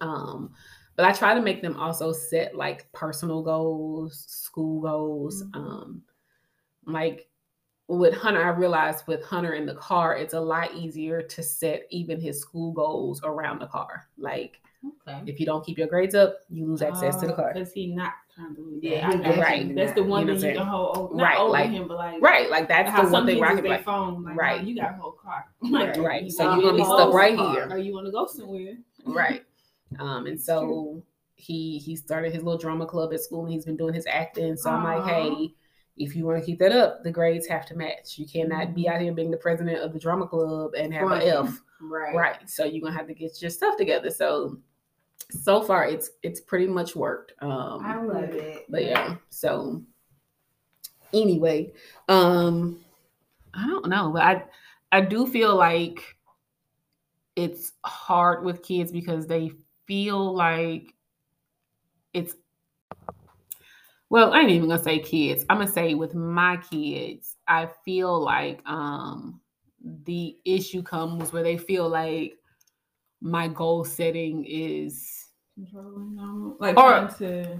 um 0.00 0.52
but 0.96 1.06
I 1.06 1.12
try 1.12 1.34
to 1.34 1.40
make 1.40 1.62
them 1.62 1.76
also 1.78 2.12
set 2.12 2.54
like 2.54 2.90
personal 2.92 3.42
goals, 3.42 4.26
school 4.28 4.80
goals. 4.82 5.42
Mhm. 5.42 5.54
Um 5.54 6.02
like 6.86 7.28
with 7.88 8.14
Hunter, 8.14 8.44
I 8.44 8.50
realized 8.50 9.06
with 9.06 9.24
Hunter 9.24 9.54
in 9.54 9.66
the 9.66 9.74
car, 9.76 10.16
it's 10.16 10.34
a 10.34 10.40
lot 10.40 10.74
easier 10.74 11.22
to 11.22 11.42
set 11.42 11.86
even 11.90 12.20
his 12.20 12.40
school 12.40 12.72
goals 12.72 13.22
around 13.24 13.60
the 13.60 13.66
car. 13.68 14.08
Like 14.18 14.60
Okay. 14.84 15.22
if 15.26 15.40
you 15.40 15.46
don't 15.46 15.64
keep 15.64 15.78
your 15.78 15.88
grades 15.88 16.14
up, 16.14 16.38
you 16.50 16.66
lose 16.66 16.82
access 16.82 17.16
to 17.18 17.26
the 17.26 17.34
car. 17.34 17.52
Because 17.54 17.72
he 17.72 17.88
not 17.94 18.14
trying 18.34 18.54
to 18.54 18.60
do 18.62 18.70
that. 18.80 18.82
Yeah, 18.82 19.08
I 19.08 19.12
got 19.16 19.26
you. 19.26 19.32
definitely 19.34 19.74
That's 19.74 19.92
the 19.94 20.02
one 20.04 20.26
You 20.26 20.34
know 20.34 20.40
thing 20.40 20.50
you 20.52 20.58
can 20.58 20.66
hold 20.66 20.96
over, 20.96 21.14
not 21.14 21.22
Right, 21.24 21.38
over 21.38 21.50
like- 21.50 21.70
him, 21.70 21.88
but 21.88 21.96
like 21.98 22.22
Right, 22.22 22.50
like 22.50 22.68
that's 22.68 22.90
how 22.90 23.04
the 23.04 23.10
one 23.12 23.26
thing 23.26 23.38
where 23.38 23.48
I 23.48 23.52
use 23.52 23.56
could 23.58 23.62
be 23.64 23.68
their 23.68 23.78
like, 23.78 23.84
phone, 23.84 24.22
like, 24.22 24.36
right. 24.36 24.56
right, 24.58 24.66
you 24.66 24.74
got 24.76 24.90
a 24.90 24.94
whole 24.94 25.12
car, 25.12 25.44
Right, 25.70 25.96
right. 25.98 26.30
So 26.32 26.44
you're 26.54 26.62
gonna 26.62 26.76
be 26.78 26.84
stuck 26.84 27.12
right 27.12 27.36
car, 27.36 27.52
here. 27.54 27.68
or 27.70 27.78
you 27.78 27.92
want 27.92 28.06
to 28.06 28.12
go 28.12 28.26
somewhere. 28.26 28.74
right 29.04 29.44
um 29.98 30.26
and 30.26 30.40
so 30.40 31.02
he 31.34 31.78
he 31.78 31.94
started 31.96 32.32
his 32.32 32.42
little 32.42 32.58
drama 32.58 32.86
club 32.86 33.12
at 33.12 33.20
school 33.20 33.44
and 33.44 33.52
he's 33.52 33.64
been 33.64 33.76
doing 33.76 33.92
his 33.92 34.06
acting 34.06 34.56
so 34.56 34.70
i'm 34.70 34.84
like 34.84 35.04
hey 35.04 35.52
if 35.98 36.14
you 36.16 36.24
want 36.24 36.38
to 36.38 36.44
keep 36.46 36.58
that 36.58 36.72
up 36.72 37.02
the 37.02 37.10
grades 37.10 37.46
have 37.48 37.66
to 37.66 37.74
match 37.76 38.16
you 38.16 38.26
cannot 38.26 38.74
be 38.74 38.88
out 38.88 39.00
here 39.00 39.12
being 39.12 39.30
the 39.30 39.36
president 39.36 39.78
of 39.80 39.92
the 39.92 39.98
drama 39.98 40.26
club 40.26 40.70
and 40.78 40.94
have 40.94 41.02
an 41.02 41.08
Right. 41.18 41.26
f 41.28 41.60
Right. 41.82 42.14
right 42.14 42.48
so 42.48 42.64
you're 42.64 42.80
gonna 42.80 42.96
have 42.96 43.08
to 43.08 43.14
get 43.14 43.42
your 43.42 43.50
stuff 43.50 43.76
together 43.76 44.08
so 44.08 44.56
so 45.32 45.62
far 45.62 45.86
it's 45.86 46.10
it's 46.22 46.40
pretty 46.40 46.66
much 46.66 46.94
worked 46.94 47.32
um 47.42 47.84
I 47.84 48.00
love 48.02 48.24
it. 48.24 48.66
but 48.68 48.84
yeah 48.84 49.16
so 49.30 49.82
anyway 51.12 51.72
um 52.08 52.80
i 53.54 53.66
don't 53.66 53.88
know 53.88 54.10
but 54.12 54.22
i 54.22 54.44
i 54.92 55.00
do 55.00 55.26
feel 55.26 55.54
like 55.56 56.16
it's 57.36 57.72
hard 57.84 58.44
with 58.44 58.62
kids 58.62 58.92
because 58.92 59.26
they 59.26 59.50
feel 59.86 60.34
like 60.34 60.94
it's 62.12 62.34
well, 64.10 64.34
I 64.34 64.40
ain't 64.40 64.50
even 64.50 64.68
gonna 64.68 64.82
say 64.82 64.98
kids. 64.98 65.42
I'm 65.48 65.56
gonna 65.56 65.72
say 65.72 65.94
with 65.94 66.14
my 66.14 66.58
kids, 66.58 67.38
I 67.48 67.70
feel 67.82 68.20
like 68.20 68.60
um 68.66 69.40
the 70.04 70.36
issue 70.44 70.82
comes 70.82 71.32
where 71.32 71.42
they 71.42 71.56
feel 71.56 71.88
like 71.88 72.34
my 73.22 73.48
goal 73.48 73.84
setting 73.84 74.44
is 74.44 75.21
Controlling 75.54 76.16
them, 76.16 76.56
like 76.58 76.76
Or- 76.78 76.82
trying 76.90 77.14
to, 77.16 77.58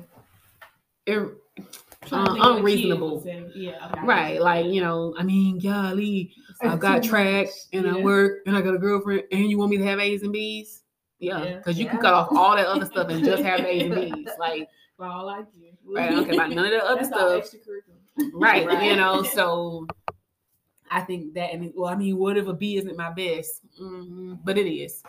ir- 1.07 1.37
uh, 1.59 1.63
think 2.09 2.13
what 2.13 2.31
a 2.31 2.35
kid 2.35 2.57
unreasonable. 2.59 3.21
say. 3.21 3.45
Yeah, 3.55 3.91
okay. 3.93 4.07
right. 4.07 4.41
Like, 4.41 4.67
you 4.67 4.81
know, 4.81 5.15
I 5.19 5.23
mean, 5.23 5.59
golly, 5.59 6.33
I've 6.63 6.81
got 6.81 7.03
track 7.03 7.47
much. 7.47 7.55
and 7.75 7.89
I 7.89 7.99
work 8.01 8.39
and 8.47 8.57
I 8.57 8.63
got 8.63 8.75
a 8.75 8.79
girlfriend 8.79 9.25
and 9.31 9.51
you 9.51 9.59
want 9.59 9.71
me 9.71 9.77
to 9.79 9.85
have 9.85 9.99
A's 10.01 10.23
and 10.23 10.33
B's? 10.33 10.83
Yeah, 11.19 11.45
Yeah. 11.45 11.57
because 11.59 11.79
you 11.79 11.87
can 11.87 11.99
cut 11.99 12.15
off 12.15 12.29
all 12.33 12.57
that 12.57 12.67
other 12.67 12.87
stuff 12.87 13.09
and 13.11 13.25
just 13.25 13.43
have 13.45 13.61
A's 13.61 13.83
and 13.85 13.95
B's. 13.95 14.29
Like, 14.39 14.69
For 14.97 15.05
all 15.07 15.29
I 15.29 15.43
do. 15.43 15.47
right, 15.87 16.11
I 16.11 16.13
don't 16.15 16.25
care 16.25 16.35
about 16.35 16.51
none 16.51 16.65
of 16.65 16.71
that 16.73 16.85
other 16.85 17.05
stuff. 17.45 17.45
right, 18.33 18.67
Right. 18.67 18.83
you 18.91 18.97
know 18.97 19.23
so 19.35 19.87
i 20.91 21.01
think 21.01 21.33
that 21.33 21.55
and 21.55 21.73
well 21.75 21.89
i 21.91 21.97
mean 21.97 22.19
what 22.19 22.37
if 22.37 22.47
a 22.47 22.53
b 22.53 22.77
isn't 22.77 22.95
my 22.95 23.11
best 23.11 23.63
Mhm, 23.81 24.39
but 24.45 24.59
it 24.59 24.69
is 24.71 25.03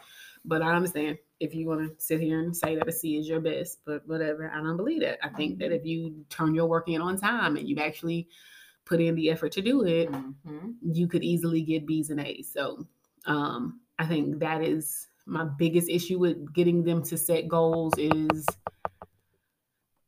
but 0.45 0.62
i 0.62 0.73
understand 0.73 1.17
if 1.39 1.53
you 1.53 1.67
want 1.67 1.82
to 1.82 2.03
sit 2.03 2.19
here 2.19 2.39
and 2.39 2.56
say 2.56 2.75
that 2.75 2.88
a 2.88 2.91
c 2.91 3.17
is 3.17 3.27
your 3.27 3.39
best 3.39 3.79
but 3.86 4.06
whatever 4.08 4.49
i 4.51 4.58
don't 4.58 4.77
believe 4.77 5.01
that 5.01 5.17
i 5.25 5.29
think 5.29 5.58
that 5.60 5.71
if 5.71 5.86
you 5.86 6.25
turn 6.29 6.53
your 6.56 6.67
work 6.67 6.88
in 6.89 7.01
on 7.01 7.17
time 7.17 7.56
and 7.58 7.67
you 7.67 7.77
actually 7.77 8.27
put 8.86 8.99
in 9.01 9.15
the 9.15 9.29
effort 9.29 9.51
to 9.51 9.62
do 9.62 9.84
it 9.86 10.10
Mhm. 10.12 10.75
you 10.82 11.08
could 11.08 11.23
easily 11.23 11.62
get 11.62 11.86
b's 11.86 12.10
and 12.10 12.19
a's 12.19 12.51
so 12.51 12.86
um 13.25 13.79
i 13.99 14.06
think 14.06 14.39
that 14.39 14.62
is 14.62 15.08
my 15.25 15.45
biggest 15.45 15.89
issue 15.89 16.19
with 16.19 16.53
getting 16.53 16.84
them 16.84 17.01
to 17.03 17.17
set 17.17 17.47
goals 17.47 17.93
is 17.97 18.45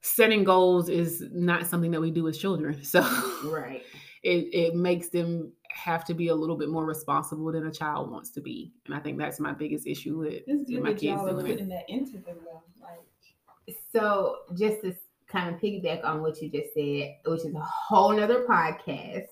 setting 0.02 0.43
goals 0.43 0.89
is 0.89 1.24
not 1.32 1.65
something 1.65 1.91
that 1.91 2.02
we 2.02 2.12
do 2.12 2.28
as 2.28 2.38
children 2.38 2.84
so 2.93 3.02
Right. 3.43 3.84
it, 4.24 4.54
it 4.54 4.76
makes 4.76 5.10
them 5.10 5.52
have 5.76 6.06
to 6.06 6.14
be 6.14 6.30
a 6.30 6.36
little 6.36 6.56
bit 6.56 6.70
more 6.70 6.86
responsible 6.86 7.52
than 7.52 7.68
a 7.68 7.72
child 7.72 8.10
wants 8.10 8.30
to 8.32 8.42
be. 8.42 8.72
And 8.86 8.96
I 8.96 9.00
think 9.00 9.18
that's 9.18 9.40
my 9.40 9.52
biggest 9.52 9.86
issue 9.86 10.20
with, 10.20 10.44
It's 10.48 10.72
with 10.72 10.82
my 10.82 10.92
that 10.92 11.00
kids 11.00 11.04
y'all 11.18 11.28
are 11.28 11.32
doing 11.34 11.46
it. 11.48 11.50
putting 11.52 11.70
that 11.70 11.90
into 11.90 12.14
them 12.14 12.38
though. 12.46 12.64
Like 12.82 13.78
So 13.92 14.38
just 14.58 14.82
to 14.84 14.96
kind 15.28 15.54
of 15.54 15.60
piggyback 15.62 16.06
on 16.06 16.22
what 16.22 16.42
you 16.42 16.50
just 16.50 16.74
said, 16.74 17.18
which 17.26 17.42
is 17.46 17.54
a 17.56 17.60
whole 17.60 18.14
nother 18.14 18.46
podcast, 18.46 19.26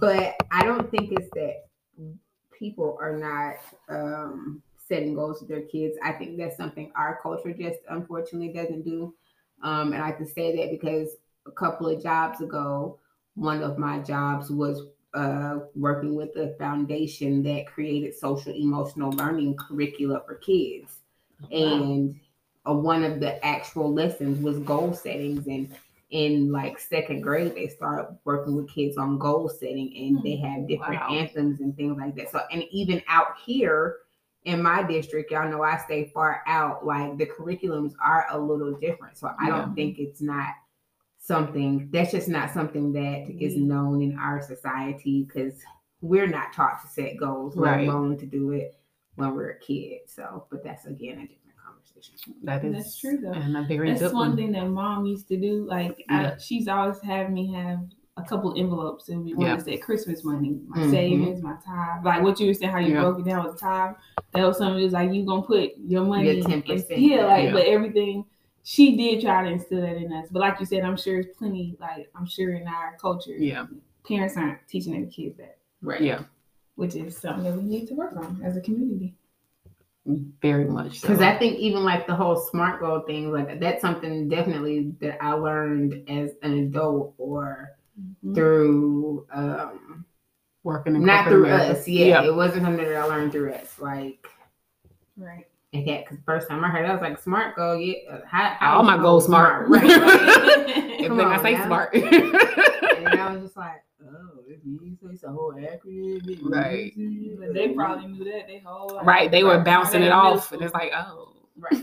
but 0.00 0.34
I 0.50 0.64
don't 0.64 0.90
think 0.90 1.12
it's 1.12 1.28
that 1.34 1.66
people 2.56 2.98
are 3.00 3.16
not 3.16 3.54
um, 3.88 4.60
setting 4.76 5.14
goals 5.14 5.40
with 5.40 5.48
their 5.48 5.62
kids. 5.62 5.96
I 6.02 6.12
think 6.12 6.36
that's 6.36 6.56
something 6.56 6.90
our 6.96 7.20
culture 7.22 7.52
just 7.52 7.78
unfortunately 7.88 8.52
doesn't 8.52 8.82
do. 8.84 9.14
Um, 9.62 9.92
and 9.92 10.02
I 10.02 10.10
can 10.12 10.26
say 10.26 10.56
that 10.56 10.70
because 10.72 11.10
a 11.46 11.52
couple 11.52 11.86
of 11.86 12.02
jobs 12.02 12.40
ago, 12.40 12.98
one 13.34 13.62
of 13.62 13.78
my 13.78 13.98
jobs 14.00 14.50
was 14.50 14.82
uh, 15.14 15.60
working 15.76 16.14
with 16.14 16.36
a 16.36 16.54
foundation 16.58 17.42
that 17.44 17.66
created 17.66 18.14
social 18.14 18.52
emotional 18.52 19.10
learning 19.12 19.56
curricula 19.56 20.22
for 20.26 20.36
kids. 20.36 20.98
And 21.50 22.18
uh, 22.68 22.74
one 22.74 23.04
of 23.04 23.20
the 23.20 23.44
actual 23.44 23.92
lessons 23.92 24.42
was 24.42 24.58
goal 24.60 24.92
settings 24.92 25.46
and 25.46 25.74
in 26.10 26.52
like 26.52 26.78
second 26.78 27.22
grade 27.22 27.54
they 27.54 27.66
start 27.66 28.12
working 28.24 28.54
with 28.54 28.68
kids 28.68 28.96
on 28.96 29.18
goal 29.18 29.48
setting 29.48 29.92
and 29.96 30.22
they 30.22 30.36
have 30.36 30.68
different 30.68 31.00
Wow. 31.00 31.08
anthems 31.10 31.60
and 31.60 31.76
things 31.76 31.96
like 31.98 32.14
that. 32.16 32.30
So 32.30 32.40
and 32.52 32.62
even 32.70 33.02
out 33.08 33.36
here 33.44 33.96
in 34.44 34.62
my 34.62 34.82
district 34.82 35.30
y'all 35.32 35.48
know 35.48 35.62
i 35.62 35.76
stay 35.78 36.10
far 36.12 36.42
out 36.46 36.84
like 36.84 37.16
the 37.16 37.26
curriculums 37.26 37.94
are 38.04 38.26
a 38.30 38.38
little 38.38 38.72
different. 38.74 39.16
So 39.16 39.30
i 39.40 39.48
Yeah. 39.48 39.56
don't 39.60 39.74
think 39.74 39.98
it's 39.98 40.20
not 40.20 40.48
something 41.28 41.88
that's 41.90 42.10
just 42.10 42.28
not 42.28 42.50
something 42.50 42.92
that 42.92 43.30
is 43.40 43.54
Mhm. 43.54 43.62
known 43.66 44.02
in 44.02 44.18
our 44.18 44.42
society 44.42 45.24
because 45.24 45.58
we're 46.02 46.26
not 46.26 46.52
taught 46.52 46.82
to 46.82 46.86
set 46.88 47.16
goals 47.16 47.56
let 47.56 47.76
Right. 47.76 47.88
alone 47.88 48.18
to 48.18 48.26
do 48.26 48.50
it 48.52 48.76
when 49.16 49.34
we're 49.34 49.52
a 49.52 49.58
kid 49.58 50.00
so 50.06 50.44
but 50.50 50.62
that's 50.62 50.84
again 50.84 51.16
a 51.18 51.26
different 51.26 51.56
conversation 51.64 52.34
That 52.42 52.62
is 52.62 52.74
That's 52.76 52.98
true, 53.00 53.16
though. 53.22 53.32
And 53.32 53.56
a 53.56 53.62
very 53.62 53.88
that's 53.88 54.02
good 54.02 54.12
one 54.12 54.28
one. 54.30 54.36
thing 54.36 54.52
that 54.52 54.68
mom 54.68 55.06
used 55.06 55.26
to 55.28 55.38
do. 55.38 55.64
Like 55.66 56.04
I, 56.10 56.36
she's 56.38 56.68
always 56.68 57.00
had 57.00 57.32
me 57.32 57.50
have 57.54 57.80
a 58.18 58.22
couple 58.22 58.52
envelopes 58.58 59.08
and 59.08 59.24
we 59.24 59.30
Yeah. 59.32 59.38
want 59.38 59.58
to 59.60 59.64
say 59.64 59.78
Christmas 59.78 60.22
money, 60.24 60.60
my 60.68 60.76
Mhm. 60.76 60.90
savings, 60.90 61.42
my 61.42 61.56
time. 61.64 62.04
Like 62.04 62.22
what 62.22 62.38
you 62.38 62.48
were 62.48 62.54
saying, 62.54 62.70
how 62.70 62.80
you 62.80 62.92
Yeah. 62.94 63.00
broke 63.00 63.20
it 63.20 63.24
down 63.24 63.46
with 63.46 63.58
time. 63.58 63.96
That 64.34 64.44
was 64.46 64.58
something. 64.58 64.78
It 64.78 64.84
was 64.84 64.92
like 64.92 65.10
you 65.14 65.24
gonna 65.24 65.40
put 65.42 65.70
your 65.78 66.04
money, 66.04 66.26
Your 66.26 66.36
in- 66.36 66.44
10%, 66.44 66.98
yeah, 67.00 67.24
like 67.24 67.44
yeah. 67.44 67.52
but 67.52 67.64
everything. 67.64 68.26
She 68.66 68.96
did 68.96 69.20
try 69.22 69.44
to 69.44 69.50
instill 69.50 69.82
that 69.82 69.96
in 69.96 70.10
us, 70.12 70.28
but 70.30 70.40
like 70.40 70.58
you 70.58 70.64
said, 70.66 70.82
I'm 70.84 70.96
sure 70.96 71.20
it's 71.20 71.36
plenty. 71.38 71.76
Like 71.78 72.10
I'm 72.16 72.26
sure 72.26 72.54
in 72.54 72.66
our 72.66 72.96
culture, 73.00 73.36
Yeah. 73.36 73.66
parents 74.08 74.36
aren't 74.36 74.66
teaching 74.66 74.94
their 74.98 75.10
kids 75.10 75.36
that, 75.36 75.58
right 75.82 76.00
Yeah. 76.00 76.22
which 76.76 76.94
is 76.94 77.16
something 77.16 77.44
that 77.44 77.54
we 77.56 77.62
need 77.62 77.86
to 77.88 77.94
work 77.94 78.16
on 78.16 78.40
as 78.42 78.56
a 78.56 78.60
community. 78.62 79.14
Very 80.06 80.66
much. 80.66 81.00
So. 81.00 81.08
because 81.08 81.22
i 81.22 81.34
think 81.38 81.58
even 81.58 81.82
like 81.82 82.06
the 82.06 82.14
whole 82.14 82.36
smart 82.36 82.78
goal 82.80 83.00
thing 83.00 83.32
like 83.32 83.58
that's 83.58 83.80
something 83.80 84.28
definitely 84.28 84.92
that 85.00 85.16
i 85.24 85.32
learned 85.32 86.06
as 86.10 86.32
an 86.42 86.58
adult 86.58 87.14
or 87.16 87.70
Mhm. 87.98 88.34
through 88.34 89.26
um 89.32 90.04
working 90.62 90.94
in 90.94 91.00
the 91.02 91.06
not 91.06 91.26
through 91.28 91.46
America. 91.46 91.78
us 91.78 91.88
yeah, 91.88 92.22
it 92.22 92.34
wasn't 92.34 92.64
something 92.64 92.84
that 92.84 92.96
i 92.96 93.04
learned 93.04 93.32
through 93.32 93.52
us 93.54 93.78
like 93.80 94.26
Right. 95.16 95.46
And 95.74 95.86
that 95.88 96.04
because 96.04 96.18
first 96.24 96.48
time 96.48 96.64
i 96.64 96.68
heard 96.68 96.84
it, 96.84 96.88
i 96.88 96.92
was 96.92 97.02
like 97.02 97.20
smart 97.20 97.54
goal 97.56 97.76
yeah 97.76 98.18
how, 98.26 98.56
how 98.58 98.76
All 98.78 98.82
my 98.82 98.96
goals 98.96 99.26
smart. 99.26 99.68
right, 99.68 99.82
right. 99.82 100.68
Everything 101.00 101.08
Come 101.08 101.20
I 101.20 101.42
say 101.42 101.52
now. 101.52 101.66
smart. 101.66 101.94
and 101.94 103.20
i 103.20 103.32
was 103.32 103.42
just 103.42 103.56
like 103.56 103.82
oh 104.06 104.30
it 104.48 104.60
means 104.64 104.98
it's 105.10 105.24
a 105.24 105.30
whole 105.30 105.52
acronym 105.54 106.26
it 106.28 106.38
Right. 106.42 106.92
But 107.38 107.52
they 107.54 107.68
probably 107.68 108.06
knew 108.08 108.24
that 108.24 108.46
they 108.46 108.58
whole 108.64 109.00
right. 109.02 109.30
They 109.30 109.44
were 109.44 109.60
bouncing 109.60 110.02
it 110.02 110.12
off. 110.12 110.52
And 110.52 110.62
it's 110.62 110.72
like, 110.74 110.92
oh, 110.94 111.34
right 111.58 111.82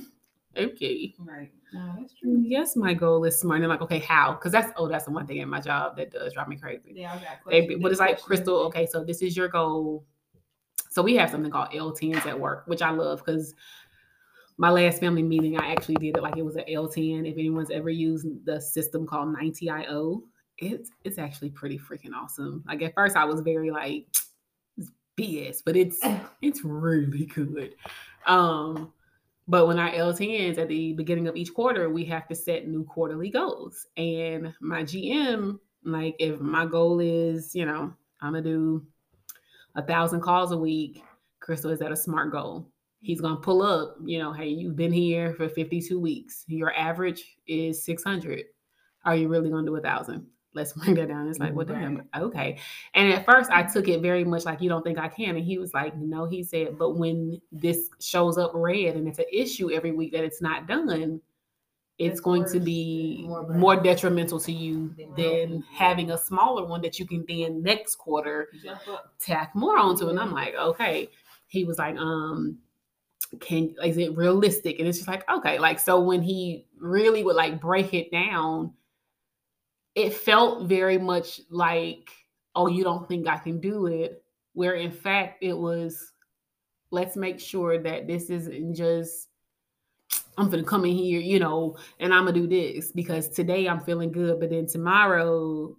okay. 0.58 1.14
Right. 1.20 1.52
No, 1.74 1.94
that's 2.00 2.14
true. 2.14 2.42
Yes, 2.46 2.76
my 2.76 2.94
goal 2.94 3.24
is 3.24 3.40
smart. 3.40 3.58
And 3.58 3.66
I'm 3.66 3.70
like, 3.70 3.82
okay, 3.82 4.00
how? 4.00 4.34
Because 4.34 4.52
that's 4.52 4.72
oh, 4.76 4.88
that's 4.88 5.06
the 5.06 5.12
one 5.12 5.26
thing 5.26 5.38
in 5.38 5.50
my 5.50 5.62
job 5.62 5.96
that 5.98 6.12
does 6.12 6.34
drive 6.34 6.48
me 6.48 6.58
crazy. 6.58 6.94
They 6.94 7.06
all 7.06 7.16
got 7.16 7.40
They, 7.50 7.62
questions. 7.62 7.84
but 7.84 7.92
it's 7.92 8.00
like 8.00 8.22
Crystal. 8.22 8.58
Okay, 8.68 8.86
so 8.86 9.04
this 9.04 9.22
is 9.22 9.36
your 9.38 9.48
goal. 9.48 10.06
So 10.90 11.02
we 11.02 11.16
have 11.16 11.30
something 11.30 11.52
called 11.52 11.70
L10s 11.72 12.26
at 12.26 12.38
work, 12.38 12.64
which 12.68 12.82
I 12.82 12.90
love 12.92 13.20
because 13.26 13.54
my 14.58 14.70
last 14.70 15.00
family 15.00 15.24
meeting, 15.24 15.58
I 15.58 15.72
actually 15.72 15.96
did 15.96 16.18
it 16.18 16.24
like 16.24 16.38
it 16.38 16.46
was 16.46 16.56
an 16.56 16.66
L10. 16.70 17.30
If 17.30 17.38
anyone's 17.38 17.72
ever 17.72 17.90
used 17.90 18.28
the 18.46 18.60
system 18.60 19.08
called 19.08 19.34
Ninety.io, 19.34 20.24
it's 20.58 20.92
it's 21.04 21.18
actually 21.18 21.50
pretty 21.50 21.78
freaking 21.78 22.14
awesome. 22.16 22.64
Like 22.68 22.82
at 22.82 22.94
first, 22.94 23.16
I 23.16 23.26
was 23.26 23.42
very 23.42 23.72
like 23.72 24.06
it's 24.78 24.92
BS, 25.18 25.62
but 25.66 25.76
it's 25.76 26.00
it's 26.42 26.64
really 26.64 27.26
good. 27.26 27.76
Um, 28.28 28.94
but 29.48 29.68
when 29.68 29.80
our 29.80 29.92
L10s 29.92 30.58
at 30.58 30.68
the 30.68 30.94
beginning 30.94 31.28
of 31.28 31.36
each 31.36 31.54
quarter, 31.54 31.90
we 31.90 32.06
have 32.06 32.28
to 32.28 32.36
set 32.36 32.68
new 32.68 32.84
quarterly 32.84 33.30
goals. 33.30 33.88
And 33.98 34.54
my 34.62 34.84
GM, 34.84 35.60
like 35.84 36.16
if 36.20 36.40
my 36.40 36.66
goal 36.66 37.00
is, 37.00 37.56
you 37.56 37.66
know, 37.66 37.94
I'm 38.22 38.34
gonna 38.34 38.44
do 38.44 38.86
a 39.76 39.82
thousand 39.82 40.22
calls 40.22 40.52
a 40.52 40.58
week, 40.58 41.04
Crystal 41.40 41.72
is 41.72 41.82
at 41.82 41.92
a 41.92 41.98
smart 41.98 42.32
goal. 42.32 42.71
He's 43.02 43.20
gonna 43.20 43.38
pull 43.38 43.62
up, 43.62 43.98
you 44.04 44.20
know, 44.20 44.32
hey, 44.32 44.48
you've 44.48 44.76
been 44.76 44.94
here 44.94 45.34
for 45.34 45.50
52 45.50 46.00
weeks. 46.00 46.46
Your 46.48 46.74
average 46.76 47.38
is 47.48 47.84
600. 47.84 48.46
Are 49.06 49.16
you 49.16 49.28
really 49.28 49.50
gonna 49.50 49.66
do 49.66 49.76
a 49.76 49.82
thousand? 49.82 50.28
Let's 50.54 50.74
bring 50.78 50.96
that 50.96 51.08
down. 51.08 51.28
It's 51.28 51.40
like, 51.40 51.54
well, 51.54 51.66
damn, 51.66 52.04
okay. 52.16 52.60
And 52.94 53.12
at 53.12 53.26
first, 53.26 53.50
I 53.52 53.64
took 53.64 53.88
it 53.88 54.02
very 54.02 54.24
much 54.24 54.46
like 54.46 54.62
you 54.62 54.70
don't 54.70 54.84
think 54.84 55.00
I 55.00 55.08
can. 55.08 55.36
And 55.36 55.46
he 55.46 55.58
was 55.58 55.74
like, 55.74 55.96
no, 55.98 56.26
he 56.26 56.44
said, 56.44 56.78
but 56.78 56.98
when 56.98 57.42
this 57.52 57.90
shows 58.00 58.38
up 58.38 58.52
red 58.54 58.96
and 58.96 59.08
it's 59.08 59.20
an 59.20 59.26
issue 59.32 59.72
every 59.72 59.92
week 59.92 60.12
that 60.12 60.24
it's 60.24 60.42
not 60.42 60.68
done, 60.68 61.22
it's 61.98 62.20
going 62.20 62.46
to 62.46 62.60
be 62.60 63.26
More 63.28 63.48
more, 63.48 63.76
detrimental 63.76 64.40
to 64.42 64.52
you 64.52 64.94
Than 64.98 65.14
than 65.16 65.64
having 65.72 66.12
a 66.12 66.18
smaller 66.18 66.66
one 66.66 66.82
that 66.82 67.00
you 67.00 67.06
can 67.06 67.24
then 67.28 67.62
next 67.62 67.96
quarter 67.96 68.50
tack 69.20 69.56
more 69.56 69.78
onto. 69.78 70.10
And 70.10 70.20
I'm 70.20 70.32
like, 70.34 70.56
okay. 70.56 71.10
He 71.48 71.64
was 71.64 71.78
like, 71.78 71.98
um, 71.98 72.58
can 73.40 73.76
is 73.84 73.98
it 73.98 74.16
realistic? 74.16 74.80
And 74.80 74.88
it's 74.88 74.98
just 74.98 75.08
like, 75.08 75.30
okay. 75.30 75.60
Like, 75.60 75.80
so 75.80 76.00
when 76.00 76.22
he 76.22 76.68
really 76.78 77.24
would 77.24 77.36
like 77.36 77.62
break 77.62 77.94
it 77.94 78.12
down, 78.12 78.74
it 79.96 80.14
felt 80.14 80.68
very 80.68 80.98
much 80.98 81.42
like, 81.50 82.10
oh, 82.56 82.68
you 82.68 82.84
don't 82.84 83.08
think 83.08 83.28
I 83.28 83.38
can 83.38 83.60
do 83.60 83.88
it. 83.88 84.24
Where 84.54 84.74
in 84.74 84.92
fact 84.92 85.44
it 85.44 85.58
was, 85.58 86.12
let's 86.92 87.16
make 87.16 87.40
sure 87.40 87.82
that 87.82 88.08
this 88.08 88.30
isn't 88.30 88.76
just 88.76 89.28
I'm 90.38 90.50
gonna 90.50 90.64
come 90.64 90.86
in 90.86 90.96
here, 90.96 91.20
you 91.20 91.40
know, 91.40 91.78
and 92.00 92.14
I'm 92.14 92.26
gonna 92.26 92.34
do 92.34 92.48
this 92.48 92.92
because 92.92 93.30
today 93.30 93.68
I'm 93.68 93.82
feeling 93.82 94.12
good, 94.12 94.40
but 94.40 94.50
then 94.50 94.66
tomorrow 94.66 95.76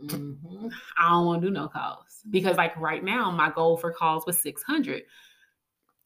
Mhm. 0.00 0.72
I 0.98 1.10
don't 1.10 1.26
want 1.26 1.42
to 1.42 1.48
do 1.48 1.52
no 1.52 1.68
calls 1.68 2.22
because, 2.30 2.56
like, 2.56 2.76
right 2.76 3.02
now, 3.02 3.30
my 3.30 3.50
goal 3.50 3.76
for 3.76 3.92
calls 3.92 4.26
was 4.26 4.40
600. 4.40 5.04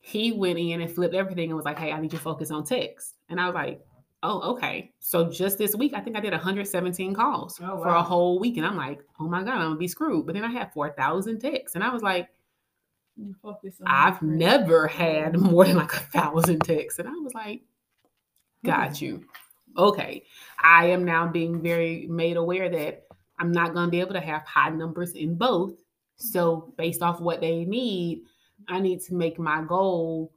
He 0.08 0.32
went 0.32 0.58
in 0.58 0.80
and 0.80 0.90
flipped 0.90 1.14
everything 1.14 1.50
and 1.50 1.56
was 1.56 1.66
like, 1.66 1.78
Hey, 1.78 1.92
I 1.92 2.00
need 2.00 2.12
you 2.12 2.18
to 2.18 2.24
focus 2.24 2.50
on 2.50 2.64
text. 2.64 3.14
And 3.28 3.38
I 3.38 3.46
was 3.46 3.54
like, 3.54 3.84
oh, 4.22 4.52
okay. 4.52 4.92
So 5.00 5.30
just 5.30 5.58
this 5.58 5.74
week, 5.74 5.92
I 5.94 6.00
think 6.00 6.16
I 6.16 6.20
did 6.20 6.32
117 6.32 7.14
calls 7.14 7.60
Oh, 7.62 7.82
for 7.82 7.88
a 7.88 8.02
whole 8.02 8.38
week. 8.38 8.56
And 8.56 8.66
I'm 8.66 8.76
like, 8.76 9.00
oh 9.20 9.28
my 9.28 9.42
God, 9.42 9.54
I'm 9.54 9.60
gonna 9.60 9.76
be 9.76 9.88
screwed. 9.88 10.26
But 10.26 10.34
then 10.34 10.44
I 10.44 10.50
had 10.50 10.72
4,000 10.72 11.38
texts. 11.38 11.74
And 11.74 11.84
I 11.84 11.90
was 11.90 12.02
like, 12.02 12.28
focus 13.42 13.74
I've 13.84 14.22
never 14.22 14.86
had 14.86 15.38
more 15.40 15.64
than 15.64 15.76
like 15.76 15.92
a 15.92 16.00
thousand 16.00 16.60
texts. 16.60 16.98
And 16.98 17.08
I 17.08 17.12
was 17.12 17.34
like, 17.34 17.62
got 18.64 19.00
you. 19.00 19.24
Okay. 19.76 20.24
I 20.62 20.86
am 20.86 21.04
now 21.04 21.26
being 21.26 21.60
very 21.60 22.06
made 22.08 22.36
aware 22.36 22.68
that 22.70 23.04
I'm 23.38 23.52
not 23.52 23.74
going 23.74 23.86
to 23.86 23.90
be 23.90 24.00
able 24.00 24.14
to 24.14 24.20
have 24.20 24.42
high 24.42 24.70
numbers 24.70 25.12
in 25.12 25.36
both. 25.36 25.74
So, 26.16 26.74
based 26.76 27.00
off 27.00 27.20
what 27.20 27.40
they 27.40 27.64
need, 27.64 28.22
I 28.68 28.80
need 28.80 29.00
to 29.04 29.14
make 29.14 29.38
my 29.38 29.62
goal 29.62 30.32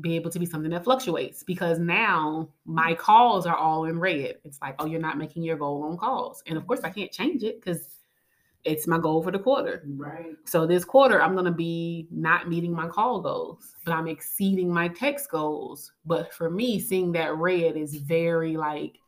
be 0.00 0.16
able 0.16 0.30
to 0.30 0.38
be 0.38 0.46
something 0.46 0.70
that 0.70 0.84
fluctuates 0.84 1.42
because 1.42 1.78
now 1.78 2.48
my 2.66 2.94
calls 2.94 3.46
are 3.46 3.56
all 3.56 3.86
in 3.86 3.98
red. 3.98 4.36
It's 4.44 4.60
like, 4.60 4.74
oh, 4.78 4.86
you're 4.86 5.00
not 5.00 5.16
making 5.16 5.42
your 5.44 5.56
goal 5.56 5.82
on 5.84 5.96
calls. 5.96 6.42
And 6.46 6.58
of 6.58 6.66
course, 6.66 6.80
I 6.84 6.90
can't 6.90 7.10
change 7.10 7.42
it 7.42 7.60
because 7.60 7.98
it's 8.64 8.86
my 8.86 8.98
goal 8.98 9.22
for 9.22 9.30
the 9.30 9.38
quarter. 9.38 9.82
Right. 9.86 10.36
So 10.44 10.66
this 10.66 10.84
quarter, 10.84 11.22
I'm 11.22 11.34
gonna 11.34 11.50
be 11.50 12.06
not 12.10 12.48
meeting 12.48 12.72
my 12.72 12.88
call 12.88 13.20
goals, 13.20 13.74
but 13.84 13.92
I'm 13.92 14.08
exceeding 14.08 14.70
my 14.72 14.88
text 14.88 15.30
goals. 15.30 15.92
But 16.04 16.34
for 16.34 16.50
me, 16.50 16.78
seeing 16.78 17.12
that 17.12 17.36
red 17.36 17.76
is 17.76 17.94
very 17.96 18.56
like 18.56 18.98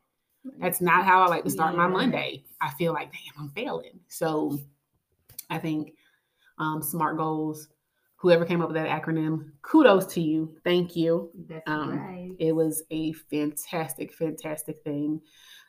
that's 0.59 0.81
not 0.81 1.05
how 1.05 1.22
I 1.22 1.28
like 1.28 1.45
to 1.45 1.51
start 1.51 1.76
my 1.76 1.87
Monday. 1.87 2.45
I 2.62 2.70
feel 2.70 2.95
like 2.95 3.12
damn, 3.12 3.43
I'm 3.45 3.51
failing. 3.51 4.01
So 4.09 4.59
I 5.51 5.59
think 5.59 5.93
um, 6.59 6.83
SMART 6.83 7.16
goals. 7.16 7.68
Whoever 8.21 8.45
came 8.45 8.61
up 8.61 8.68
with 8.68 8.77
that 8.77 8.89
acronym, 8.89 9.53
kudos 9.62 10.07
to 10.14 10.21
you. 10.21 10.57
Thank 10.62 10.95
you. 10.95 11.31
That's 11.49 11.62
Um, 11.66 11.99
right. 11.99 12.31
It 12.39 12.53
was 12.53 12.83
a 12.91 13.12
fantastic, 13.12 14.12
fantastic 14.12 14.83
thing. 14.85 15.23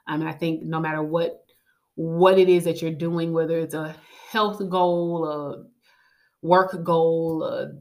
Um, 0.08 0.20
and 0.22 0.30
I 0.30 0.34
think 0.34 0.64
no 0.64 0.80
matter 0.80 1.02
what 1.02 1.45
what 1.95 2.38
it 2.39 2.49
is 2.49 2.64
that 2.64 2.82
you're 2.82 2.91
doing, 2.91 3.32
whether 3.34 3.58
it's 3.60 3.74
a 3.74 3.95
health 4.30 4.68
goal, 4.70 5.26
a 5.28 5.66
work 6.41 6.84
goal, 6.84 7.43
a 7.43 7.72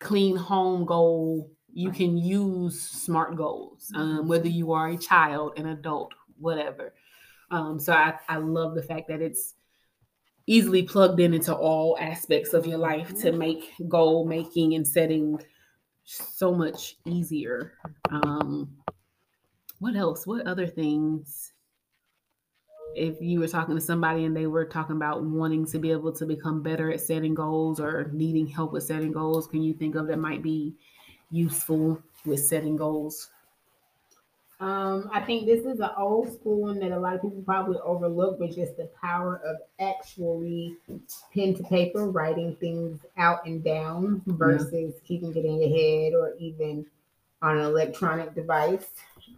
clean 0.00 0.36
home 0.36 0.84
goal, 0.84 1.50
you 1.72 1.90
can 1.90 2.16
use 2.18 2.80
smart 2.80 3.36
goals. 3.36 3.90
Um, 3.94 4.28
whether 4.28 4.48
you 4.48 4.72
are 4.72 4.88
a 4.88 4.98
child, 4.98 5.52
an 5.56 5.66
adult, 5.66 6.12
whatever. 6.38 6.94
Um, 7.50 7.78
so 7.80 7.92
I, 7.92 8.14
I 8.28 8.36
love 8.36 8.74
the 8.74 8.82
fact 8.82 9.08
that 9.08 9.20
it's 9.20 9.54
easily 10.50 10.82
plugged 10.82 11.20
in 11.20 11.32
into 11.32 11.54
all 11.54 11.96
aspects 12.00 12.54
of 12.54 12.66
your 12.66 12.76
life 12.76 13.14
to 13.14 13.30
make 13.30 13.72
goal 13.88 14.26
making 14.26 14.74
and 14.74 14.84
setting 14.84 15.40
so 16.02 16.52
much 16.52 16.96
easier. 17.06 17.74
Um, 18.10 18.68
what 19.78 19.94
else? 19.94 20.26
What 20.26 20.48
other 20.48 20.66
things? 20.66 21.52
If 22.96 23.20
you 23.20 23.38
were 23.38 23.46
talking 23.46 23.76
to 23.76 23.80
somebody 23.80 24.24
and 24.24 24.36
they 24.36 24.48
were 24.48 24.64
talking 24.64 24.96
about 24.96 25.22
wanting 25.22 25.66
to 25.66 25.78
be 25.78 25.92
able 25.92 26.10
to 26.14 26.26
become 26.26 26.64
better 26.64 26.90
at 26.90 27.00
setting 27.00 27.32
goals 27.32 27.78
or 27.78 28.10
needing 28.12 28.48
help 28.48 28.72
with 28.72 28.82
setting 28.82 29.12
goals, 29.12 29.46
can 29.46 29.62
you 29.62 29.72
think 29.72 29.94
of 29.94 30.08
that 30.08 30.18
might 30.18 30.42
be 30.42 30.74
useful 31.30 32.02
with 32.24 32.44
setting 32.44 32.74
goals? 32.74 33.30
Um, 34.60 35.08
I 35.10 35.20
think 35.22 35.46
this 35.46 35.64
is 35.64 35.80
an 35.80 35.88
old 35.96 36.30
school 36.34 36.60
one 36.60 36.78
that 36.80 36.92
a 36.92 36.98
lot 36.98 37.14
of 37.14 37.22
people 37.22 37.42
probably 37.46 37.78
overlook, 37.78 38.38
but 38.38 38.54
just 38.54 38.76
the 38.76 38.90
power 39.00 39.40
of 39.44 39.56
actually 39.80 40.76
pen 41.34 41.54
to 41.54 41.62
paper 41.62 42.10
writing 42.10 42.54
things 42.56 43.00
out 43.16 43.46
and 43.46 43.64
down 43.64 44.20
versus 44.26 44.92
keeping 45.06 45.34
it 45.34 45.46
in 45.46 45.62
your 45.62 45.70
head 45.70 46.12
or 46.14 46.34
even 46.38 46.84
on 47.40 47.56
an 47.56 47.64
electronic 47.64 48.34
device. 48.34 48.86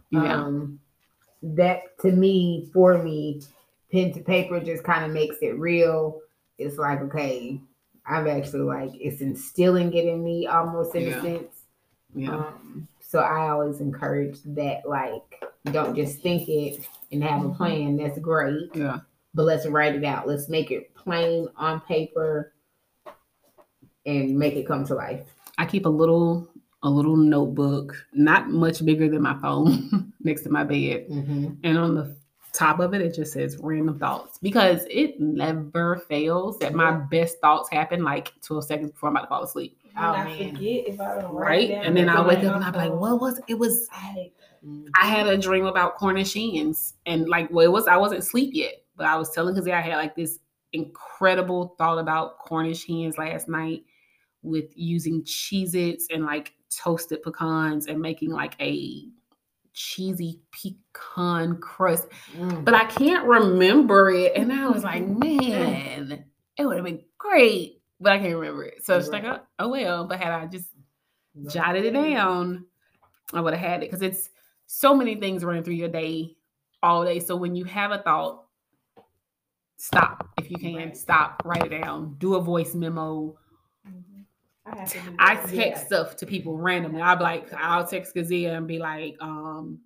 Yeah. 0.09 0.43
Um, 0.43 0.79
that 1.41 1.97
to 2.01 2.11
me, 2.11 2.69
for 2.73 2.97
me, 3.01 3.41
pen 3.93 4.11
to 4.13 4.19
paper 4.19 4.59
just 4.59 4.83
kind 4.83 5.05
of 5.05 5.11
makes 5.11 5.37
it 5.41 5.57
real. 5.57 6.19
It's 6.57 6.77
like, 6.77 6.99
okay, 7.01 7.61
I'm 8.05 8.27
actually 8.27 8.61
like, 8.61 8.91
it's 8.95 9.21
instilling 9.21 9.93
it 9.93 10.05
in 10.05 10.21
me 10.21 10.47
almost 10.47 10.95
in 10.95 11.03
Yeah. 11.03 11.17
a 11.17 11.21
sense. 11.21 11.61
yeah. 12.13 12.35
Um, 12.35 12.87
so 13.13 13.19
I 13.19 13.49
always 13.49 13.79
encourage 13.79 14.39
that, 14.43 14.89
like, 14.89 15.21
don't 15.65 15.95
just 15.95 16.19
think 16.21 16.49
it 16.49 16.83
and 17.11 17.23
have 17.23 17.41
a 17.41 17.45
Mm-hmm. 17.45 17.55
plan. 17.57 17.95
That's 17.97 18.17
great, 18.17 18.71
yeah. 18.73 19.01
but 19.35 19.43
let's 19.43 19.67
write 19.67 19.93
it 19.93 20.03
out. 20.03 20.27
Let's 20.27 20.49
make 20.49 20.71
it 20.71 20.95
plain 20.95 21.47
on 21.55 21.79
paper 21.81 22.53
and 24.07 24.35
make 24.35 24.55
it 24.55 24.65
come 24.67 24.83
to 24.87 24.95
life. 24.95 25.21
I 25.59 25.67
keep 25.67 25.85
a 25.85 25.89
little 25.89 26.47
a 26.81 26.89
little 26.89 27.15
notebook, 27.15 27.95
not 28.13 28.49
much 28.49 28.83
bigger 28.83 29.07
than 29.07 29.21
my 29.21 29.39
phone, 29.41 30.11
next 30.23 30.41
to 30.41 30.49
my 30.49 30.63
bed. 30.63 31.07
Mm-hmm. 31.07 31.53
And 31.63 31.77
on 31.77 31.93
the 31.93 32.15
top 32.51 32.79
of 32.79 32.95
it, 32.95 33.01
it 33.01 33.13
just 33.13 33.31
says 33.31 33.57
random 33.61 33.99
thoughts 33.99 34.39
because 34.41 34.85
it 34.89 35.19
never 35.19 35.97
fails 36.09 36.57
that 36.59 36.73
my 36.73 36.91
best 36.91 37.39
thoughts 37.41 37.69
happen 37.69 38.03
like 38.03 38.33
12 38.41 38.65
seconds 38.65 38.91
before 38.91 39.09
I'm 39.09 39.15
about 39.15 39.21
to 39.25 39.29
fall 39.29 39.43
asleep. 39.43 39.77
And 39.95 40.05
Oh, 40.05 40.09
I 40.09 40.23
man. 40.25 40.55
forget 40.55 40.87
if 40.87 40.99
I 40.99 41.21
don't 41.21 41.33
Right. 41.33 41.71
And 41.71 41.95
then 41.95 42.09
I'll 42.09 42.25
wake 42.27 42.39
up 42.43 42.55
and 42.55 42.63
I'll 42.63 42.71
be 42.71 42.77
like, 42.77 42.91
what 42.91 43.19
was 43.21 43.39
it? 43.47 43.55
was 43.55 43.87
I 43.91 44.31
I 44.95 45.07
had 45.07 45.27
a 45.27 45.37
dream 45.37 45.65
about 45.65 45.97
Cornish 45.97 46.33
hens. 46.33 46.93
And 47.05 47.27
like 47.27 47.49
well, 47.51 47.65
it 47.65 47.71
was 47.71 47.87
I 47.87 47.97
wasn't 47.97 48.21
asleep 48.21 48.51
yet, 48.53 48.83
but 48.95 49.05
I 49.05 49.15
was 49.17 49.31
telling 49.31 49.53
because 49.53 49.67
I 49.67 49.81
had 49.81 49.97
like 49.97 50.15
this 50.15 50.39
incredible 50.71 51.75
thought 51.77 51.99
about 51.99 52.39
Cornish 52.39 52.87
hens 52.87 53.17
last 53.17 53.47
night 53.47 53.83
with 54.41 54.65
using 54.75 55.23
Cheez-Its 55.23 56.07
and 56.11 56.25
like 56.25 56.53
toasted 56.69 57.21
pecans 57.23 57.87
and 57.87 58.01
making 58.01 58.31
like 58.31 58.55
a 58.59 59.05
cheesy 59.73 60.39
pecan 60.51 61.57
crust. 61.57 62.07
Mm. 62.35 62.65
But 62.65 62.73
I 62.73 62.85
can't 62.85 63.25
remember 63.25 64.09
it. 64.11 64.33
And 64.35 64.51
I 64.51 64.67
was 64.69 64.83
like, 64.83 65.05
man, 65.05 66.25
it 66.57 66.65
would 66.65 66.77
have 66.77 66.85
been 66.85 67.03
great. 67.17 67.81
But 68.03 68.11
I 68.13 68.19
can't 68.19 68.35
remember 68.35 68.63
it. 68.65 68.85
So 68.85 68.97
it's 68.97 69.07
like, 69.07 69.23
Right. 69.23 69.39
oh, 69.59 69.65
oh 69.65 69.69
well. 69.69 70.05
But 70.05 70.19
had 70.19 70.33
I 70.33 70.45
just 70.45 70.69
jotted 71.47 71.85
it 71.85 71.91
down, 71.91 72.65
I 73.33 73.39
would 73.41 73.53
have 73.53 73.61
had 73.61 73.81
it 73.81 73.89
because 73.89 74.01
it's 74.01 74.29
so 74.65 74.93
many 74.93 75.15
things 75.15 75.43
running 75.45 75.63
through 75.63 75.75
your 75.75 75.89
day 75.89 76.35
all 76.83 77.05
day. 77.05 77.19
So 77.19 77.35
when 77.35 77.55
you 77.55 77.63
have 77.63 77.91
a 77.91 77.99
thought, 77.99 78.43
stop 79.77 80.27
if 80.37 80.51
you 80.51 80.57
can. 80.57 80.75
Right. 80.75 80.97
Stop, 80.97 81.41
write 81.45 81.71
it 81.71 81.81
down, 81.81 82.15
do 82.19 82.35
a 82.35 82.41
voice 82.41 82.75
memo. 82.75 83.37
Mhm. 83.87 84.25
I 84.65 84.77
have 84.79 84.91
to 84.91 84.99
do 84.99 85.15
I 85.19 85.35
text 85.35 85.85
stuff 85.87 86.15
to 86.17 86.25
people 86.25 86.57
randomly. 86.57 87.01
I'll 87.01 87.17
be 87.17 87.23
like, 87.23 87.53
I'll 87.53 87.85
text 87.87 88.15
Gazia 88.15 88.55
and 88.57 88.67
be 88.67 88.79
like, 88.79 89.15
um, 89.21 89.79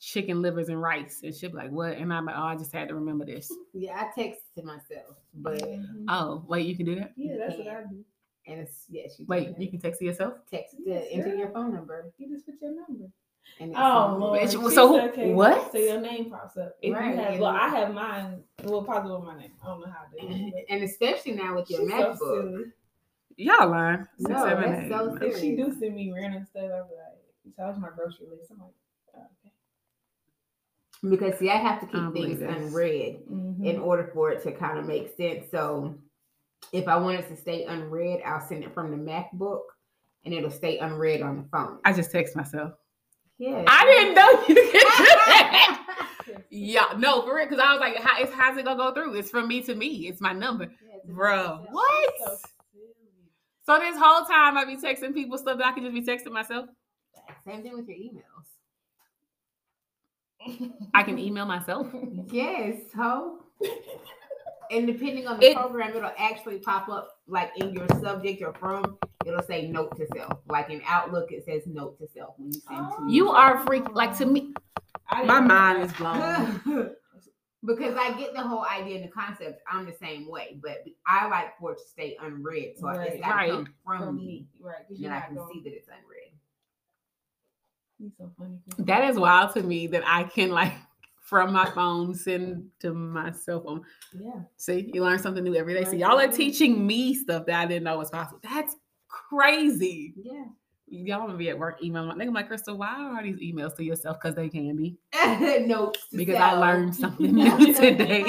chicken 0.00 0.42
livers 0.42 0.68
and 0.68 0.80
rice. 0.80 1.20
And 1.22 1.34
she'll 1.34 1.50
be 1.50 1.56
like, 1.56 1.70
what? 1.70 1.96
And 1.96 2.12
I'm 2.12 2.26
like, 2.26 2.36
oh, 2.36 2.42
I 2.42 2.56
just 2.56 2.72
had 2.72 2.88
to 2.88 2.94
remember 2.94 3.24
this. 3.24 3.50
Yeah, 3.72 3.96
I 3.96 4.20
text 4.20 4.40
to 4.56 4.62
myself, 4.62 5.16
but 5.34 5.60
Mhm. 5.60 6.04
Oh, 6.08 6.44
wait, 6.46 6.66
you 6.66 6.76
can 6.76 6.86
do 6.86 6.94
that? 6.96 7.12
Yeah, 7.16 7.36
that's 7.38 7.58
what 7.58 7.66
I 7.66 7.82
do. 7.90 8.04
and 8.46 8.60
it's 8.60 8.84
yes, 8.88 9.18
you 9.18 9.26
Wait, 9.28 9.52
can 9.54 9.60
you 9.62 9.68
can 9.70 9.80
text 9.80 9.98
to 10.00 10.04
yourself? 10.06 10.34
text 10.50 10.76
Yes, 10.84 11.08
to 11.08 11.12
enter 11.12 11.34
your 11.34 11.48
phone 11.50 11.74
number. 11.74 12.12
You 12.18 12.28
just 12.28 12.46
put 12.46 12.54
your 12.62 12.70
number. 12.74 13.06
And 13.60 13.70
it's 13.72 13.78
Oh 13.78 13.82
on- 13.82 14.20
Lord. 14.20 14.40
Bitch, 14.40 14.50
She 14.52 14.74
so 14.74 14.88
who- 14.88 15.00
okay, 15.10 15.32
what? 15.34 15.72
So 15.72 15.78
your 15.78 16.00
name 16.00 16.30
pops 16.30 16.56
up. 16.56 16.76
If 16.82 16.94
Right, 16.94 17.14
you 17.16 17.20
have, 17.20 17.40
well, 17.40 17.50
I 17.50 17.68
have 17.68 17.92
mine. 17.92 18.42
Well, 18.64 18.82
probably 18.84 19.12
with 19.12 19.24
my 19.24 19.38
name. 19.38 19.52
I 19.62 19.66
don't 19.66 19.80
know 19.80 19.86
how 19.92 20.04
to 20.04 20.20
do 20.20 20.26
it. 20.56 20.66
and 20.70 20.82
especially 20.84 21.32
now 21.32 21.56
with 21.56 21.68
your 21.70 21.80
She's 21.80 21.90
MacBook. 21.90 22.18
silly. 22.18 22.64
Y'all 23.36 23.68
learn. 23.68 24.08
Six, 24.18 24.30
No, 24.30 24.44
seven, 24.44 24.70
that's 24.70 24.82
eight, 24.84 24.88
so 24.90 25.06
nine. 25.06 25.22
If 25.22 25.34
she 25.34 25.40
serious. 25.56 25.72
do 25.74 25.78
send 25.80 25.94
me 25.96 26.12
random 26.14 26.44
stuff, 26.48 26.62
I'll 26.72 26.88
be 26.88 26.94
like, 26.94 27.54
"Tell 27.56 27.68
us 27.70 27.78
my 27.78 27.88
grocery 27.94 28.26
list." 28.30 28.50
I'm 28.52 28.58
like, 28.60 28.68
okay. 28.68 28.76
Because 31.08 31.38
see, 31.38 31.50
I 31.50 31.56
have 31.56 31.80
to 31.80 31.86
keep 31.86 32.12
things 32.12 32.38
this. 32.40 32.48
unread. 32.56 33.26
Mhm. 33.30 33.64
in 33.64 33.78
order 33.78 34.10
for 34.12 34.30
it 34.30 34.42
to 34.42 34.52
kind 34.52 34.78
of 34.78 34.86
make 34.86 35.14
sense. 35.16 35.50
So 35.50 35.94
if 36.72 36.88
I 36.88 36.96
want 36.96 37.18
it 37.20 37.28
to 37.28 37.36
stay 37.36 37.64
unread, 37.64 38.20
I'll 38.24 38.40
send 38.40 38.64
it 38.64 38.72
from 38.74 38.90
the 38.90 38.96
MacBook 38.96 39.62
and 40.24 40.32
it'll 40.34 40.50
stay 40.50 40.78
unread 40.78 41.22
on 41.22 41.36
the 41.36 41.42
phone. 41.50 41.78
I 41.84 41.92
just 41.92 42.10
text 42.10 42.34
myself. 42.36 42.72
yeah. 43.38 43.64
I 43.66 43.84
didn't 43.84 44.14
know 44.14 44.30
you 44.48 44.54
could 44.54 44.72
do 44.72 44.78
that. 44.80 45.80
Yeah, 46.50 46.94
no, 46.96 47.22
for 47.22 47.34
real. 47.36 47.44
Because 47.46 47.58
I 47.62 47.72
was 47.72 47.80
like, 47.80 47.96
how, 47.96 48.22
it's, 48.22 48.32
how's 48.32 48.56
it 48.56 48.64
gonna 48.64 48.76
go 48.82 48.94
through? 48.94 49.14
It's 49.16 49.28
from 49.30 49.46
me 49.48 49.60
to 49.62 49.74
me. 49.74 50.06
It's 50.08 50.20
my 50.20 50.32
number, 50.32 50.64
Yeah, 50.64 50.96
bro. 51.04 51.66
What? 51.70 52.14
So. 52.24 52.36
So 53.66 53.78
this 53.78 53.96
whole 53.98 54.24
time 54.24 54.56
I 54.56 54.64
be 54.64 54.76
texting 54.76 55.12
people 55.14 55.36
stuff 55.38 55.58
that 55.58 55.66
I 55.66 55.72
can 55.72 55.82
just 55.84 55.94
be 55.94 56.02
texting 56.02 56.32
myself. 56.32 56.68
Same 57.46 57.62
thing 57.62 57.74
with 57.76 57.88
your 57.88 57.98
emails. 57.98 58.46
I 60.94 61.02
can 61.02 61.18
email 61.18 61.46
myself. 61.46 61.86
Yes, 62.28 62.76
ho. 62.96 63.38
And 64.70 64.86
depending 64.86 65.26
on 65.26 65.38
the 65.38 65.50
It- 65.50 65.56
program, 65.56 65.94
it'll 65.96 66.10
actually 66.18 66.58
pop 66.58 66.88
up 66.88 67.08
like 67.26 67.52
in 67.56 67.72
your 67.74 67.86
subject 68.00 68.42
or 68.42 68.52
from. 68.54 68.98
It'll 69.26 69.42
say 69.42 69.68
note 69.68 69.96
to 69.96 70.06
self. 70.16 70.40
Like 70.48 70.70
in 70.70 70.82
Outlook, 70.86 71.32
it 71.32 71.44
says 71.44 71.62
note 71.66 71.98
to 71.98 72.06
self 72.08 72.34
when 72.38 72.52
you 72.52 72.60
send 72.60 72.90
to 72.90 73.04
You 73.08 73.30
are 73.30 73.58
freak. 73.66 73.94
Like 73.94 74.16
to 74.18 74.26
me, 74.26 74.54
I 75.08 75.24
my 75.24 75.40
mind 75.40 75.82
is 75.82 75.92
blown. 75.94 76.60
because 77.64 77.94
I 77.98 78.12
get 78.18 78.34
the 78.34 78.42
whole 78.42 78.64
idea 78.64 78.96
and 78.96 79.04
the 79.04 79.08
concept. 79.12 79.62
I'm 79.70 79.86
the 79.86 79.94
same 79.94 80.28
way, 80.30 80.58
but 80.62 80.84
I 81.06 81.28
like 81.28 81.58
for 81.58 81.72
it 81.72 81.78
to 81.78 81.84
stay 81.88 82.16
unread, 82.20 82.74
so 82.78 82.88
Right. 82.88 83.12
it's 83.12 83.20
got 83.22 83.28
to 83.30 83.34
Right. 83.34 83.50
come 83.50 83.74
from, 83.86 83.98
from 83.98 84.16
me, 84.16 84.26
me, 84.26 84.46
right? 84.60 84.84
And 84.90 85.02
then 85.04 85.12
I 85.12 85.20
can 85.20 85.36
going. 85.36 85.48
see 85.54 85.60
that 85.62 85.72
it's 85.74 85.88
unread. 85.88 86.23
He's 87.98 88.12
so 88.18 88.30
funny. 88.38 88.58
That 88.78 89.04
is 89.04 89.18
wild 89.18 89.54
to 89.54 89.62
me 89.62 89.86
that 89.88 90.02
I 90.06 90.24
can 90.24 90.50
like 90.50 90.72
from 91.20 91.52
my 91.52 91.70
phone 91.70 92.14
send 92.14 92.68
to 92.80 92.92
my 92.92 93.30
cell 93.32 93.62
phone. 93.62 93.82
Yeah. 94.12 94.40
See, 94.56 94.90
you 94.92 95.02
learn 95.02 95.18
something 95.18 95.42
new 95.42 95.54
every 95.54 95.74
day. 95.74 95.84
So 95.84 95.92
y'all 95.92 96.18
are 96.18 96.28
teaching 96.28 96.86
me 96.86 97.14
stuff 97.14 97.46
that 97.46 97.60
I 97.60 97.66
didn't 97.66 97.84
know 97.84 97.96
was 97.96 98.10
possible. 98.10 98.40
That's 98.42 98.76
crazy. 99.08 100.12
Yeah. 100.16 100.44
Y'all 100.86 101.20
want 101.20 101.32
to 101.32 101.36
be 101.36 101.48
at 101.48 101.58
work 101.58 101.82
emailing. 101.82 102.20
I'm 102.20 102.34
like, 102.34 102.48
Crystal, 102.48 102.76
why 102.76 102.94
are 102.94 103.22
these 103.22 103.40
emails 103.40 103.74
to 103.76 103.84
yourself? 103.84 104.18
Because 104.20 104.36
they 104.36 104.48
can 104.48 104.76
be. 104.76 104.96
Notes 105.66 106.06
Because 106.12 106.36
I 106.36 106.52
learned 106.52 106.94
something 106.94 107.34
new 107.34 107.74
today. 107.74 108.24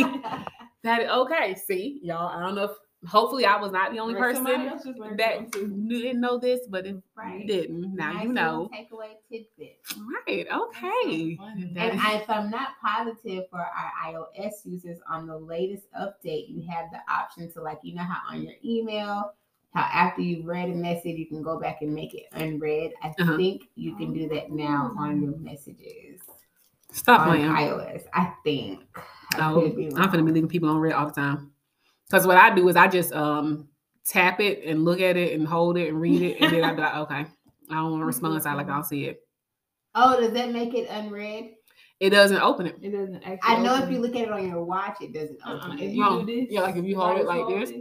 That 0.84 1.10
okay. 1.10 1.56
See, 1.56 2.00
y'all. 2.02 2.30
I 2.30 2.46
don't 2.46 2.56
know 2.56 2.66
if. 2.66 2.72
Hopefully, 3.08 3.46
I 3.46 3.58
was 3.60 3.72
not 3.72 3.92
the 3.92 4.00
only 4.00 4.16
person 4.16 4.48
else 4.48 4.84
just 4.84 4.98
learned 4.98 5.20
that 5.20 5.36
something 5.36 5.52
too. 5.62 5.68
knew- 5.68 6.02
didn't 6.02 6.22
know 6.22 6.38
this. 6.38 6.62
But 6.68 6.86
if 6.86 6.96
Right. 7.16 7.42
you 7.42 7.48
didn't, 7.48 7.96
now 7.96 8.14
Nice 8.14 8.24
you 8.24 8.34
know. 8.34 8.70
Takeaway 8.74 9.16
tidbit. 9.30 9.80
Right. 10.28 10.48
Okay. 10.52 11.36
That 11.74 11.92
And 11.92 12.00
I, 12.02 12.16
if 12.18 12.30
I'm 12.30 12.50
not 12.50 12.70
positive 12.82 13.50
for 13.50 13.60
our 13.60 13.92
iOS 14.06 14.66
users, 14.66 15.00
on 15.10 15.28
the 15.28 15.38
latest 15.38 15.86
update, 15.94 16.50
you 16.50 16.64
have 16.70 16.86
the 16.92 17.00
option 17.12 17.52
to 17.54 17.62
like, 17.62 17.80
you 17.84 17.96
know 17.96 18.04
how 18.04 18.22
on 18.34 18.42
your 18.44 18.54
email, 18.64 19.34
how 19.74 19.82
after 19.94 20.22
you've 20.22 20.46
read 20.46 20.70
a 20.70 20.74
message, 20.76 21.18
you 21.18 21.26
can 21.28 21.42
go 21.44 21.60
back 21.60 21.82
and 21.82 21.94
make 21.94 22.14
it 22.14 22.28
unread. 22.34 22.94
I 23.04 23.10
Uh-huh. 23.20 23.38
think 23.38 23.70
you 23.76 23.96
can 23.96 24.14
do 24.14 24.28
that 24.30 24.52
now 24.52 24.94
on 24.98 25.22
your 25.22 25.38
messages 25.38 26.22
Stop 26.92 27.22
on 27.22 27.28
playing. 27.28 27.52
iOS. 27.52 28.04
I 28.14 28.34
think. 28.44 28.82
I 29.36 29.52
oh, 29.52 29.66
I'm 29.98 30.10
gonna 30.12 30.24
be 30.24 30.32
leaving 30.32 30.48
people 30.50 30.70
on 30.70 30.78
read 30.78 30.94
all 30.94 31.08
the 31.08 31.12
time. 31.14 31.52
Because 32.10 32.28
what 32.28 32.38
I 32.38 32.54
do 32.54 32.68
is 32.70 32.76
I 32.76 32.88
just 32.88 33.14
um 33.14 33.68
tap 34.06 34.40
it 34.40 34.64
and 34.66 34.86
look 34.86 35.02
at 35.02 35.18
it 35.18 35.34
and 35.34 35.48
hold 35.48 35.78
it 35.78 35.90
and 35.90 36.00
read 36.00 36.22
it, 36.22 36.38
and 36.40 36.54
then 36.54 36.64
I 36.64 36.70
am 36.70 36.78
like, 36.78 36.96
okay, 36.96 37.26
I 37.72 37.74
don't 37.76 37.92
want 37.92 38.02
to 38.02 38.06
respond. 38.14 38.42
So 38.44 38.50
I 38.50 38.54
like 38.54 38.68
I 38.70 38.74
don't 38.74 38.86
see 38.86 39.06
it. 39.06 39.20
Oh, 39.96 40.20
does 40.20 40.34
that 40.34 40.52
make 40.52 40.74
it 40.74 40.88
unread? 40.90 41.52
It 42.02 42.10
doesn't 42.10 42.42
open 42.42 42.68
it. 42.68 42.76
It 42.82 42.92
doesn't 42.92 43.24
actually. 43.24 43.40
I 43.44 43.62
know 43.62 43.82
if 43.82 43.90
you 43.90 44.00
look 44.00 44.16
at 44.16 44.24
it 44.24 44.32
on 44.32 44.48
your 44.48 44.64
watch, 44.64 44.98
it 45.02 45.14
doesn't 45.14 45.40
Uh-uh, 45.46 45.58
open 45.68 45.80
If 45.80 45.96
you 45.96 46.02
Wrong. 46.04 46.26
do 46.26 46.42
this, 46.42 46.52
Yeah, 46.52 46.62
like 46.62 46.76
if 46.76 46.84
you 46.86 47.00
hold 47.00 47.18
it 47.18 47.26
like 47.26 47.46
hold 47.46 47.62
this. 47.62 47.72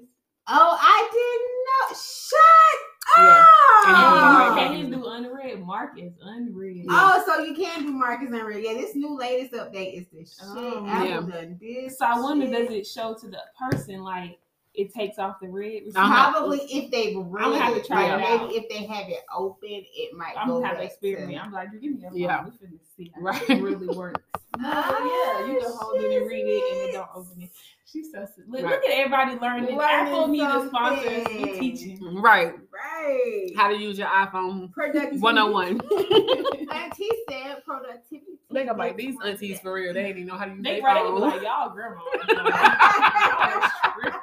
Oh, 0.47 0.77
I 0.81 1.09
didn't 1.11 1.55
know. 1.66 1.97
Shut 1.97 2.81
Yeah. 3.16 3.22
up. 3.22 3.46
And 3.86 3.96
ah! 3.96 4.00
you 4.00 4.14
put 4.14 4.18
it 4.18 4.38
right 4.38 4.50
Oh, 4.50 4.57
back 4.57 4.70
you 4.72 4.76
in. 4.76 4.90
can 4.90 5.00
do 5.00 5.07
unread. 5.07 5.61
Mark 5.66 5.90
is 5.98 6.12
unread. 6.22 6.86
Oh, 6.88 7.22
so 7.26 7.44
you 7.44 7.55
can 7.55 7.82
do 7.84 7.92
Marcus 7.92 8.28
and 8.32 8.46
Red. 8.46 8.62
Yeah, 8.62 8.74
this 8.74 8.94
new 8.94 9.16
latest 9.16 9.52
update 9.55 10.00
is 10.00 10.07
the 10.12 10.20
shit. 10.20 10.34
Oh, 10.42 10.86
Apple 10.88 11.09
yeah. 11.09 11.20
done 11.40 11.59
this. 11.61 11.98
So 11.98 12.07
I 12.07 12.18
wonder, 12.20 12.46
shit. 12.46 12.68
does 12.68 12.76
it 12.76 12.86
show 12.86 13.14
to 13.20 13.28
the 13.28 13.40
person 13.59 14.02
like 14.02 14.38
it 14.75 14.93
takes 14.93 15.18
off 15.18 15.37
the 15.41 15.49
red? 15.49 15.83
Uh-huh. 15.95 16.31
Probably 16.33 16.59
if 16.62 16.91
they 16.91 17.14
read 17.16 17.43
gonna 17.43 17.59
have 17.59 17.75
to 17.75 17.81
it, 17.81 17.87
try 17.87 18.09
like, 18.14 18.20
it 18.22 18.27
out. 18.27 18.41
maybe 18.43 18.55
if 18.57 18.68
they 18.68 18.85
have 18.87 19.09
it 19.09 19.20
open, 19.35 19.68
it 19.70 20.14
might 20.16 20.35
I'm 20.37 20.49
go 20.49 20.55
gonna 20.55 20.66
have 20.66 20.77
to 20.77 20.83
back 20.83 20.91
experiment. 20.93 21.39
I'm 21.45 21.53
like, 21.53 21.68
you 21.72 21.81
give 21.81 21.93
me 21.93 22.01
your 22.03 22.11
phone. 22.11 22.18
Yeah. 22.20 22.45
We 22.45 22.51
finna 22.51 22.79
see 22.97 23.12
how 23.14 23.20
Right. 23.22 23.51
it 23.51 23.62
really 23.62 23.89
works. 23.97 24.20
No, 24.57 24.68
yeah, 24.70 25.47
you 25.53 25.59
can 25.59 25.68
hold 25.72 26.01
it 26.01 26.16
and 26.16 26.29
read 26.31 26.45
it, 26.47 26.62
and 26.72 26.89
it 26.89 26.93
don't 26.93 27.09
open 27.12 27.43
it. 27.43 27.51
She's 27.87 28.12
so 28.12 28.25
silly. 28.37 28.47
Look, 28.49 28.62
Right. 28.62 28.70
look 28.75 28.85
at 28.85 28.91
everybody 28.99 29.33
learning. 29.41 29.77
Learning 29.77 29.81
Apple 29.81 30.29
need 30.29 30.39
to 30.47 30.68
sponsor 30.68 31.09
us. 31.09 31.27
We 31.29 31.59
teaching. 31.59 32.20
Right. 32.22 32.55
Right. 32.72 33.49
How 33.57 33.66
to 33.68 33.75
use 33.77 33.99
your 33.99 34.07
iPhone 34.07 34.70
Productivity. 34.72 35.18
101. 35.18 35.81
Auntie 36.72 37.09
said 37.29 37.64
productivity. 37.64 38.39
Think 38.53 38.70
about 38.70 38.97
these 38.97 39.16
aunties 39.25 39.59
for 39.59 39.72
real. 39.72 39.93
They 39.93 40.03
didn't 40.05 40.18
even 40.18 40.27
know 40.29 40.37
how 40.37 40.45
to 40.45 40.53
use 40.53 40.62
They 40.62 40.75
their 40.75 40.83
right 40.83 40.95
they 40.95 41.01
be 41.01 41.07
phone. 41.09 41.20
like, 41.20 41.43
y'all 41.43 41.70
grandma. 41.70 42.01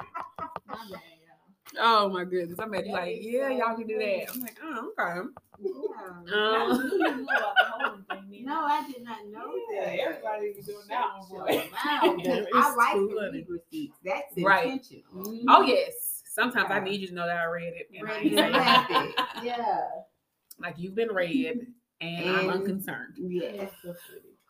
Oh 1.80 2.06
my 2.10 2.24
goodness. 2.24 2.58
I 2.58 2.66
bet 2.68 2.84
you 2.84 2.92
That 2.92 3.00
like, 3.00 3.16
yeah, 3.22 3.48
y'all 3.48 3.74
can 3.76 3.86
do 3.86 3.96
that. 3.98 4.26
I'm 4.30 4.40
like, 4.40 4.58
oh, 4.62 4.92
okay. 4.98 5.20
Yeah. 5.58 5.70
I 6.34 6.66
Um, 6.66 6.76
knew 6.76 6.92
you 6.98 7.16
knew 7.16 7.22
about 7.24 7.54
the 7.56 7.64
holding 7.70 8.04
thing. 8.10 8.28
Nina. 8.30 8.46
No, 8.50 8.60
I 8.66 8.86
did 8.92 9.02
not 9.02 9.18
know 9.28 9.54
Yeah, 9.72 9.84
that. 9.86 9.98
everybody 10.00 10.52
be 10.54 10.60
doing 10.62 10.76
that 10.90 11.06
one, 11.30 11.46
boy. 11.46 11.52
your 11.52 11.62
mouth, 11.62 12.16
'cause 12.18 12.24
That 12.26 12.46
I 12.54 12.74
like 12.74 12.92
too 12.94 13.08
the 13.08 13.14
funny. 13.16 13.38
read 13.38 13.46
receipts. 13.48 13.96
That's 14.04 14.36
Right. 14.36 14.66
intentional. 14.66 15.44
oh 15.48 15.62
yes. 15.62 16.22
Sometimes 16.26 16.70
I 16.70 16.80
need 16.80 17.00
you 17.00 17.06
to 17.08 17.14
know 17.14 17.26
that 17.26 17.38
I 17.38 17.44
read 17.46 17.72
it. 17.74 17.88
And 17.98 18.06
Read 18.06 18.16
ain't 18.22 18.32
it 18.34 18.36
saying 18.36 18.54
and 18.54 18.64
nothing. 18.64 18.96
left 19.16 19.36
it. 19.38 19.44
Yeah. 19.44 19.84
like 20.58 20.74
you've 20.78 20.94
been 20.94 21.08
read 21.10 21.66
and, 22.02 22.28
I'm 22.36 22.38
And- 22.40 22.50
unconcerned. 22.50 23.14
Yes. 23.16 23.70
That's. 23.82 23.98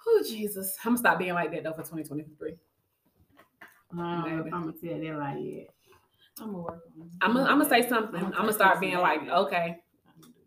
Oh 0.08 0.24
Jesus. 0.28 0.76
I'm 0.84 0.90
gonna 0.92 0.98
stop 0.98 1.18
being 1.20 1.34
like 1.34 1.52
that 1.52 1.62
though 1.62 1.70
for 1.72 1.82
2023. 1.82 2.56
Um, 3.92 4.00
I'm 4.00 4.50
gonna 4.50 4.72
tell 4.72 4.98
that 4.98 5.18
like 5.18 5.36
yeah. 5.40 5.62
I'm 6.40 6.46
gonna 6.46 6.58
work 6.58 6.82
on 7.00 7.06
it. 7.06 7.12
I'm 7.20 7.34
gonna, 7.58 7.68
say 7.68 7.88
something. 7.88 8.22
I'm 8.24 8.32
I'ma 8.34 8.52
start 8.52 8.80
being 8.80 8.98
like, 8.98 9.28
okay. 9.28 9.78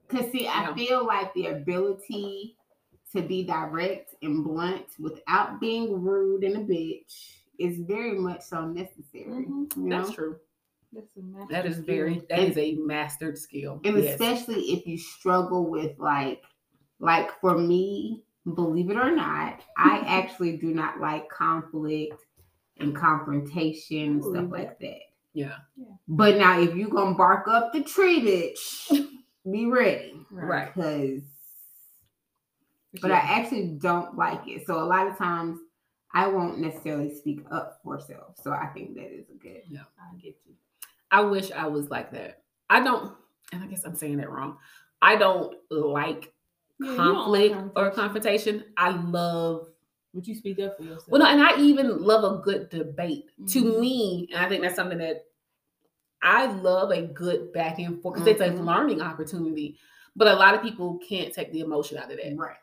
Cause 0.07 0.31
see, 0.31 0.47
I 0.47 0.63
Yeah. 0.69 0.73
feel 0.75 1.05
like 1.05 1.33
the 1.33 1.47
ability 1.47 2.57
to 3.15 3.21
be 3.21 3.43
direct 3.45 4.13
and 4.21 4.43
blunt 4.43 4.85
without 4.99 5.59
being 5.59 6.01
rude 6.01 6.43
and 6.43 6.57
a 6.57 6.59
bitch 6.59 7.31
is 7.59 7.79
very 7.79 8.13
much 8.19 8.41
so 8.41 8.67
necessary. 8.67 9.45
Mhm. 9.45 9.75
You 9.77 9.83
know? 9.83 10.01
That's 10.03 10.11
true. 10.13 10.35
That's 10.91 11.15
a 11.17 11.21
master 11.21 11.53
That 11.53 11.65
is 11.65 11.75
skill. 11.75 11.85
very 11.85 12.19
that 12.29 12.39
And- 12.39 12.51
is 12.51 12.57
a 12.57 12.75
mastered 12.75 13.37
skill. 13.37 13.81
and 13.83 13.97
Yes. 13.97 14.13
especially 14.19 14.61
if 14.73 14.85
you 14.87 14.97
struggle 14.97 15.65
with 15.69 15.97
like 15.99 16.41
like 16.99 17.29
for 17.41 17.57
me 17.57 18.23
believe 18.53 18.89
it 18.89 18.95
or 18.95 19.11
not 19.11 19.61
i 19.77 19.97
actually 20.05 20.55
do 20.55 20.73
not 20.73 20.99
like 21.01 21.27
conflict 21.29 22.23
and 22.77 22.95
confrontation 22.95 23.97
and 24.13 24.23
stuff 24.23 24.49
like 24.49 24.79
that 24.79 24.99
Yeah. 25.35 25.55
but 26.07 26.37
now 26.37 26.59
if 26.59 26.73
you 26.75 26.87
gonna 26.89 27.13
bark 27.15 27.47
up 27.47 27.71
the 27.73 27.83
tree 27.83 28.21
bitch 28.21 29.05
be 29.51 29.65
ready 29.67 30.15
Right. 30.31 30.73
because 30.73 31.21
but 33.01 33.11
i 33.11 33.17
actually 33.17 33.77
don't 33.81 34.17
like 34.17 34.47
it 34.47 34.65
so 34.65 34.81
a 34.81 34.85
lot 34.85 35.07
of 35.07 35.17
times 35.17 35.59
i 36.13 36.25
won't 36.25 36.59
necessarily 36.59 37.13
speak 37.13 37.41
up 37.51 37.79
for 37.83 37.99
self 37.99 38.35
so 38.41 38.51
i 38.51 38.67
think 38.67 38.95
that 38.95 39.11
is 39.13 39.29
a 39.29 39.33
good 39.37 39.61
I 39.69 40.15
get 40.15 40.35
you. 40.45 40.53
I 41.11 41.21
wish 41.21 41.51
I 41.51 41.67
was 41.67 41.89
like 41.89 42.11
that. 42.11 42.41
I 42.69 42.79
don't, 42.81 43.13
and 43.53 43.63
I 43.63 43.67
guess 43.67 43.83
I'm 43.85 43.95
saying 43.95 44.17
that 44.17 44.29
wrong. 44.29 44.57
I 45.01 45.15
don't 45.15 45.55
like 45.69 46.33
Yeah, 46.79 46.91
you 46.91 46.97
don't 46.97 47.27
like 47.29 47.51
conflict 47.51 47.71
or 47.77 47.91
confrontation. 47.91 48.63
I 48.77 48.89
love 48.89 49.67
But 50.15 50.25
you 50.27 50.33
speak 50.35 50.59
up 50.59 50.77
for 50.77 50.83
yourself. 50.83 51.09
well, 51.09 51.21
no, 51.21 51.27
and 51.27 51.43
I 51.43 51.59
even 51.59 52.01
love 52.01 52.23
a 52.23 52.41
good 52.41 52.69
debate. 52.69 53.29
To 53.49 53.63
Mhm. 53.63 53.79
me, 53.81 54.29
and 54.31 54.43
I 54.43 54.47
think 54.49 54.61
that's 54.61 54.75
something 54.75 54.97
that 54.99 55.25
I 56.21 56.45
love 56.47 56.91
a 56.91 57.03
good 57.05 57.51
back 57.53 57.77
and 57.79 58.01
forth 58.01 58.15
because 58.15 58.27
it's 58.27 58.41
a 58.41 58.49
Mhm. 58.49 58.65
learning 58.65 59.01
opportunity. 59.01 59.77
But 60.15 60.29
a 60.29 60.33
lot 60.35 60.55
of 60.55 60.61
people 60.61 60.97
can't 60.99 61.33
take 61.33 61.51
the 61.51 61.59
emotion 61.59 61.97
out 61.97 62.09
of 62.09 62.17
that. 62.17 62.35
right 62.37 62.57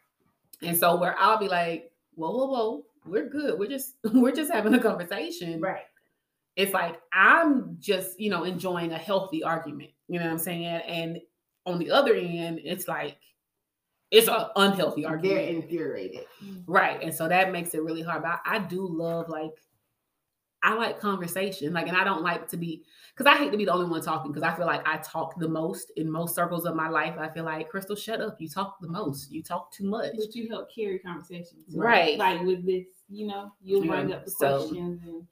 And 0.62 0.76
so 0.76 0.96
where 0.96 1.14
I'll 1.18 1.38
be 1.38 1.48
like, 1.48 1.92
whoa, 2.14 2.30
whoa, 2.30 2.46
whoa, 2.46 2.86
we're 3.04 3.28
good. 3.28 3.58
We're 3.58 3.68
just 3.68 3.96
we're 4.14 4.32
just 4.34 4.50
having 4.50 4.74
a 4.74 4.80
conversation. 4.80 5.60
right 5.60 5.84
It's 6.56 6.72
like 6.72 7.00
I'm 7.12 7.76
just, 7.80 8.18
you 8.18 8.30
know, 8.30 8.44
enjoying 8.44 8.92
a 8.92 8.98
healthy 8.98 9.42
argument. 9.44 9.90
You 10.08 10.18
know 10.18 10.24
what 10.26 10.32
I'm 10.32 10.38
saying? 10.38 10.64
And 10.66 11.20
on 11.66 11.78
the 11.78 11.90
other 11.90 12.14
end, 12.14 12.60
it's 12.64 12.88
like 12.88 13.18
it's 14.12 14.28
an 14.28 14.46
unhealthy 14.56 15.02
they're 15.02 15.10
argument. 15.10 15.48
infuriated 15.48 16.26
Right. 16.66 17.02
And 17.02 17.12
so 17.12 17.28
that 17.28 17.50
makes 17.50 17.74
it 17.74 17.82
really 17.82 18.02
hard. 18.02 18.22
But 18.22 18.40
I, 18.44 18.56
I 18.56 18.58
do 18.60 18.86
love 18.86 19.28
like 19.28 19.52
I 20.62 20.74
like 20.74 21.00
conversation. 21.00 21.72
Like, 21.72 21.88
and 21.88 21.96
I 21.96 22.04
don't 22.04 22.22
like 22.22 22.46
to 22.48 22.56
be 22.56 22.84
because 23.16 23.26
I 23.26 23.36
hate 23.36 23.50
to 23.50 23.58
be 23.58 23.64
the 23.64 23.72
only 23.72 23.88
one 23.88 24.00
talking 24.00 24.30
because 24.30 24.44
I 24.44 24.54
feel 24.54 24.66
like 24.66 24.86
I 24.86 24.98
talk 24.98 25.38
the 25.40 25.48
most 25.48 25.90
in 25.96 26.08
most 26.08 26.36
circles 26.36 26.66
of 26.66 26.76
my 26.76 26.88
life. 26.88 27.14
I 27.18 27.28
feel 27.28 27.44
like 27.44 27.68
Crystal, 27.68 27.96
shut 27.96 28.20
up. 28.20 28.36
You 28.38 28.48
talk 28.48 28.76
the 28.80 28.88
most. 28.88 29.32
You 29.32 29.42
talk 29.42 29.72
too 29.72 29.88
much. 29.88 30.12
But 30.16 30.34
you 30.36 30.48
help 30.48 30.72
carry 30.72 31.00
conversations. 31.00 31.64
Right. 31.74 32.16
Like 32.16 32.42
with 32.42 32.64
this, 32.64 32.86
you 33.08 33.26
know, 33.26 33.50
you'll 33.60 33.84
bring 33.84 34.12
up 34.12 34.24
the 34.24 34.30
so- 34.30 34.58
questions 34.58 35.00
and 35.04 35.26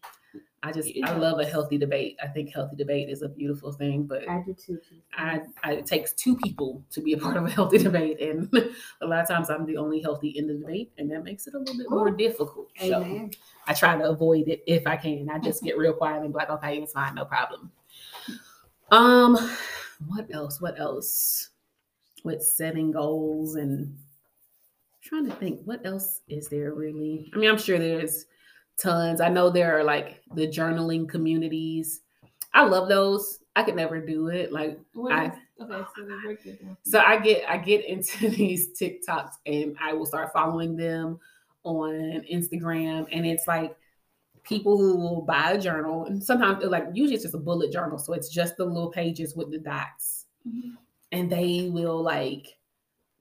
I 0.63 0.73
just 0.73 0.91
I 1.05 1.17
love 1.17 1.39
a 1.39 1.47
healthy 1.47 1.79
debate. 1.79 2.19
I 2.23 2.27
think 2.27 2.53
healthy 2.53 2.77
debate 2.77 3.09
is 3.09 3.23
a 3.23 3.29
beautiful 3.29 3.73
thing, 3.73 4.05
but 4.05 4.29
i 4.29 4.43
do 4.45 4.53
too 4.53 4.79
I, 5.17 5.41
I 5.65 5.73
it 5.75 5.87
takes 5.87 6.13
two 6.13 6.37
people 6.37 6.85
to 6.91 7.01
be 7.01 7.15
a 7.15 7.19
part 7.19 7.39
of 7.39 7.47
a 7.47 7.51
healthy 7.51 7.79
debate, 7.79 8.21
and 8.21 8.53
a 9.01 9.07
lot 9.07 9.21
of 9.21 9.29
times 9.29 9.49
I'm 9.49 9.65
the 9.65 9.79
only 9.79 10.03
healthy 10.03 10.29
in 10.29 10.47
the 10.47 10.55
debate, 10.55 10.93
and 10.99 11.11
that 11.11 11.25
makes 11.25 11.47
it 11.47 11.55
a 11.55 11.59
little 11.59 11.79
bit 11.79 11.89
more 11.89 12.09
Ooh. 12.09 12.17
difficult. 12.17 12.69
So 12.79 13.31
I 13.67 13.73
try 13.73 13.97
to 13.97 14.05
avoid 14.05 14.49
it 14.49 14.63
if 14.67 14.87
I 14.87 14.97
can. 14.97 15.31
I 15.31 15.39
just 15.39 15.63
get 15.63 15.79
real 15.79 15.95
quiet 15.95 16.23
and 16.23 16.33
be 16.33 16.37
like, 16.37 16.51
okay, 16.51 16.77
it's 16.77 16.93
fine, 16.93 17.15
no 17.15 17.25
problem. 17.25 17.73
Um, 18.91 19.39
what 20.07 20.27
else? 20.31 20.61
What 20.61 20.79
else? 20.79 21.49
With 22.23 22.43
setting 22.43 22.91
goals 22.91 23.55
and 23.55 23.97
trying 25.03 25.25
to 25.25 25.35
think, 25.37 25.61
what 25.65 25.87
else 25.87 26.21
is 26.29 26.49
there 26.49 26.75
really? 26.75 27.31
I 27.35 27.39
mean, 27.39 27.49
I'm 27.49 27.57
sure 27.57 27.79
there's 27.79 28.27
tons. 28.81 29.21
I 29.21 29.29
know 29.29 29.51
there 29.51 29.79
are 29.79 29.85
like 29.85 30.23
the 30.35 30.47
journaling 30.49 31.09
communities. 31.09 32.01
I 32.55 32.65
love 32.65 32.89
those. 32.89 33.39
I 33.57 33.63
could 33.63 33.77
never 33.77 34.01
do 34.01 34.29
it. 34.29 34.53
Like 34.53 34.79
what 34.95 35.13
I- 35.13 35.27
is- 35.27 35.33
okay, 35.63 35.83
so 35.97 36.05
we 36.05 36.15
break 36.25 36.47
it 36.47 36.63
down. 36.65 36.77
so 36.85 37.01
I 37.01 37.19
get 37.19 37.49
I 37.49 37.59
get 37.59 37.85
into 37.85 38.31
these 38.41 38.69
TikToks 38.81 39.33
and 39.47 39.77
I 39.81 39.93
will 39.93 40.07
start 40.07 40.33
following 40.33 40.77
them 40.77 41.19
on 41.65 41.93
Instagram 42.33 43.07
and 43.13 43.27
it's 43.27 43.47
like 43.47 43.77
people 44.43 44.79
who 44.79 44.97
will 44.97 45.21
buy 45.21 45.51
a 45.53 45.61
journal 45.61 46.07
and 46.07 46.23
sometimes 46.25 46.65
like 46.65 46.87
usually 46.95 47.15
it's 47.15 47.25
just 47.25 47.35
a 47.35 47.39
bullet 47.39 47.71
journal 47.71 47.99
so 47.99 48.15
it's 48.15 48.31
just 48.31 48.57
the 48.57 48.65
little 48.65 48.89
pages 48.91 49.37
with 49.37 49.51
the 49.51 49.59
dots 49.59 50.25
Mhm. 50.49 50.77
and 51.13 51.29
they 51.31 51.69
will 51.71 52.03
like 52.03 52.57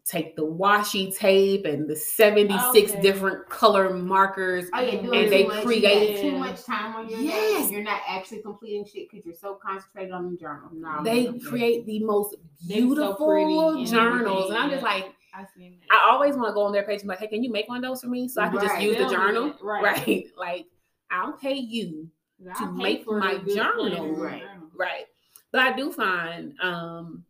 take 0.09 0.35
the 0.35 0.41
washi 0.45 1.15
tape 1.15 1.65
and 1.65 1.87
the 1.87 1.95
76 1.95 2.91
Okay. 2.91 3.01
different 3.01 3.47
color 3.49 3.93
markers 3.93 4.65
Oh 4.73 4.79
yeah, 4.81 4.97
And 4.99 5.31
they 5.31 5.45
much, 5.45 5.63
create- 5.63 6.21
too 6.21 6.37
much 6.37 6.63
time 6.63 6.95
on 6.95 7.07
your 7.07 7.19
Yes. 7.19 7.69
You're 7.69 7.83
not 7.83 8.01
actually 8.07 8.41
completing 8.41 8.85
shit 8.85 9.09
because 9.09 9.25
you're 9.25 9.35
so 9.35 9.59
concentrated 9.61 10.11
on 10.11 10.31
the 10.31 10.37
journal. 10.37 10.69
No, 10.73 11.03
they 11.03 11.37
create 11.39 11.85
the 11.85 11.99
most 11.99 12.31
so 12.31 12.37
beautiful 12.67 13.77
and 13.77 13.85
journals 13.87 14.49
and 14.49 14.57
i'm 14.57 14.69
just 14.69 14.83
like 14.83 15.13
I 15.33 15.45
i 15.91 16.09
always 16.11 16.35
want 16.35 16.47
to 16.49 16.53
go 16.53 16.63
on 16.63 16.71
their 16.71 16.83
page 16.83 17.01
and 17.01 17.03
be 17.03 17.09
like 17.09 17.19
hey 17.19 17.27
can 17.27 17.43
you 17.43 17.51
make 17.51 17.67
one 17.69 17.77
of 17.77 17.83
those 17.83 18.01
for 18.01 18.07
me 18.07 18.27
so 18.27 18.41
i 18.41 18.49
can 18.49 18.59
just 18.59 18.81
use 18.81 18.97
the 18.97 19.03
They'll 19.03 19.11
journal 19.11 19.53
right. 19.61 19.83
right 20.07 20.25
like 20.37 20.65
i'll 21.11 21.33
pay 21.33 21.53
you 21.55 22.09
I 22.49 22.53
to 22.59 22.65
pay 22.67 22.71
make 22.71 23.07
my 23.07 23.37
journal. 23.39 24.15
Right. 24.15 24.43
Right. 24.73 25.05
But 25.51 25.61
I 25.61 25.75
do 25.75 25.91
find, 25.91 26.53
um, 26.61 27.25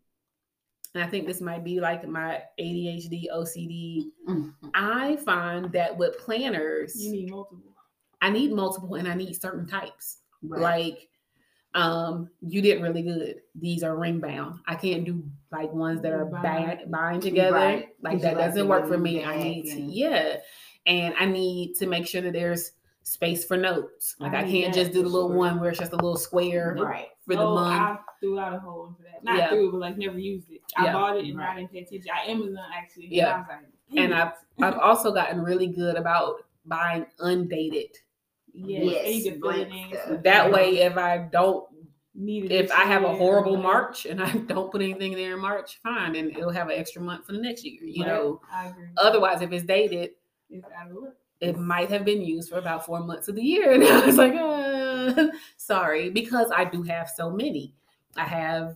and 0.95 1.03
I 1.03 1.07
think 1.07 1.27
this 1.27 1.41
might 1.41 1.63
be 1.63 1.79
like 1.79 2.07
my 2.07 2.41
ADHD, 2.59 3.27
OCD. 3.31 4.11
Mhm. 4.27 4.53
I 4.73 5.17
find 5.17 5.71
that 5.71 5.95
with 5.95 6.17
planners, 6.17 6.95
You 7.03 7.11
need 7.11 7.29
multiple. 7.29 7.75
I 8.21 8.29
need 8.29 8.51
multiple 8.51 8.95
and 8.95 9.07
I 9.07 9.13
need 9.13 9.39
certain 9.39 9.67
types. 9.67 10.17
Right. 10.41 10.61
Like, 10.61 11.09
um, 11.75 12.29
you 12.41 12.61
did 12.61 12.81
really 12.81 13.03
good. 13.03 13.41
These 13.55 13.83
are 13.83 13.95
ring 13.95 14.19
bound. 14.19 14.59
I 14.65 14.75
can't 14.75 15.05
do 15.05 15.23
like 15.51 15.71
ones 15.71 16.01
that 16.01 16.11
are 16.11 16.25
Bind. 16.25 16.43
bind, 16.43 16.91
bind 16.91 17.21
together. 17.21 17.55
Right. 17.55 17.89
Like 18.01 18.13
'Cause 18.13 18.23
you 18.23 18.29
that 18.29 18.37
doesn't 18.37 18.63
to 18.63 18.69
work 18.69 18.87
for 18.87 18.97
me. 18.97 19.23
I 19.23 19.37
need 19.37 19.71
to, 19.71 19.79
yeah. 19.79 20.37
And 20.87 21.13
I 21.19 21.25
need 21.25 21.75
to 21.75 21.85
make 21.85 22.07
sure 22.07 22.21
that 22.21 22.33
there's 22.33 22.71
space 23.03 23.45
for 23.45 23.57
notes. 23.57 24.15
Like 24.19 24.33
I, 24.33 24.39
I 24.41 24.43
can't 24.43 24.73
just 24.73 24.91
do 24.91 25.03
the 25.03 25.09
little 25.09 25.29
sure. 25.29 25.37
one 25.37 25.59
where 25.59 25.69
it's 25.69 25.79
just 25.79 25.93
a 25.93 25.95
little 25.95 26.17
square 26.17 26.75
right. 26.79 27.07
for 27.25 27.35
the 27.35 27.43
oh, 27.43 27.53
month. 27.53 27.99
I 28.19 28.25
threw 28.25 28.39
out 28.39 28.53
a 28.53 28.59
whole 28.59 28.83
one 28.83 28.95
for 28.95 29.03
that. 29.03 29.23
Not 29.23 29.37
Yeah. 29.37 29.49
threw, 29.49 29.71
but 29.71 29.77
like 29.79 29.97
never 29.97 30.19
used 30.19 30.51
it. 30.51 30.61
I 30.75 30.85
Yeah. 30.85 30.93
bought 30.93 31.17
it 31.17 31.25
and 31.25 31.37
Right. 31.37 31.49
I 31.49 31.55
didn't 31.59 31.71
pay 31.71 31.79
attention. 31.79 32.11
I 32.13 32.29
Amazon 32.29 32.65
actually. 32.75 33.05
and 33.05 33.13
Yeah. 33.13 33.35
I 33.35 33.37
was 33.39 33.47
like, 33.49 33.59
And 33.97 34.13
I've. 34.13 34.33
I've 34.61 34.77
also 34.77 35.11
gotten 35.13 35.41
really 35.41 35.67
good 35.67 35.95
about 35.95 36.43
buying 36.65 37.05
undated. 37.19 37.95
yes, 38.53 38.83
Yes, 38.83 39.05
and 39.05 39.15
you 39.15 39.31
can 39.31 39.41
fill 39.41 39.49
it 39.51 39.69
blank 39.69 39.91
in. 39.93 39.97
stuff. 39.97 40.07
so 40.09 40.17
That 40.17 40.47
you 40.47 40.53
way, 40.53 40.77
if 40.81 40.97
I 40.97 41.17
don't, 41.31 41.65
need 42.15 42.45
it 42.45 42.51
if 42.51 42.71
I 42.71 42.83
have 42.83 43.03
a 43.03 43.15
horrible 43.15 43.51
whatever. 43.53 43.63
March 43.73 44.05
and 44.05 44.21
I 44.23 44.31
don't 44.31 44.69
put 44.71 44.81
anything 44.81 45.13
there 45.13 45.35
in 45.35 45.39
March, 45.39 45.79
fine, 45.81 46.15
and 46.17 46.31
it'll 46.31 46.51
have 46.51 46.67
an 46.69 46.77
extra 46.77 47.01
month 47.01 47.25
for 47.25 47.31
the 47.31 47.39
next 47.39 47.63
year. 47.63 47.81
You 47.83 48.03
Right. 48.03 48.11
know. 48.11 48.41
I 48.51 48.67
agree. 48.67 48.87
Otherwise, 48.97 49.41
if 49.41 49.51
it's 49.53 49.63
dated, 49.65 50.11
it's 50.49 50.67
out 50.77 50.91
of 50.91 50.97
luck. 50.97 51.13
it 51.39 51.57
might 51.57 51.89
have 51.89 52.03
been 52.03 52.21
used 52.21 52.49
for 52.49 52.57
about 52.59 52.85
four 52.85 52.99
months 52.99 53.29
of 53.29 53.35
the 53.35 53.41
year, 53.43 53.71
and 53.75 53.83
I 53.83 54.05
was 54.05 54.17
like, 54.17 54.33
uh, 54.35 55.27
sorry, 55.57 56.09
because 56.09 56.51
I 56.53 56.65
do 56.65 56.83
have 56.83 57.09
so 57.09 57.29
many. 57.31 57.73
I 58.15 58.23
have 58.25 58.75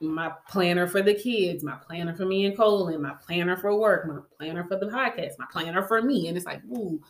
my 0.00 0.32
planner 0.48 0.86
for 0.86 1.02
the 1.02 1.14
kids, 1.14 1.62
my 1.62 1.76
planner 1.76 2.14
for 2.14 2.24
me 2.26 2.46
and 2.46 2.56
Colin, 2.56 3.00
my 3.02 3.14
planner 3.24 3.56
for 3.56 3.74
work, 3.78 4.06
my 4.06 4.18
planner 4.36 4.64
for 4.64 4.76
the 4.76 4.86
podcast, 4.86 5.32
my 5.38 5.46
planner 5.50 5.82
for 5.82 6.02
me, 6.02 6.28
and 6.28 6.36
it's 6.36 6.46
like, 6.46 6.62
ooh, 6.64 7.00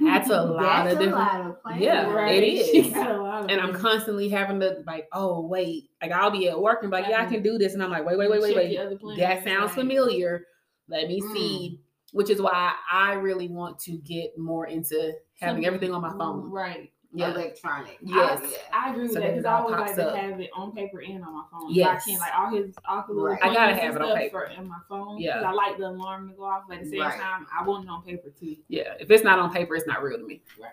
that's 0.00 0.30
a 0.30 0.42
lot 0.42 0.84
That's 0.84 0.94
of 0.94 1.00
a 1.00 1.04
different. 1.04 1.28
lot 1.28 1.40
of 1.46 1.62
plans. 1.62 1.82
Yeah, 1.82 2.26
it 2.28 2.66
She 2.66 2.80
is. 2.88 2.90
got 2.94 3.10
a 3.10 3.22
lot 3.22 3.44
of 3.44 3.50
and 3.50 3.60
I'm 3.60 3.74
constantly 3.74 4.28
having 4.28 4.60
to 4.60 4.82
like, 4.86 5.08
oh 5.12 5.40
wait, 5.40 5.90
like 6.00 6.12
I'll 6.12 6.30
be 6.30 6.48
at 6.48 6.60
work 6.60 6.78
and 6.82 6.90
be 6.90 6.98
like, 6.98 7.08
yeah, 7.08 7.20
I 7.22 7.26
can 7.26 7.42
do 7.42 7.58
this, 7.58 7.74
and 7.74 7.82
I'm 7.82 7.90
like, 7.90 8.04
wait, 8.06 8.18
wait, 8.18 8.30
wait, 8.30 8.40
wait, 8.42 8.56
wait, 8.56 8.72
your 8.72 8.86
other 8.86 8.96
plans, 8.96 9.18
that 9.20 9.44
sounds 9.44 9.72
familiar. 9.72 10.46
Let 10.88 11.08
me 11.08 11.20
Mm. 11.20 11.32
see. 11.32 11.80
Which 12.12 12.28
is 12.28 12.42
why 12.42 12.72
I 12.90 13.12
really 13.12 13.46
want 13.46 13.78
to 13.80 13.92
get 13.98 14.36
more 14.36 14.66
into 14.66 15.12
having 15.40 15.64
everything 15.64 15.94
on 15.94 16.00
my 16.02 16.10
phone. 16.18 16.50
Right. 16.50 16.90
Yeah, 17.12 17.30
Electronic. 17.34 17.98
Yes. 18.02 18.40
I, 18.72 18.86
I 18.86 18.90
agree 18.90 19.02
with 19.02 19.12
So 19.14 19.20
that 19.20 19.26
that 19.26 19.36
because 19.36 19.44
I 19.44 19.58
always 19.58 19.72
like 19.72 19.84
pops 19.86 19.96
to 19.96 20.16
have 20.16 20.40
it 20.40 20.50
on 20.54 20.70
paper 20.72 21.00
and 21.00 21.24
on 21.24 21.34
my 21.34 21.42
phone. 21.50 21.66
Yes. 21.74 22.04
So 22.04 22.10
I 22.10 22.14
can 22.14 22.20
like 22.20 22.38
all 22.38 22.50
his 22.56 22.74
all 22.88 23.04
the 23.08 23.12
little 23.14 23.28
Right. 23.30 23.38
I 23.42 23.52
gotta 23.52 23.74
have 23.74 23.96
it 23.96 24.02
on 24.02 24.16
paper. 24.16 24.48
for 24.48 24.60
in 24.60 24.68
my 24.68 24.76
phone. 24.88 25.18
Yeah. 25.18 25.34
'cause 25.34 25.44
I 25.44 25.50
like 25.52 25.76
the 25.76 25.88
alarm 25.88 26.28
to 26.30 26.34
go 26.36 26.44
off. 26.44 26.64
But 26.68 26.78
at 26.78 26.84
the 26.84 26.90
same 26.90 27.00
Right. 27.00 27.18
time, 27.20 27.46
I 27.52 27.64
want 27.66 27.84
it 27.84 27.90
on 27.90 28.02
paper 28.02 28.30
too. 28.30 28.56
yeah. 28.68 28.94
If 29.00 29.10
it's 29.10 29.24
not 29.24 29.40
on 29.40 29.52
paper, 29.52 29.74
it's 29.74 29.88
not 29.88 30.02
real 30.04 30.18
to 30.18 30.24
me. 30.24 30.42
Right. 30.60 30.72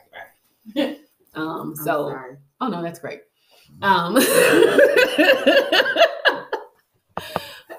Right. 0.75 0.99
Um. 1.33 1.75
So, 1.75 2.09
sorry. 2.09 2.37
oh 2.61 2.67
no, 2.67 2.81
that's 2.81 2.97
great. 2.99 3.21
Um. 3.83 4.15
uh. 4.17 4.21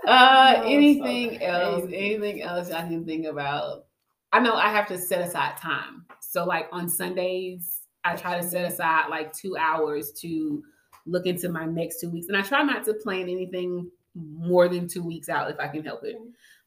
Oh, 0.06 0.54
so 0.54 0.62
Anything 0.62 1.42
else? 1.42 1.84
Anything 1.86 2.42
else 2.42 2.70
I 2.70 2.82
can 2.82 3.04
think 3.04 3.26
about? 3.26 3.86
I 4.32 4.40
know 4.40 4.54
I 4.54 4.68
have 4.70 4.86
to 4.88 4.98
set 4.98 5.26
aside 5.26 5.56
time. 5.56 6.04
So, 6.20 6.44
like 6.44 6.68
on 6.72 6.88
Sundays, 6.88 7.77
I 8.08 8.16
try 8.16 8.40
to 8.40 8.46
set 8.46 8.70
aside 8.70 9.08
like 9.08 9.32
two 9.32 9.56
hours 9.56 10.12
to 10.20 10.62
look 11.06 11.26
into 11.26 11.48
my 11.48 11.64
next 11.64 12.00
two 12.00 12.10
weeks, 12.10 12.28
and 12.28 12.36
I 12.36 12.42
try 12.42 12.62
not 12.62 12.84
to 12.84 12.94
plan 12.94 13.22
anything 13.22 13.90
more 14.14 14.68
than 14.68 14.88
two 14.88 15.02
weeks 15.02 15.28
out 15.28 15.50
if 15.50 15.58
I 15.60 15.68
can 15.68 15.84
help 15.84 16.04
it. 16.04 16.16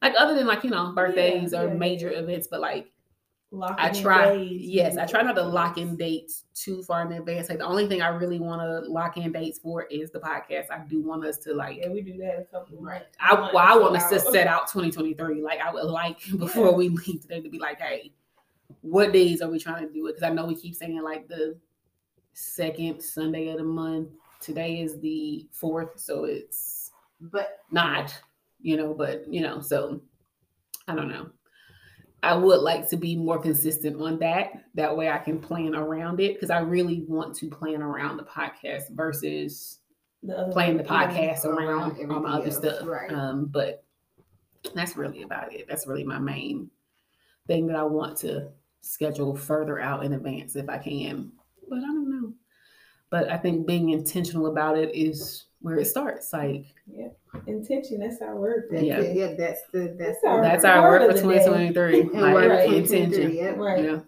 Like 0.02 0.14
other 0.18 0.34
than 0.34 0.48
like 0.48 0.64
you 0.64 0.70
know 0.70 0.94
birthdays 0.94 1.54
or 1.54 1.68
yeah, 1.68 1.74
major 1.74 2.12
yeah. 2.12 2.20
events, 2.20 2.48
but 2.50 2.62
like 2.62 2.92
Lock 3.54 3.76
I 3.78 3.89
in 3.89 4.02
try, 4.02 4.32
yes, 4.32 4.96
I 4.96 5.06
try 5.06 5.22
not 5.24 5.36
to 5.36 5.44
lock 5.44 5.78
in 5.78 5.98
dates 5.98 6.46
too 6.54 6.84
far 6.84 7.02
in 7.02 7.12
advance. 7.12 7.50
Like 7.50 7.58
the 7.58 7.66
only 7.66 7.86
thing 7.86 8.02
I 8.02 8.08
really 8.08 8.39
want 8.39 8.62
to 8.62 8.89
lock 8.89 9.18
in 9.18 9.30
dates 9.34 9.60
for 9.60 9.84
is 9.84 10.10
the 10.10 10.20
podcast. 10.20 10.72
I 10.72 10.80
do 10.88 11.02
want 11.02 11.26
us 11.26 11.38
to 11.39 11.54
like, 11.54 11.76
Yeah, 11.76 11.89
we 11.89 12.00
do 12.00 12.18
that 12.20 12.39
a 12.39 12.44
couple. 12.46 12.82
Right. 12.82 13.04
I, 13.20 13.34
well, 13.34 13.58
I 13.58 13.78
want 13.78 13.98
us 13.98 14.10
to 14.10 14.22
set 14.22 14.48
out 14.48 14.70
2023. 14.70 15.42
Like 15.42 15.60
I 15.60 15.74
would 15.74 15.84
like 15.84 16.20
before 16.38 16.74
we 16.74 16.88
leave 17.08 17.24
today 17.24 17.42
to 17.42 17.50
be 17.50 17.60
like, 17.60 17.82
hey, 17.82 18.14
what 18.82 19.13
days 19.13 19.41
are 19.41 19.49
we 19.49 19.59
trying 19.59 19.88
to 19.88 19.93
do 19.93 20.07
it? 20.07 20.15
Because 20.15 20.30
I 20.30 20.34
know 20.34 20.45
we 20.45 20.55
keep 20.55 20.76
saying 20.76 21.01
like 21.01 21.28
the 21.28 21.57
second 22.34 23.01
Sunday 23.01 23.49
of 23.49 23.57
the 23.57 23.63
month. 23.63 24.09
Today 24.39 24.82
is 24.82 24.99
the 24.99 25.47
fourth, 25.51 25.99
so 25.99 26.24
it's 26.26 26.91
But 27.19 27.59
not, 27.72 28.15
you 28.61 28.78
know, 28.78 28.93
but 28.93 29.32
you 29.32 29.41
know, 29.41 29.61
so 29.61 30.01
I 30.88 30.95
don't 30.95 31.09
know. 31.09 31.30
I 32.24 32.36
would 32.36 32.61
like 32.61 32.88
to 32.89 32.97
be 32.97 33.15
more 33.15 33.39
consistent 33.39 33.99
on 34.01 34.19
that. 34.19 34.51
That 34.76 34.95
way 34.95 35.09
I 35.09 35.17
can 35.17 35.39
plan 35.39 35.76
around 35.76 36.19
it 36.19 36.36
because 36.36 36.49
I 36.51 36.59
really 36.59 37.03
want 37.07 37.36
to 37.38 37.49
plan 37.49 37.82
around 37.82 38.17
the 38.17 38.24
podcast 38.24 38.89
versus 38.91 39.80
The 40.24 40.49
playing 40.51 40.78
the 40.78 40.84
podcast 40.84 41.45
around 41.45 41.97
around 41.99 42.11
all 42.11 42.19
my 42.19 42.34
other 42.34 42.45
else, 42.45 42.57
stuff. 42.57 42.86
right. 42.86 43.11
Um, 43.11 43.45
but 43.45 43.84
that's 44.76 44.95
really 44.95 45.24
about 45.24 45.51
it. 45.53 45.67
That's 45.67 45.88
really 45.88 46.03
my 46.03 46.19
main 46.19 46.69
thing 47.47 47.65
that 47.67 47.76
I 47.76 47.84
want 47.84 48.17
to 48.19 48.49
schedule 48.82 49.36
further 49.36 49.80
out 49.80 50.04
in 50.06 50.14
advance 50.14 50.56
if 50.56 50.68
I 50.70 50.78
can. 50.78 51.32
But 51.70 51.78
I 51.80 51.82
don't 51.88 52.10
know. 52.10 52.34
But 53.10 53.30
I 53.30 53.38
think 53.38 53.68
being 53.68 53.90
intentional 53.90 54.48
about 54.48 54.78
it 54.78 54.94
is 54.96 55.46
where 55.62 55.78
it 55.78 55.86
starts. 55.86 56.32
Like 56.34 56.66
yeah, 56.92 57.10
Intention. 57.48 58.00
That's 58.00 58.22
our 58.22 58.36
word. 58.36 58.68
that's 58.72 58.84
Yeah. 58.84 59.00
it. 59.00 59.16
yeah, 59.16 59.34
that's 59.38 59.62
the 59.72 59.96
that's, 59.98 60.18
That's 60.22 60.26
our- 60.26 60.42
that's 60.42 60.66
our 60.66 60.90
word 60.90 61.02
word 61.02 61.16
for 61.16 61.22
2023. 61.22 62.04
Like 62.20 62.36
Right. 62.50 62.74
intention. 62.74 63.32
yep. 63.36 63.58
Right. 63.58 63.84
Yeah. 63.84 64.00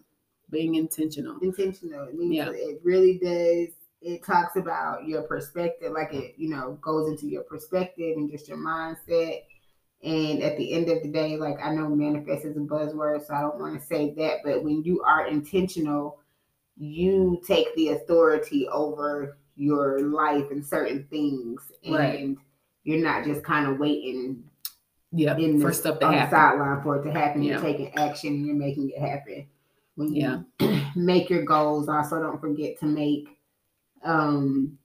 Being 0.50 0.76
intentional. 0.76 1.38
intentional. 1.42 2.08
It 2.08 2.16
means 2.16 2.34
Yeah. 2.36 2.50
it 2.52 2.80
really 2.84 3.18
does. 3.20 3.76
It 4.02 4.24
talks 4.24 4.58
about 4.58 5.08
your 5.08 5.22
perspective, 5.24 5.94
like 5.94 6.14
it, 6.14 6.34
you 6.38 6.50
know, 6.50 6.78
goes 6.82 7.10
into 7.10 7.26
your 7.28 7.44
perspective 7.44 8.18
and 8.18 8.30
just 8.30 8.50
your 8.50 8.58
mindset. 8.58 9.44
And 10.04 10.44
at 10.44 10.58
the 10.58 10.74
end 10.74 10.90
of 10.90 11.02
the 11.02 11.08
day, 11.10 11.38
like 11.38 11.58
I 11.64 11.74
know 11.74 11.88
manifest 11.88 12.44
is 12.46 12.58
a 12.58 12.60
buzzword, 12.60 13.26
so 13.26 13.34
I 13.34 13.42
don't 13.42 13.60
want 13.60 13.80
to 13.80 13.86
say 13.86 14.14
that, 14.18 14.40
but 14.44 14.62
when 14.64 14.84
you 14.84 15.02
are 15.04 15.28
intentional, 15.28 16.20
you 16.78 17.42
take 17.48 17.74
the 17.76 17.90
authority 17.90 18.68
over 18.68 19.38
your 19.56 20.02
life 20.02 20.46
and 20.52 20.66
certain 20.66 21.06
things, 21.10 21.62
and 21.86 21.94
Right. 21.96 22.38
you're 22.84 23.04
not 23.04 23.24
just 23.24 23.44
kind 23.44 23.68
of 23.70 23.80
waiting 23.80 24.44
Yeah. 25.12 25.38
in 25.38 25.62
For 25.62 25.72
stuff 25.72 26.00
to 26.00 26.08
on 26.08 26.16
the 26.16 26.30
sideline 26.30 26.82
for 26.82 26.98
it 26.98 27.04
to 27.04 27.12
happen. 27.12 27.44
You're 27.44 27.60
taking 27.62 27.94
action 27.96 28.34
and 28.34 28.46
you're 28.46 28.56
making 28.56 28.90
it 28.90 29.00
happen. 29.00 29.46
When 29.96 30.14
you 30.14 30.44
Yeah. 30.60 30.90
make 30.96 31.30
your 31.30 31.44
goals, 31.44 31.88
also 31.88 32.20
don't 32.22 32.42
forget 32.42 32.78
to 32.80 32.86
make 32.88 33.30
um 34.04 34.78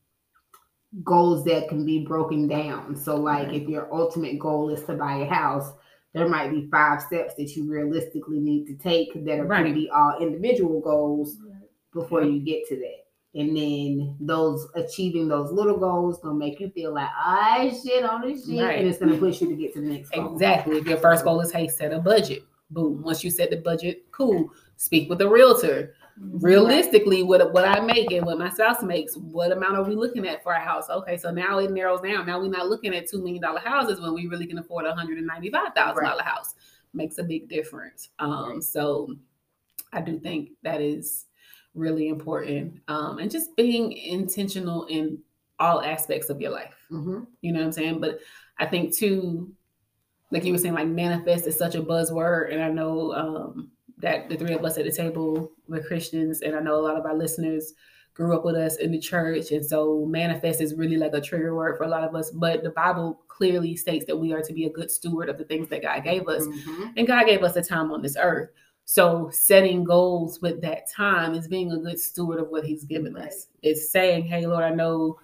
goals 1.04 1.44
that 1.44 1.68
can 1.68 1.84
be 1.84 2.04
broken 2.04 2.48
down. 2.48 2.96
So 2.96 3.16
like 3.16 3.52
if 3.52 3.68
your 3.68 3.92
ultimate 3.94 4.38
goal 4.38 4.70
is 4.70 4.82
to 4.84 4.94
buy 4.94 5.16
a 5.18 5.26
house, 5.26 5.72
there 6.14 6.28
might 6.28 6.50
be 6.50 6.68
five 6.70 7.02
steps 7.02 7.34
that 7.36 7.54
you 7.54 7.70
realistically 7.70 8.38
need 8.40 8.66
to 8.66 8.74
take 8.74 9.12
that 9.26 9.38
are 9.38 9.44
going 9.44 9.66
to 9.66 9.74
be 9.74 9.90
all 9.90 10.18
individual 10.20 10.80
goals 10.80 11.36
before 11.92 12.22
you 12.22 12.40
get 12.40 12.66
to 12.68 12.76
that. 12.76 13.04
And 13.38 13.54
then 13.54 14.16
those 14.20 14.66
achieving 14.74 15.28
those 15.28 15.52
little 15.52 15.76
goals 15.76 16.18
gonna 16.20 16.34
make 16.34 16.58
you 16.60 16.70
feel 16.70 16.94
like 16.94 17.10
I 17.14 17.76
shit 17.84 18.02
on 18.02 18.22
this 18.22 18.46
shit, 18.46 18.60
Right. 18.60 18.78
and 18.78 18.88
it's 18.88 18.98
gonna 18.98 19.18
push 19.18 19.42
you 19.42 19.48
to 19.48 19.54
get 19.54 19.74
to 19.74 19.82
the 19.82 19.86
next 19.86 20.10
goal. 20.10 20.32
Exactly. 20.32 20.78
If 20.78 20.86
your 20.86 20.96
first 20.96 21.24
goal 21.24 21.40
is, 21.40 21.52
hey, 21.52 21.68
set 21.68 21.92
a 21.92 21.98
budget. 21.98 22.42
Boom. 22.70 23.02
Once 23.02 23.22
you 23.22 23.30
set 23.30 23.50
the 23.50 23.58
budget, 23.58 24.06
cool. 24.12 24.50
Speak 24.76 25.10
with 25.10 25.20
a 25.20 25.28
realtor. 25.28 25.94
Realistically, 26.20 27.22
what 27.22 27.52
what 27.52 27.64
I 27.64 27.80
make 27.80 28.12
and 28.12 28.26
what 28.26 28.38
my 28.38 28.50
spouse 28.50 28.82
makes, 28.82 29.16
what 29.16 29.52
amount 29.52 29.76
are 29.76 29.84
we 29.84 29.94
looking 29.94 30.26
at 30.26 30.42
for 30.42 30.54
our 30.54 30.60
house? 30.60 30.88
Okay, 30.90 31.16
so 31.16 31.30
now 31.30 31.58
it 31.58 31.70
narrows 31.70 32.00
down. 32.00 32.26
Now 32.26 32.40
we're 32.40 32.48
not 32.48 32.68
looking 32.68 32.94
at 32.94 33.08
two 33.08 33.18
million 33.18 33.42
dollar 33.42 33.60
houses 33.60 34.00
when 34.00 34.14
we 34.14 34.26
really 34.26 34.46
can 34.46 34.58
afford 34.58 34.84
a 34.86 34.94
hundred 34.94 35.18
and 35.18 35.26
ninety 35.26 35.50
five 35.50 35.74
thousand 35.74 36.04
dollar 36.04 36.22
house. 36.22 36.54
Makes 36.92 37.18
a 37.18 37.24
big 37.24 37.48
difference. 37.48 38.10
Um, 38.18 38.52
Right. 38.54 38.62
so 38.62 39.14
I 39.92 40.00
do 40.00 40.18
think 40.18 40.50
that 40.62 40.80
is 40.80 41.26
really 41.74 42.08
important. 42.08 42.80
Um, 42.88 43.18
and 43.18 43.30
just 43.30 43.54
being 43.56 43.92
intentional 43.92 44.86
in 44.86 45.18
all 45.60 45.82
aspects 45.82 46.30
of 46.30 46.40
your 46.40 46.50
life. 46.50 46.74
Mhm. 46.90 47.26
You 47.42 47.52
know 47.52 47.60
what 47.60 47.66
I'm 47.66 47.72
saying? 47.72 48.00
But 48.00 48.20
I 48.58 48.66
think 48.66 48.94
too, 48.94 49.52
like 50.30 50.44
you 50.44 50.52
were 50.52 50.58
saying, 50.58 50.74
like 50.74 50.88
manifest 50.88 51.46
is 51.46 51.56
such 51.56 51.74
a 51.74 51.82
buzzword, 51.82 52.52
and 52.52 52.62
I 52.62 52.70
know 52.70 53.12
um, 53.12 53.70
that 54.00 54.28
the 54.28 54.36
three 54.36 54.54
of 54.54 54.64
us 54.64 54.78
at 54.78 54.84
the 54.84 54.92
table 54.92 55.52
were 55.66 55.80
Christians, 55.80 56.42
and 56.42 56.54
I 56.56 56.60
know 56.60 56.76
a 56.76 56.82
lot 56.82 56.96
of 56.96 57.04
our 57.04 57.16
listeners 57.16 57.74
grew 58.14 58.34
up 58.34 58.44
with 58.44 58.56
us 58.56 58.76
in 58.76 58.90
the 58.90 58.98
church, 58.98 59.52
and 59.52 59.64
so 59.64 60.04
manifest 60.06 60.60
is 60.60 60.74
really 60.74 60.96
like 60.96 61.14
a 61.14 61.20
trigger 61.20 61.54
word 61.54 61.76
for 61.76 61.84
a 61.84 61.88
lot 61.88 62.04
of 62.04 62.14
us. 62.14 62.30
But 62.30 62.62
the 62.62 62.70
Bible 62.70 63.22
clearly 63.28 63.76
states 63.76 64.04
that 64.06 64.16
we 64.16 64.32
are 64.32 64.42
to 64.42 64.52
be 64.52 64.64
a 64.64 64.70
good 64.70 64.90
steward 64.90 65.28
of 65.28 65.38
the 65.38 65.44
things 65.44 65.68
that 65.68 65.82
God 65.82 66.02
gave 66.02 66.28
us, 66.28 66.44
Mhm. 66.44 66.92
and 66.96 67.06
God 67.06 67.26
gave 67.26 67.42
us 67.42 67.56
a 67.56 67.62
time 67.62 67.92
on 67.92 68.02
this 68.02 68.16
earth. 68.20 68.50
So 68.84 69.28
setting 69.32 69.84
goals 69.84 70.40
with 70.40 70.60
that 70.62 70.90
time 70.90 71.34
is 71.34 71.46
being 71.46 71.70
a 71.72 71.78
good 71.78 72.00
steward 72.00 72.40
of 72.40 72.48
what 72.48 72.64
He's 72.64 72.84
given 72.84 73.16
us. 73.16 73.48
It's 73.62 73.90
saying, 73.90 74.24
"Hey, 74.24 74.46
Lord, 74.46 74.64
I 74.64 74.70
know." 74.70 75.18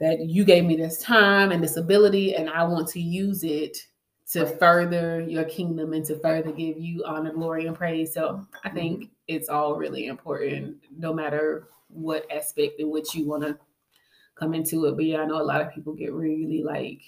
that 0.00 0.18
you 0.20 0.46
gave 0.46 0.64
me 0.64 0.76
this 0.76 0.96
time 1.02 1.52
and 1.52 1.62
this 1.62 1.76
ability, 1.76 2.34
and 2.34 2.48
I 2.48 2.64
want 2.64 2.88
to 2.88 3.00
use 3.00 3.44
it 3.44 3.86
to 4.30 4.44
Right. 4.44 4.58
further 4.58 5.20
your 5.20 5.44
kingdom 5.44 5.92
and 5.92 6.04
to 6.06 6.18
further 6.20 6.52
give 6.52 6.78
you 6.78 7.02
honor, 7.04 7.32
glory, 7.32 7.66
and 7.66 7.76
praise. 7.76 8.14
So 8.14 8.46
I 8.64 8.68
think 8.70 9.10
it's 9.26 9.48
all 9.48 9.76
really 9.76 10.06
important, 10.06 10.76
no 10.96 11.12
matter 11.12 11.68
what 11.88 12.30
aspect 12.30 12.78
in 12.78 12.90
which 12.90 13.14
you 13.14 13.26
want 13.26 13.42
to 13.42 13.58
come 14.36 14.54
into 14.54 14.86
it. 14.86 14.94
But 14.96 15.04
yeah, 15.04 15.20
I 15.22 15.26
know 15.26 15.40
a 15.40 15.42
lot 15.42 15.60
of 15.60 15.72
people 15.72 15.94
get 15.94 16.12
really 16.12 16.62
like 16.62 17.02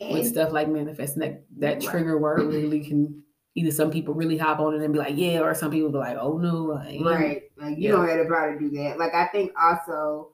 with 0.00 0.26
stuff 0.26 0.52
like 0.52 0.68
manifesting 0.68 1.20
that 1.20 1.44
that 1.58 1.74
Right. 1.78 1.82
trigger 1.82 2.18
word 2.18 2.46
really 2.46 2.80
can 2.80 3.22
either 3.54 3.72
some 3.72 3.90
people 3.90 4.14
really 4.14 4.38
hop 4.38 4.60
on 4.60 4.74
it 4.74 4.82
and 4.82 4.92
be 4.92 4.98
like, 5.00 5.16
yeah, 5.16 5.40
or 5.40 5.54
some 5.54 5.72
people 5.72 5.90
be 5.90 5.98
like, 5.98 6.16
oh 6.16 6.38
no, 6.38 6.80
ain't. 6.80 7.04
Right. 7.04 7.50
Like 7.56 7.76
you 7.76 7.88
Yeah. 7.88 7.96
don't 7.96 8.08
have 8.08 8.18
to 8.18 8.24
probably 8.24 8.68
do 8.68 8.76
that. 8.76 8.98
Like 8.98 9.14
I 9.14 9.26
think 9.26 9.52
also 9.60 10.30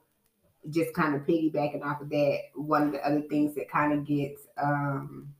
just 0.69 0.93
kind 0.93 1.15
of 1.15 1.21
piggybacking 1.23 1.83
off 1.83 2.01
of 2.01 2.09
that, 2.09 2.39
one 2.53 2.83
of 2.83 2.91
the 2.91 3.05
other 3.05 3.21
things 3.23 3.55
that 3.55 3.69
kind 3.69 3.93
of 3.93 4.05
gets 4.05 4.47
um 4.61 5.33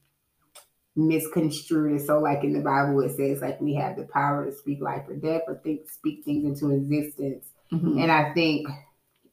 misconstrued 0.96 2.00
is 2.00 2.08
so 2.08 2.20
like 2.20 2.44
in 2.44 2.54
the 2.54 2.62
Bible 2.62 3.02
it 3.02 3.16
says 3.16 3.42
like 3.42 3.60
we 3.60 3.74
have 3.76 3.98
the 3.98 4.06
power 4.06 4.46
to 4.46 4.52
speak 4.52 4.82
life 4.82 5.04
or 5.10 5.16
death 5.16 5.42
or 5.48 5.56
think 5.64 5.90
speak 5.90 6.24
things 6.24 6.46
into 6.46 6.74
existence. 6.74 7.48
Mhm. 7.72 8.02
And 8.02 8.12
I 8.12 8.34
think 8.34 8.68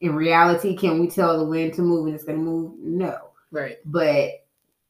in 0.01 0.13
reality, 0.15 0.75
can 0.75 0.99
we 0.99 1.07
tell 1.07 1.39
the 1.39 1.45
wind 1.45 1.73
to 1.75 1.81
move 1.81 2.07
and 2.07 2.15
it's 2.15 2.25
gonna 2.25 2.37
move? 2.37 2.73
No. 2.79 3.15
Right. 3.51 3.77
But 3.85 4.31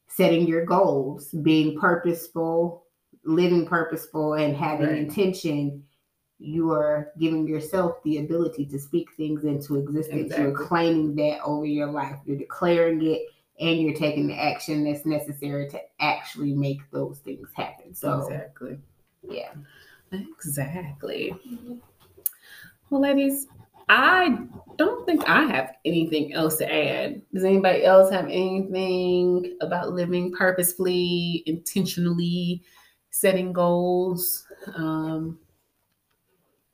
setting 0.08 0.46
your 0.46 0.64
goals, 0.64 1.30
being 1.30 1.78
purposeful, 1.78 2.84
living 3.24 3.66
purposeful, 3.66 4.34
and 4.34 4.56
having 4.56 4.88
Right. 4.88 4.98
intention, 4.98 5.84
you 6.40 6.72
are 6.72 7.12
giving 7.18 7.46
yourself 7.46 8.02
the 8.02 8.18
ability 8.18 8.66
to 8.66 8.78
speak 8.78 9.08
things 9.16 9.44
into 9.44 9.76
existence. 9.76 10.36
You're 10.36 10.52
claiming 10.52 11.14
that 11.16 11.40
over 11.44 11.64
your 11.64 11.90
life. 11.90 12.18
You're 12.26 12.36
declaring 12.36 13.02
it 13.02 13.22
and 13.60 13.80
you're 13.80 13.94
taking 13.94 14.26
the 14.26 14.34
action 14.34 14.84
that's 14.84 15.06
necessary 15.06 15.68
to 15.70 15.80
actually 16.00 16.52
make 16.54 16.80
those 16.90 17.18
things 17.20 17.48
happen. 17.54 17.94
So 17.94 18.20
exactly. 18.22 18.78
yeah. 19.22 19.52
Exactly. 20.12 21.34
Well, 22.90 23.00
ladies, 23.00 23.48
I 23.88 24.38
don't 24.76 25.04
think 25.06 25.28
I 25.28 25.42
have 25.42 25.74
anything 25.84 26.32
else 26.32 26.56
to 26.58 26.72
add. 26.72 27.22
Does 27.32 27.44
anybody 27.44 27.84
else 27.84 28.10
have 28.10 28.26
anything 28.26 29.56
about 29.60 29.92
living 29.92 30.32
purposefully, 30.32 31.42
intentionally, 31.46 32.62
setting 33.10 33.52
goals 33.52 34.46
um, 34.74 35.38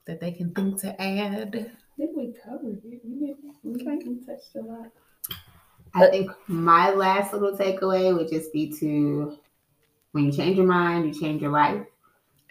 that 0.06 0.20
they 0.20 0.32
can 0.32 0.52
think 0.54 0.80
to 0.80 1.00
add? 1.00 1.54
I 1.54 1.96
think 1.96 2.16
we 2.16 2.34
covered 2.44 2.80
it. 2.84 3.00
We 3.04 3.26
did. 3.26 3.36
We, 3.62 3.72
Okay. 3.74 3.98
we 4.06 4.24
touched 4.24 4.54
a 4.56 4.60
lot. 4.60 4.90
I 5.94 6.06
think 6.08 6.30
my 6.48 6.90
last 6.90 7.32
little 7.32 7.56
takeaway 7.56 8.16
would 8.16 8.28
just 8.28 8.52
be 8.52 8.70
to 8.78 9.38
when 10.12 10.26
you 10.26 10.32
change 10.32 10.56
your 10.56 10.66
mind, 10.66 11.06
you 11.06 11.20
change 11.20 11.42
your 11.42 11.52
life. 11.52 11.86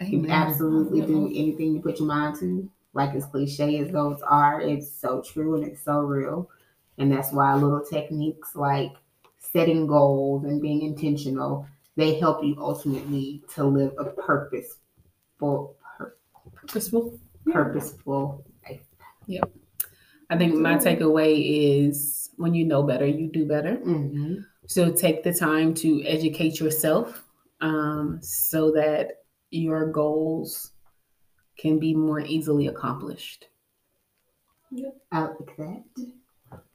You 0.10 0.20
Amen. 0.20 0.32
absolutely 0.32 1.02
do 1.02 1.28
anything 1.28 1.74
you 1.76 1.82
put 1.82 2.00
your 2.00 2.08
mind 2.08 2.40
to. 2.40 2.70
Like 2.94 3.16
as 3.16 3.26
cliche 3.28 3.80
as 3.80 3.92
those 3.92 4.22
are, 4.24 4.62
it's 4.62 4.92
so 4.92 5.22
true 5.22 5.56
and 5.56 5.66
it's 5.66 5.82
so 5.84 6.02
real. 6.02 6.50
And 6.98 7.12
that's 7.12 7.32
why 7.32 7.54
little 7.56 7.86
techniques 7.86 8.56
like 8.56 8.94
setting 9.40 9.88
goals 9.88 10.44
and 10.46 10.62
being 10.62 10.82
intentional, 10.82 11.68
they 11.96 12.20
help 12.20 12.44
you 12.44 12.56
ultimately 12.60 13.44
to 13.56 13.64
live 13.64 13.94
a 13.98 14.06
purposeful, 14.06 14.80
pur- 15.98 16.16
Purposeful. 16.56 17.20
purposeful 17.46 18.44
life. 18.68 18.82
I 20.30 20.38
think 20.38 20.56
my 20.56 20.76
takeaway 20.76 21.88
is 21.88 22.30
when 22.38 22.54
you 22.54 22.66
know 22.66 22.84
better, 22.84 23.06
you 23.06 23.28
do 23.28 23.46
better. 23.46 23.78
Mhm. 23.78 24.46
So 24.68 24.92
take 24.92 25.24
the 25.24 25.34
time 25.34 25.74
to 25.76 26.04
educate 26.06 26.60
yourself 26.60 27.26
um, 27.62 28.20
so 28.22 28.72
that 28.72 29.24
your 29.50 29.92
goals 29.92 30.72
can 31.58 31.80
be 31.80 31.96
more 31.96 32.22
easily 32.22 32.68
accomplished. 32.68 33.48
Yep. 34.72 34.96
I 35.12 35.22
like 35.22 35.58
that. 35.58 35.84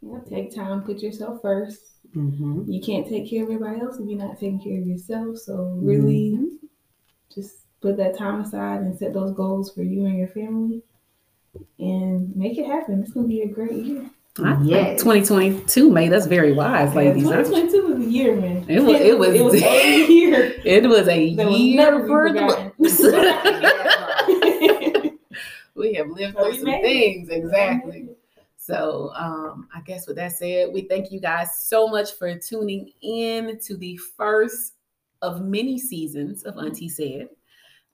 Yeah, 0.03 0.21
take 0.29 0.55
time, 0.55 0.83
put 0.83 1.01
yourself 1.01 1.41
first. 1.41 1.81
Mhm. 2.15 2.71
You 2.71 2.81
can't 2.81 3.07
take 3.07 3.31
care 3.31 3.45
of 3.45 3.51
everybody 3.51 3.81
else 3.81 3.99
if 3.99 4.09
you're 4.09 4.19
not 4.19 4.39
taking 4.39 4.61
care 4.61 4.81
of 4.81 4.87
yourself. 4.87 5.39
So 5.39 5.79
really, 5.81 6.59
just 7.35 7.67
put 7.81 7.97
that 7.97 8.17
time 8.17 8.41
aside 8.41 8.83
and 8.83 8.97
set 8.99 9.15
those 9.15 9.33
goals 9.33 9.73
for 9.73 9.83
you 9.83 10.05
and 10.07 10.19
your 10.19 10.29
family, 10.29 10.83
and 11.79 12.35
make 12.37 12.59
it 12.59 12.67
happen. 12.67 13.03
It's 13.03 13.13
gonna 13.13 13.27
be 13.29 13.43
a 13.43 13.49
great 13.49 13.85
year. 13.85 14.11
I 14.43 14.61
Yes. 14.65 14.99
2022 15.01 15.91
made 15.91 16.13
us 16.13 16.27
very 16.27 16.53
wise, 16.53 16.93
ladies. 16.95 17.23
Yeah, 17.25 17.43
2022 17.45 17.87
was 17.95 18.05
a 18.07 18.11
year, 18.11 18.35
man. 18.37 18.65
It 18.69 18.81
was- 18.83 19.01
it 19.01 19.17
was- 19.19 19.35
it 19.35 19.45
was 19.45 19.55
a 19.55 20.07
year. 20.13 20.53
It 20.65 20.89
was 20.89 21.07
a 21.09 21.35
That 21.37 21.53
year 21.53 21.77
never 21.77 22.01
be 22.01 22.07
for 22.09 22.33
the 22.33 22.41
forgotten. 22.41 22.73
books. 22.79 23.01
we 25.77 25.95
have 25.95 26.09
lived 26.09 26.35
But 26.35 26.45
through 26.45 26.55
some 26.57 26.65
made 26.65 26.81
it. 26.81 26.83
things, 26.83 27.29
exactly. 27.29 28.09
So, 28.57 29.11
um, 29.15 29.69
I 29.75 29.81
guess 29.83 30.07
with 30.07 30.17
that 30.17 30.33
said, 30.33 30.73
we 30.73 30.83
thank 30.83 31.13
you 31.13 31.21
guys 31.21 31.59
so 31.59 31.87
much 31.87 32.13
for 32.15 32.35
tuning 32.39 32.91
in 33.03 33.59
to 33.67 33.77
the 33.77 33.97
first 34.17 34.73
of 35.23 35.43
many 35.45 35.79
seasons 35.79 36.43
of 36.45 36.57
Auntie 36.59 36.89
Said. 36.89 37.29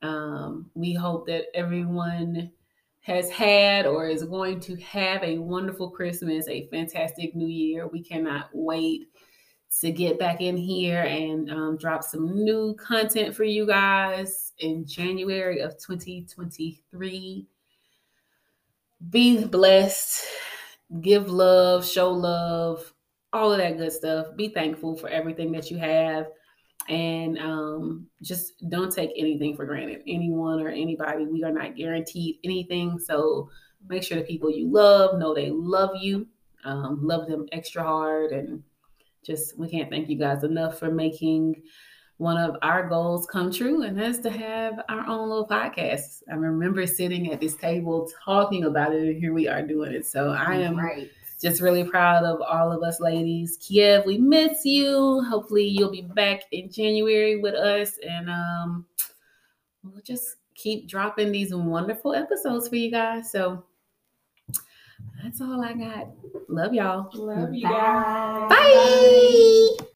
Um, 0.03 0.71
we 0.75 0.95
hope 0.95 1.27
that 1.27 1.47
everyone 1.55 2.51
has 3.11 3.29
had 3.29 3.87
or 3.87 4.07
is 4.07 4.23
going 4.23 4.61
to 4.61 4.77
have 4.77 5.21
a 5.25 5.37
wonderful 5.37 5.91
Christmas, 5.91 6.47
a 6.47 6.69
fantastic 6.69 7.35
New 7.35 7.49
Year. 7.49 7.89
We 7.89 8.05
cannot 8.05 8.51
wait 8.53 9.09
to 9.81 9.91
get 9.91 10.17
back 10.17 10.41
in 10.41 10.57
here 10.57 11.03
and 11.03 11.51
um, 11.51 11.77
drop 11.77 12.05
some 12.05 12.45
new 12.45 12.75
content 12.75 13.35
for 13.35 13.43
you 13.43 13.67
guys 13.67 14.53
in 14.61 14.87
January 14.87 15.59
of 15.59 15.73
2023. 15.73 17.47
Be 19.11 19.45
blessed, 19.45 20.25
give 21.01 21.29
love, 21.29 21.85
show 21.85 22.13
love, 22.13 22.95
all 23.33 23.51
of 23.51 23.59
that 23.59 23.77
good 23.77 23.93
stuff. 23.93 24.37
Be 24.37 24.51
thankful 24.51 24.97
for 24.97 25.09
everything 25.09 25.51
that 25.51 25.69
you 25.69 25.79
have. 25.79 26.29
And 26.91 27.39
um, 27.39 28.07
just 28.21 28.69
don't 28.69 28.93
take 28.93 29.13
anything 29.17 29.55
for 29.55 29.65
granted. 29.65 30.03
Anyone 30.09 30.61
or 30.61 30.69
anybody, 30.69 31.25
we 31.25 31.45
are 31.45 31.53
not 31.53 31.77
guaranteed 31.77 32.39
anything. 32.43 32.99
So 32.99 33.49
make 33.89 34.03
sure 34.03 34.19
the 34.19 34.25
people 34.25 34.51
you 34.51 34.69
love 34.69 35.19
know 35.19 35.33
they 35.33 35.51
love 35.51 35.91
you, 35.95 36.27
um, 36.65 36.99
love 37.01 37.29
them 37.29 37.47
extra 37.53 37.83
hard, 37.83 38.33
and 38.33 38.63
just 39.25 39.57
we 39.57 39.69
can't 39.69 39.89
thank 39.89 40.09
you 40.09 40.17
guys 40.17 40.43
enough 40.43 40.79
for 40.79 40.91
making 40.91 41.63
one 42.17 42.37
of 42.37 42.57
our 42.61 42.89
goals 42.89 43.25
come 43.25 43.51
true, 43.51 43.83
and 43.83 43.99
that's 43.99 44.19
to 44.19 44.31
have 44.31 44.81
our 44.89 45.07
own 45.07 45.29
little 45.29 45.47
podcast. 45.47 46.23
I 46.31 46.35
remember 46.35 46.87
sitting 46.87 47.33
at 47.33 47.41
this 47.41 47.57
table 47.57 48.11
talking 48.25 48.65
about 48.65 48.95
it, 48.95 49.03
and 49.03 49.17
here 49.17 49.33
we 49.33 49.49
are 49.49 49.63
doing 49.63 49.93
it. 49.93 50.07
So 50.07 50.31
I 50.31 50.57
am 50.57 50.77
right. 50.77 51.09
Just 51.41 51.61
really 51.61 51.85
proud 51.85 52.25
of 52.25 52.41
all 52.43 52.71
of 52.71 52.83
us 52.83 53.01
ladies. 53.01 53.57
Kiev, 53.61 54.05
we 54.05 54.19
miss 54.19 54.65
you. 54.65 55.23
Hopefully 55.29 55.67
you'll 55.67 55.91
be 55.91 56.03
back 56.03 56.43
in 56.53 56.71
January 56.71 57.39
with 57.39 57.55
us 57.55 57.99
and 58.07 58.29
um 58.29 58.85
we'll 59.83 60.03
just 60.03 60.37
keep 60.55 60.87
dropping 60.87 61.33
these 61.33 61.55
wonderful 61.55 62.15
episodes 62.15 62.69
for 62.69 62.77
you 62.77 62.91
guys. 62.91 63.31
So 63.33 63.65
that's 65.23 65.41
all 65.41 65.63
I 65.65 65.73
got. 65.73 66.09
Love 66.49 66.75
y'all. 66.75 67.11
Love 67.15 67.55
you 67.55 67.65
Bye. 67.65 67.71
guys. 67.71 68.49
Bye. 68.51 69.87